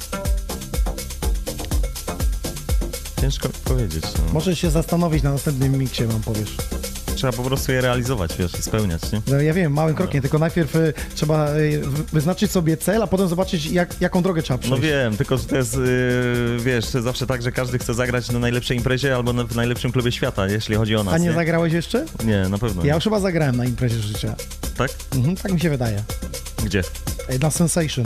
[3.21, 4.03] Ciężko powiedzieć.
[4.03, 4.33] No.
[4.33, 6.55] Możesz się zastanowić na następnym miksie, wam powiesz.
[7.25, 9.21] Trzeba po prostu je realizować, wiesz, spełniać, nie?
[9.27, 13.07] No, ja wiem, małym krokiem, tylko najpierw y, trzeba y, wy- wyznaczyć sobie cel, a
[13.07, 14.71] potem zobaczyć, jak, jaką drogę trzeba przejść.
[14.81, 18.39] No wiem, tylko że to jest, yy, wiesz, zawsze tak, że każdy chce zagrać na
[18.39, 21.13] najlepszej imprezie albo na, w najlepszym klubie świata, jeśli chodzi o nas.
[21.13, 22.05] A nie zagrałeś jeszcze?
[22.25, 22.81] Nie, na pewno.
[22.81, 22.95] Ja nie.
[22.95, 24.35] już chyba zagrałem na imprezie życia.
[24.77, 24.91] Tak?
[25.15, 26.03] Mhm, tak mi się wydaje.
[26.65, 26.83] Gdzie?
[27.29, 28.05] Ej, Na Sensation.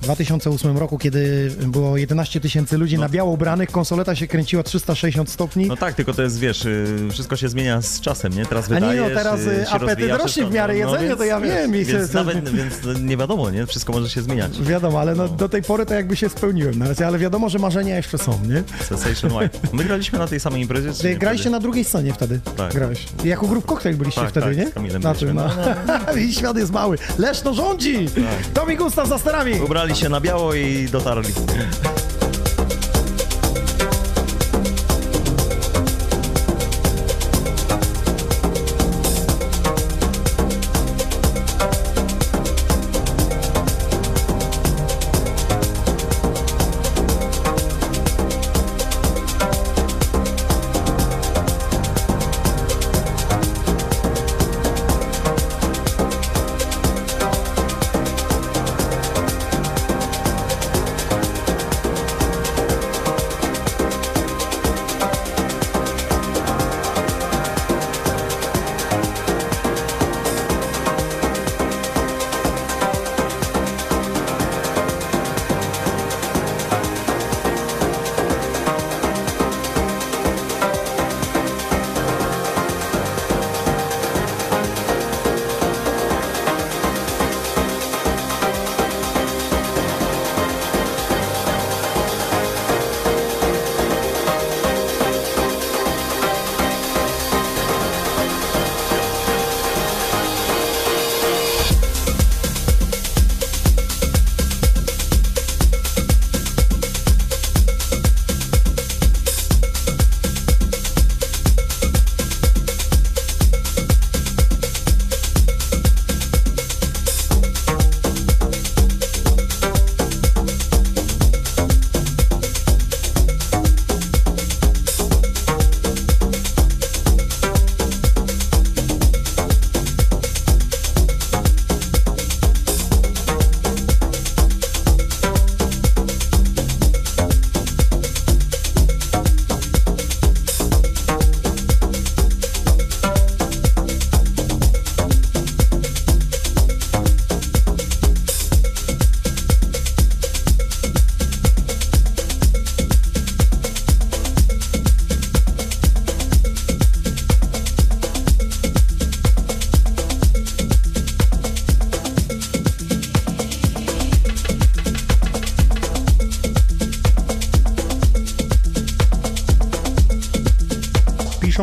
[0.00, 5.30] W 2008 roku, kiedy było 11 tysięcy ludzi na biało ubranych, konsoleta się kręciła 360
[5.30, 5.66] stopni.
[5.66, 8.39] No tak, tylko to jest, wiesz, yy, wszystko się zmienia z czasem, nie?
[8.48, 11.76] Teraz A nie, no, teraz, się apetyt rozwija rośnie w miarę jedzenia, to ja wiem
[11.76, 13.66] i Więc, nawet, więc no, nie wiadomo, nie?
[13.66, 14.62] Wszystko może się zmieniać.
[14.62, 17.58] Wiadomo, ale no, do tej pory to jakby się spełniłem na razie, ale wiadomo, że
[17.58, 18.62] marzenia jeszcze są, nie?
[18.84, 19.58] Sensation White.
[19.72, 22.40] My graliśmy na tej samej imprezie, Ty nie graliście na drugiej scenie wtedy.
[22.56, 22.74] Tak.
[22.74, 23.06] Grałeś.
[23.24, 24.68] Jako grup koktajl byliście Tak, wtedy, tak, nie?
[24.68, 25.52] z Kamilem na tym, byliśmy.
[25.86, 26.12] no.
[26.22, 26.98] I świat jest mały.
[27.18, 28.08] Leszno rządzi!
[28.54, 29.52] Tomi Gustaw za sterami!
[29.64, 31.32] Ubrali się na biało i dotarli.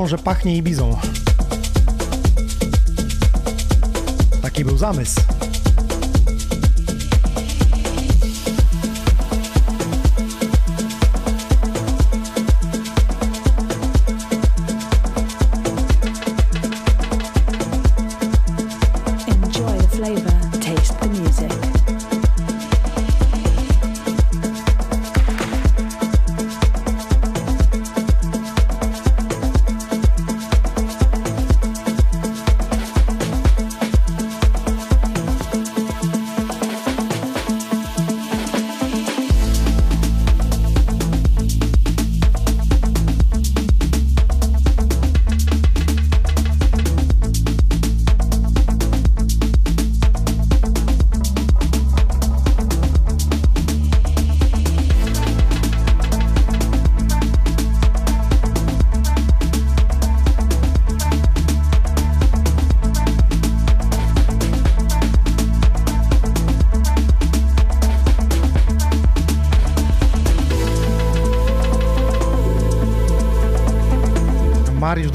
[0.07, 0.97] Że pachnie Ibizą.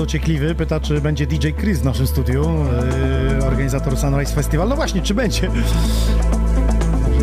[0.02, 2.42] Dociekliwy pyta, czy będzie DJ Chris w naszym studiu,
[3.38, 4.68] yy, organizator Sunrise Festival.
[4.68, 5.50] No właśnie, czy będzie?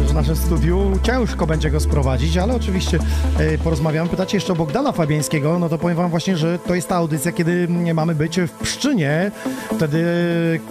[0.07, 2.99] W naszym studiu ciężko będzie go sprowadzić, ale oczywiście
[3.37, 4.09] e, porozmawiamy.
[4.09, 7.31] Pytacie jeszcze o Bogdana Fabiańskiego, no to powiem wam właśnie, że to jest ta audycja,
[7.31, 9.31] kiedy mamy być w Pszczynie.
[9.75, 10.03] Wtedy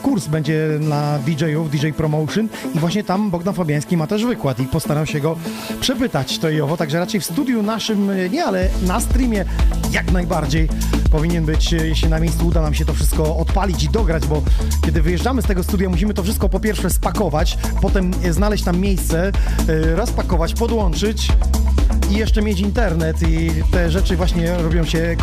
[0.02, 4.64] kurs będzie dla DJ-ów, DJ Promotion i właśnie tam Bogdan Fabiański ma też wykład i
[4.64, 5.36] postaram się go
[5.80, 9.44] przepytać to i owo, także raczej w studiu naszym e, nie, ale na streamie
[9.92, 10.68] jak najbardziej
[11.08, 14.42] powinien być, e, jeśli na miejscu uda nam się to wszystko odpalić i dograć, bo
[14.84, 18.78] kiedy wyjeżdżamy z tego studia, musimy to wszystko po pierwsze spakować, potem e, znaleźć tam
[18.78, 19.32] miejsce,
[19.68, 21.28] e, rozpakować, podłączyć
[22.10, 25.16] i jeszcze mieć internet i te rzeczy właśnie robią się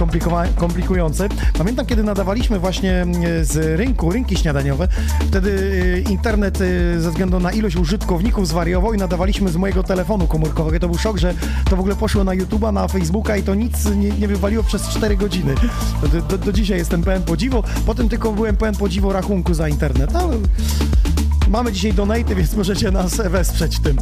[0.55, 1.29] komplikujące.
[1.57, 4.87] Pamiętam, kiedy nadawaliśmy właśnie e, z rynku, rynki śniadaniowe,
[5.27, 5.71] wtedy
[6.07, 10.79] e, internet e, ze względu na ilość użytkowników zwariował i nadawaliśmy z mojego telefonu komórkowego.
[10.79, 11.33] To był szok, że
[11.69, 14.87] to w ogóle poszło na YouTube'a, na Facebooka i to nic nie, nie wywaliło przez
[14.87, 15.55] 4 godziny.
[16.01, 20.11] Do, do, do dzisiaj jestem pełen podziwu, potem tylko byłem pełen podziwu rachunku za internet,
[21.47, 23.97] mamy dzisiaj donaty, więc możecie nas wesprzeć w tym.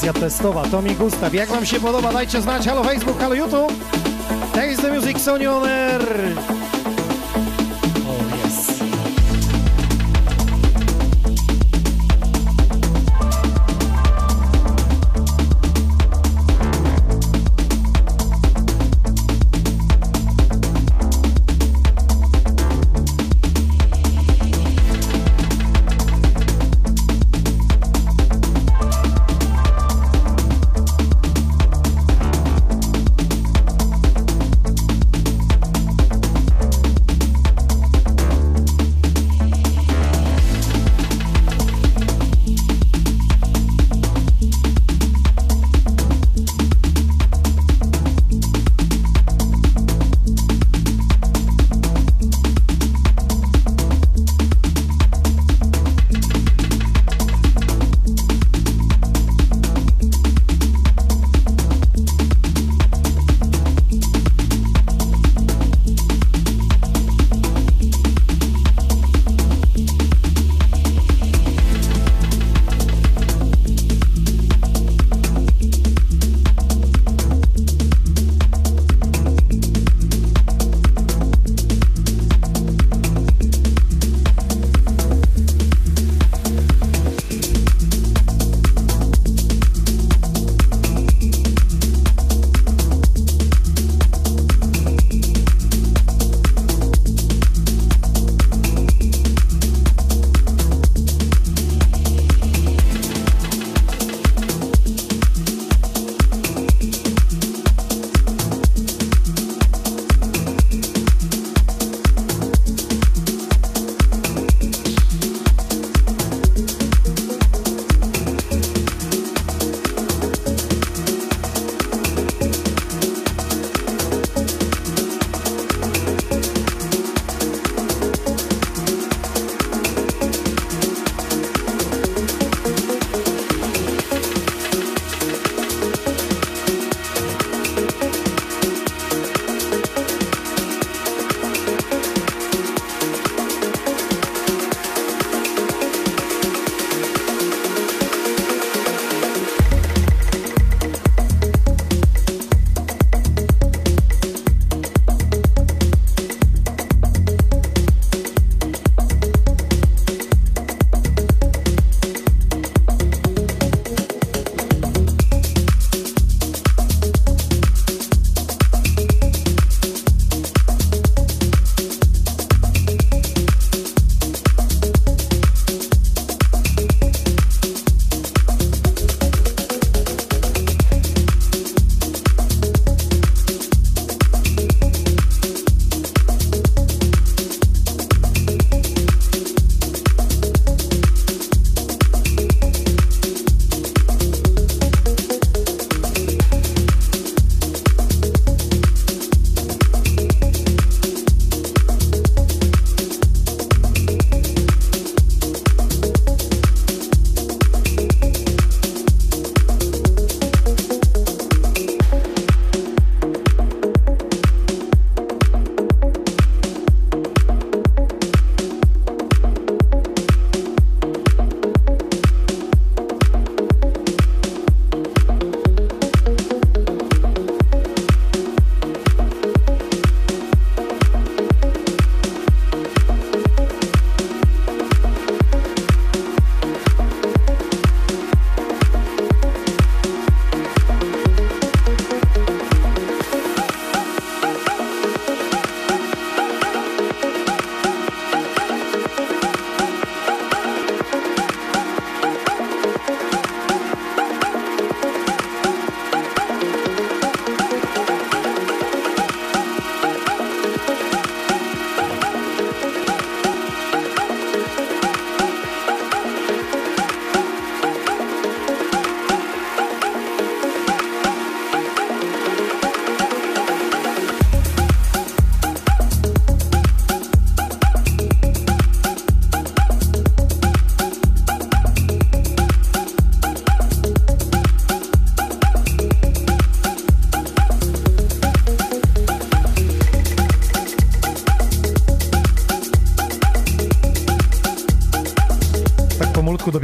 [0.00, 0.62] Wersja testowa.
[0.62, 1.34] Tomi Gustaw.
[1.34, 2.12] Jak wam się podoba?
[2.12, 2.66] Dajcie znać.
[2.66, 3.72] Halo Facebook, halo YouTube.
[4.52, 6.59] Taste the Music Sony On Air.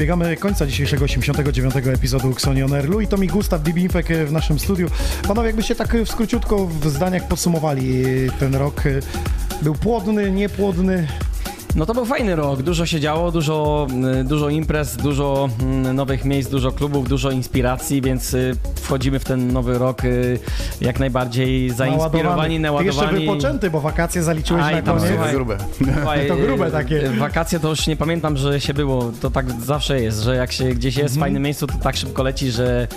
[0.06, 2.88] Dobiegamy końca dzisiejszego 89 epizodu Xonion Air.
[2.88, 4.88] Louis, Tomi Gustaw, Dibi Infek w naszym studiu.
[5.28, 8.04] Panowie, jakbyście tak w skróciutko w zdaniach podsumowali
[8.40, 8.82] ten rok.
[9.62, 11.06] Był płodny, niepłodny?
[11.76, 13.86] No to był fajny rok, dużo się działo, dużo,
[14.24, 18.36] dużo imprez, dużo mm, nowych miejsc, dużo klubów, dużo inspiracji, więc
[18.86, 20.38] wchodzimy w ten nowy rok y,
[20.80, 22.86] jak najbardziej zainspirowani, Ty naładowani.
[22.86, 25.12] jeszcze wypoczęty, bo wakacje zaliczyłeś Aj, na tam, koniec.
[25.14, 25.34] słuchaj,
[25.94, 27.06] Słuchaj, to grube takie.
[27.06, 29.12] y, Wakacje to już nie pamiętam, że się było.
[29.20, 32.22] To tak zawsze jest, że jak się gdzieś jest w fajnym miejscu, to tak szybko
[32.22, 32.88] leci, że.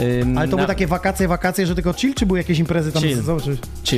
[0.00, 0.38] ym, Mhm.
[0.38, 3.02] Ale to na- były takie wakacje, wakacje, że tylko chill, czy były jakieś imprezy tam?
[3.02, 3.22] Chill.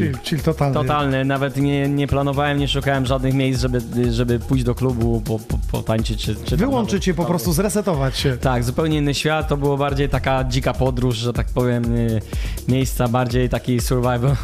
[0.00, 0.18] Chill.
[0.24, 0.74] chill, totalny.
[0.74, 3.80] Totalny, nawet nie, nie planowałem, nie szukałem żadnych miejsc, żeby,
[4.12, 8.36] żeby pójść do klubu, po, po, potańczyć czy, czy Wyłączyć się, po prostu zresetować się.
[8.36, 12.20] Tak, zupełnie inny świat, to było bardziej taka dzika podróż, że tak powiem, y,
[12.68, 14.36] miejsca bardziej taki survival,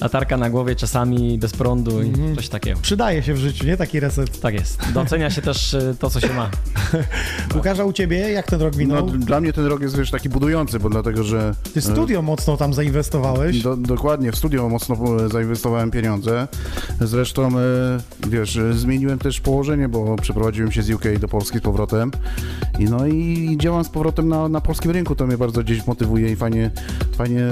[0.00, 2.36] latarka na głowie czasami bez prądu i Mhm.
[2.36, 2.80] coś takiego.
[2.82, 3.76] Przydaje się w życiu, nie?
[3.76, 4.40] Taki reset.
[4.40, 4.92] Tak jest.
[4.92, 6.50] Docenia się też y, to, co się ma.
[7.56, 9.10] Łukasza, u ciebie jak ten rok No, minął?
[9.10, 11.54] d- dla mnie ten rok jest wiesz, taki budujący, bo dlatego, że...
[11.74, 13.62] Ty studio mocno tam zainwestowałeś.
[13.62, 16.48] Do, dokładnie, w studio mocno e, zainwestowałem pieniądze.
[17.00, 17.60] Zresztą, e,
[18.28, 22.10] wiesz, e, zmieniłem też położenie, bo przeprowadziłem się z UK do Polski z powrotem.
[22.78, 26.32] I no i działam z powrotem na, na polskim rynku, to mnie bardzo gdzieś motywuje
[26.32, 26.70] i fajnie,
[27.16, 27.42] fajnie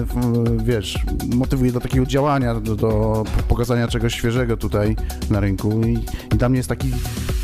[0.64, 0.98] wiesz,
[1.34, 4.96] motywuje do takiego działania, do, do pokazania czegoś świeżego tutaj
[5.30, 5.80] na rynku.
[5.86, 5.92] I,
[6.34, 6.90] i dla mnie jest taki,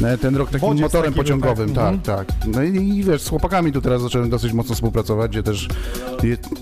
[0.04, 1.84] e, ten rok takim motorem taki był, pociągowym, tak.
[1.84, 2.26] tak, Mhm.
[2.26, 2.36] tak.
[2.46, 5.68] No i, i wiesz, z chłopakami tu teraz zacząłem dosyć mocno współpracować, gdzie też,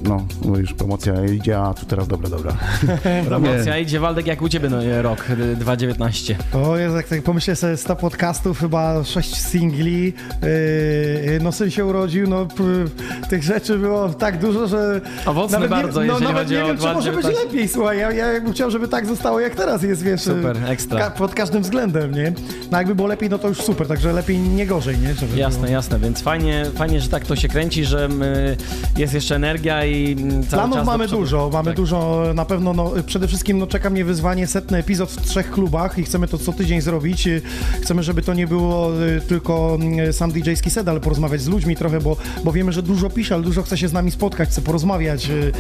[0.05, 2.53] no, no już promocja idzie, a tu teraz dobra, dobra.
[3.29, 6.37] Promocja idzie, Waldek, jak u ciebie no, rok y, 2019?
[6.53, 11.85] O Jezu, jak tak pomyślę sobie 100 podcastów, chyba 6 singli, yy, no syn się
[11.87, 12.63] urodził, no p,
[13.31, 15.01] tych rzeczy było tak dużo, że...
[15.27, 17.47] Owocne nawet bardzo, nie, no, jeżeli nawet chodzi nie o wiem, czy może być 2019.
[17.47, 20.21] lepiej, słuchaj, ja, ja bym chciał, żeby tak zostało jak teraz jest, wiesz.
[20.21, 20.99] Super, yy, ekstra.
[21.01, 22.33] Ka- pod każdym względem, nie?
[22.71, 25.15] No jakby było lepiej, no to już super, także lepiej nie gorzej, nie?
[25.15, 25.73] Żeby Jasne, było.
[25.73, 28.09] jasne, więc fajnie, fajnie, że tak to się kręci, że
[28.97, 31.77] jest jeszcze energia i cały Planów czas mamy dużo, mamy Tak.
[31.77, 35.99] dużo, na pewno, no, przede wszystkim no, czeka mnie wyzwanie, setny epizod w trzech klubach
[35.99, 37.27] i chcemy to co tydzień zrobić.
[37.27, 37.43] Y,
[37.83, 39.79] Chcemy, żeby to nie było y, tylko
[40.09, 43.35] y, sam DJ-ski set, ale porozmawiać z ludźmi trochę, bo, bo wiemy, że dużo pisze,
[43.35, 45.31] ale dużo chce się z nami spotkać, chce porozmawiać.
[45.31, 45.53] y,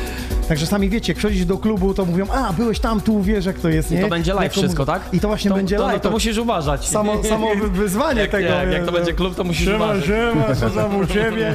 [0.49, 3.69] Także sami wiecie, jak do klubu, to mówią, a, byłeś tam, tu, wiesz jak to
[3.69, 4.01] jest, I nie?
[4.03, 5.03] to będzie live wszystko, tak?
[5.13, 5.95] I to właśnie to, będzie to, live.
[5.95, 6.89] No to musisz uważać.
[6.89, 8.49] Samo, samo wy- wyzwanie jak, tego.
[8.49, 8.97] Jak, jak to nie?
[8.97, 10.05] będzie klub, to musisz Siema, uważać.
[10.07, 11.55] siema, co tam u ciebie?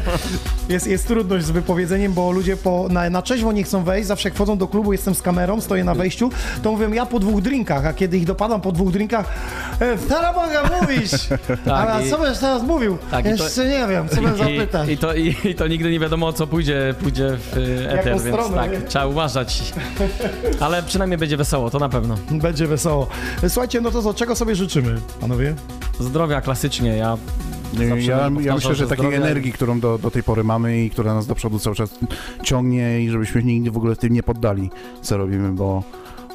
[0.70, 4.08] Jest, jest trudność z wypowiedzeniem, bo ludzie po, na, na trzeźwo nie chcą wejść.
[4.08, 6.30] Zawsze jak wchodzą do klubu, jestem z kamerą, stoję na wejściu,
[6.64, 9.26] to mówią ja po dwóch drinkach, a kiedy ich dopadam po dwóch drinkach,
[9.80, 11.12] e, stara mogę mówić.
[11.74, 12.98] a i- co będziesz teraz mówił?
[13.12, 14.90] Tak, i to- Jeszcze nie wiem, co bym zapytać.
[14.90, 17.98] I, i, to, i, I to nigdy nie wiadomo, co pójdzie, pójdzie w y, eter,
[18.08, 18.82] Jaką więc stronę, tak, nie?
[18.82, 19.74] trzeba uważać.
[20.60, 22.16] Ale przynajmniej będzie wesoło, to na pewno.
[22.32, 23.08] Będzie wesoło.
[23.48, 25.56] Słuchajcie, no to co, czego sobie życzymy, panowie?
[26.00, 27.18] Zdrowia klasycznie, ja
[28.06, 31.14] Ja, ja myślę, że takiej zdrowia- energii, którą do, do tej pory mamy i która
[31.14, 31.90] nas do przodu cały czas
[32.44, 34.70] ciągnie i żebyśmy nigdy w ogóle tym nie poddali,
[35.02, 35.84] co robimy, bo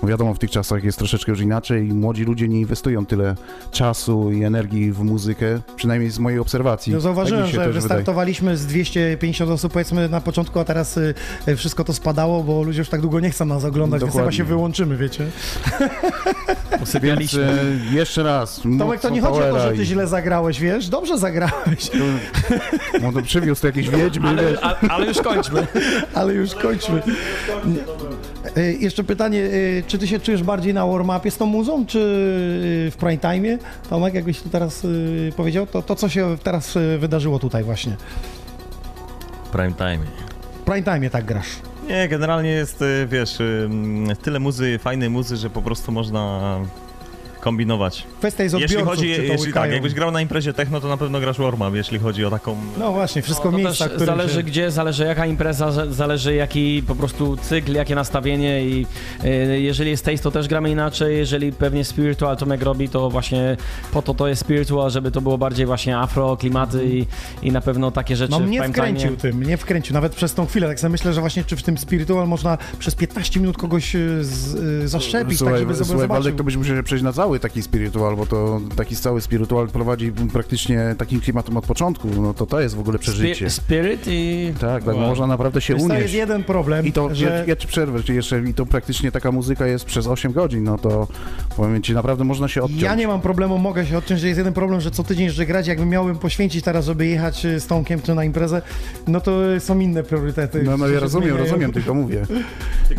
[0.03, 3.35] bo wiadomo, w tych czasach jest troszeczkę już inaczej i młodzi ludzie nie inwestują tyle
[3.71, 6.93] czasu i energii w muzykę, przynajmniej z mojej obserwacji.
[6.93, 7.81] No zauważyłem, Tak że też wydaje.
[7.81, 11.15] wystartowaliśmy z 250 osób powiedzmy na początku, a teraz y,
[11.49, 14.21] y, wszystko to spadało, bo ludzie już tak długo nie chcą nas oglądać, więc chyba
[14.23, 14.37] Dokładnie.
[14.39, 15.27] się wyłączymy, wiecie.
[17.03, 17.49] Więc e,
[17.93, 18.61] jeszcze raz.
[18.79, 20.89] Tomek, to nie chodzi o to, że ty źle zagrałeś, wiesz?
[20.89, 21.91] Dobrze zagrałeś,
[23.03, 24.59] No to przywiózł jakieś wiedźmy, Ale, wiesz.
[24.63, 25.67] ale, ale już kończmy.
[26.15, 27.03] ale już kończmy.
[28.57, 31.99] Y, Jeszcze pytanie, y, czy ty się czujesz bardziej na warm-upie z tą muzą, czy
[31.99, 33.59] y, w prime time?
[33.91, 37.97] Tomek, jakbyś tu teraz y, powiedział, to, to co się teraz y, wydarzyło tutaj właśnie.
[39.53, 39.99] Prime time.
[40.65, 41.47] Prime time tak grasz.
[41.89, 43.39] Nie, generalnie jest, y, wiesz,
[44.23, 46.61] tyle muzy, fajnej muzy, że po prostu można
[47.43, 48.07] kombinować.
[48.19, 50.89] Kwestia jest Jeśli odbiorców, chodzi, czy to jeśli tak, jakbyś grał na imprezie techno, to
[50.89, 52.57] na pewno grasz warm jeśli chodzi o taką...
[52.79, 54.43] No właśnie, wszystko No, miejsca, które zależy się...
[54.43, 58.87] gdzie, zależy jaka impreza, zależy jaki po prostu cykl, jakie nastawienie i
[59.25, 63.57] y, jeżeli jest taste, to też gramy inaczej, jeżeli pewnie spiritual Tomek robi, to właśnie
[63.93, 67.07] po to to jest spiritual, żeby to było bardziej właśnie afro, klimaty i,
[67.43, 69.17] i na pewno takie rzeczy No mnie wkręcił time.
[69.21, 70.69] tym, mnie wkręcił, nawet przez tą chwilę.
[70.69, 74.25] Tak sobie myślę, że właśnie czy w tym Spiritual można przez 15 minut kogoś y,
[74.25, 77.63] z, y, zaszczepić, Słuchaj, tak żeby słuchaj Waldek, to byś musiał przejść na cały taki
[77.63, 82.61] spirytual, bo to taki cały spirytual prowadzi praktycznie takim klimatem od początku, no to to
[82.61, 83.47] jest w ogóle przeżycie.
[83.47, 84.53] Spi- Spirit i...
[84.61, 85.07] Tak, tak, Wow.
[85.09, 86.03] można naprawdę się Wiesz, to unieść.
[86.03, 87.25] jest jeden problem, I to, że...
[87.25, 90.65] ja, ja ci przerwę, czy jeszcze, i to praktycznie taka muzyka jest przez 8 godzin,
[90.65, 91.09] no to
[91.57, 92.83] powiem ci, naprawdę można się odciąć.
[92.83, 95.47] Ja nie mam problemu, mogę się odciąć, że jest jeden problem, że co tydzień jeszcze
[95.47, 98.63] grać, jakbym miałbym poświęcić teraz, żeby jechać y, z Tomkiem czy na imprezę,
[99.07, 100.63] no to są inne priorytety.
[100.63, 101.45] No, no ja rozumiem, zmieniają.
[101.45, 102.27] rozumiem, tylko mówię.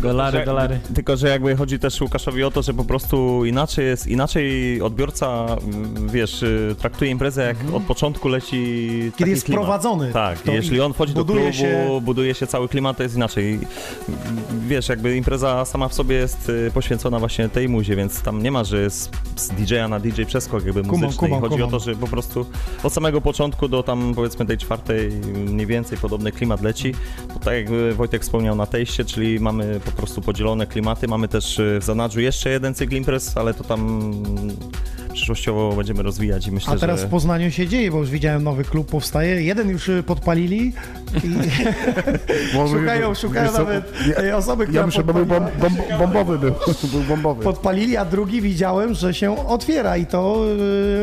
[0.02, 0.78] Dolary, że, dolary.
[0.94, 4.80] Tylko, że jakby chodzi też Łukaszowi o to, że po prostu inaczej jest, inaczej inaczej
[4.82, 8.56] odbiorca, mm, wiesz, y, traktuje imprezę jak od początku leci
[9.16, 9.64] Kiedy jest klimat.
[9.64, 13.58] wprowadzony Tak, jeśli on wchodzi do klubu, się- buduje się cały klimat, to jest inaczej.
[14.68, 18.50] Wiesz, jakby impreza sama w sobie jest y, poświęcona właśnie tej muzie, więc tam nie
[18.50, 21.18] ma, że jest z DJ-a na DJ przeskok jakby Kumam, muzyczny.
[21.28, 21.68] kumam, Chodzi kumam.
[21.68, 22.46] o to, że po prostu
[22.82, 26.94] od samego początku do tam powiedzmy tej czwartej mniej więcej podobny klimat leci.
[27.44, 31.78] Tak jak Wojtek wspomniał na tejście, czyli mamy po prostu podzielone klimaty, mamy też y,
[31.80, 34.56] w zanadrzu jeszcze jeden cykl imprez, ale to tam 嗯
[35.14, 37.06] przyszłościowo będziemy rozwijać i myślę, A teraz że...
[37.06, 39.42] w Poznaniu się dzieje, bo już widziałem nowy klub powstaje.
[39.42, 40.72] Jeden już y, podpalili
[41.24, 41.28] i
[42.78, 46.54] szukają, szukają nawet ja- y, osoby, która Ja myślę, bo był bom, bom, bombowy był,
[46.92, 47.44] był bombowy.
[47.44, 50.44] Podpalili, a drugi widziałem, że się otwiera i to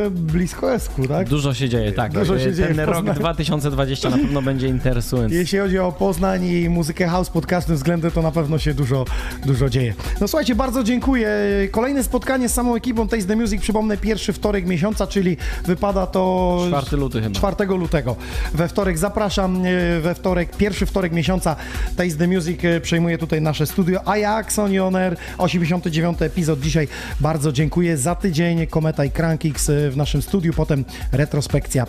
[0.08, 1.30] y, blisko Esku, tak?
[1.30, 2.12] Dużo się dzieje, tak.
[2.14, 3.20] Dużo się Ten dzieje rok Poznaniu.
[3.20, 5.36] 2020 na pewno będzie interesujący.
[5.36, 9.06] Jeśli chodzi o Poznań i muzykę house pod każdym względem, to na pewno się dużo,
[9.46, 9.94] dużo dzieje.
[10.22, 11.30] No słuchajcie, bardzo dziękuję.
[11.72, 16.58] Kolejne spotkanie z samą ekipą Taste the Music, przypomnę, pierwszy wtorek miesiąca, czyli wypada to...
[16.82, 17.36] 4 luty chyba.
[17.36, 18.16] 4 lutego.
[18.54, 21.56] We wtorek zapraszam, e, we wtorek, pierwszy wtorek miesiąca
[21.98, 26.88] Taste the Music e, przejmuje tutaj nasze studio, a ja, Axon Oner, 89 epizod dzisiaj.
[27.20, 31.86] Bardzo dziękuję za tydzień, Kometa i Crankix e, w naszym studiu, potem retrospekcja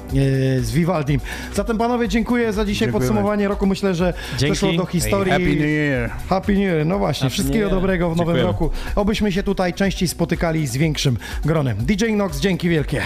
[0.60, 1.20] z Vivaldim.
[1.54, 3.08] Zatem panowie, dziękuję za dzisiaj Dziękujemy.
[3.08, 3.66] podsumowanie roku.
[3.66, 4.56] Myślę, że Dzięki.
[4.56, 5.32] przeszło do historii.
[5.32, 6.10] Happy New Year.
[6.28, 8.52] Happy New Year, no właśnie, Happy wszystkiego dobrego w nowym Dziękujemy.
[8.52, 8.70] roku.
[8.96, 11.76] Obyśmy się tutaj częściej spotykali z większym gronem.
[11.80, 13.02] DJ Nox, dzięki wielkie.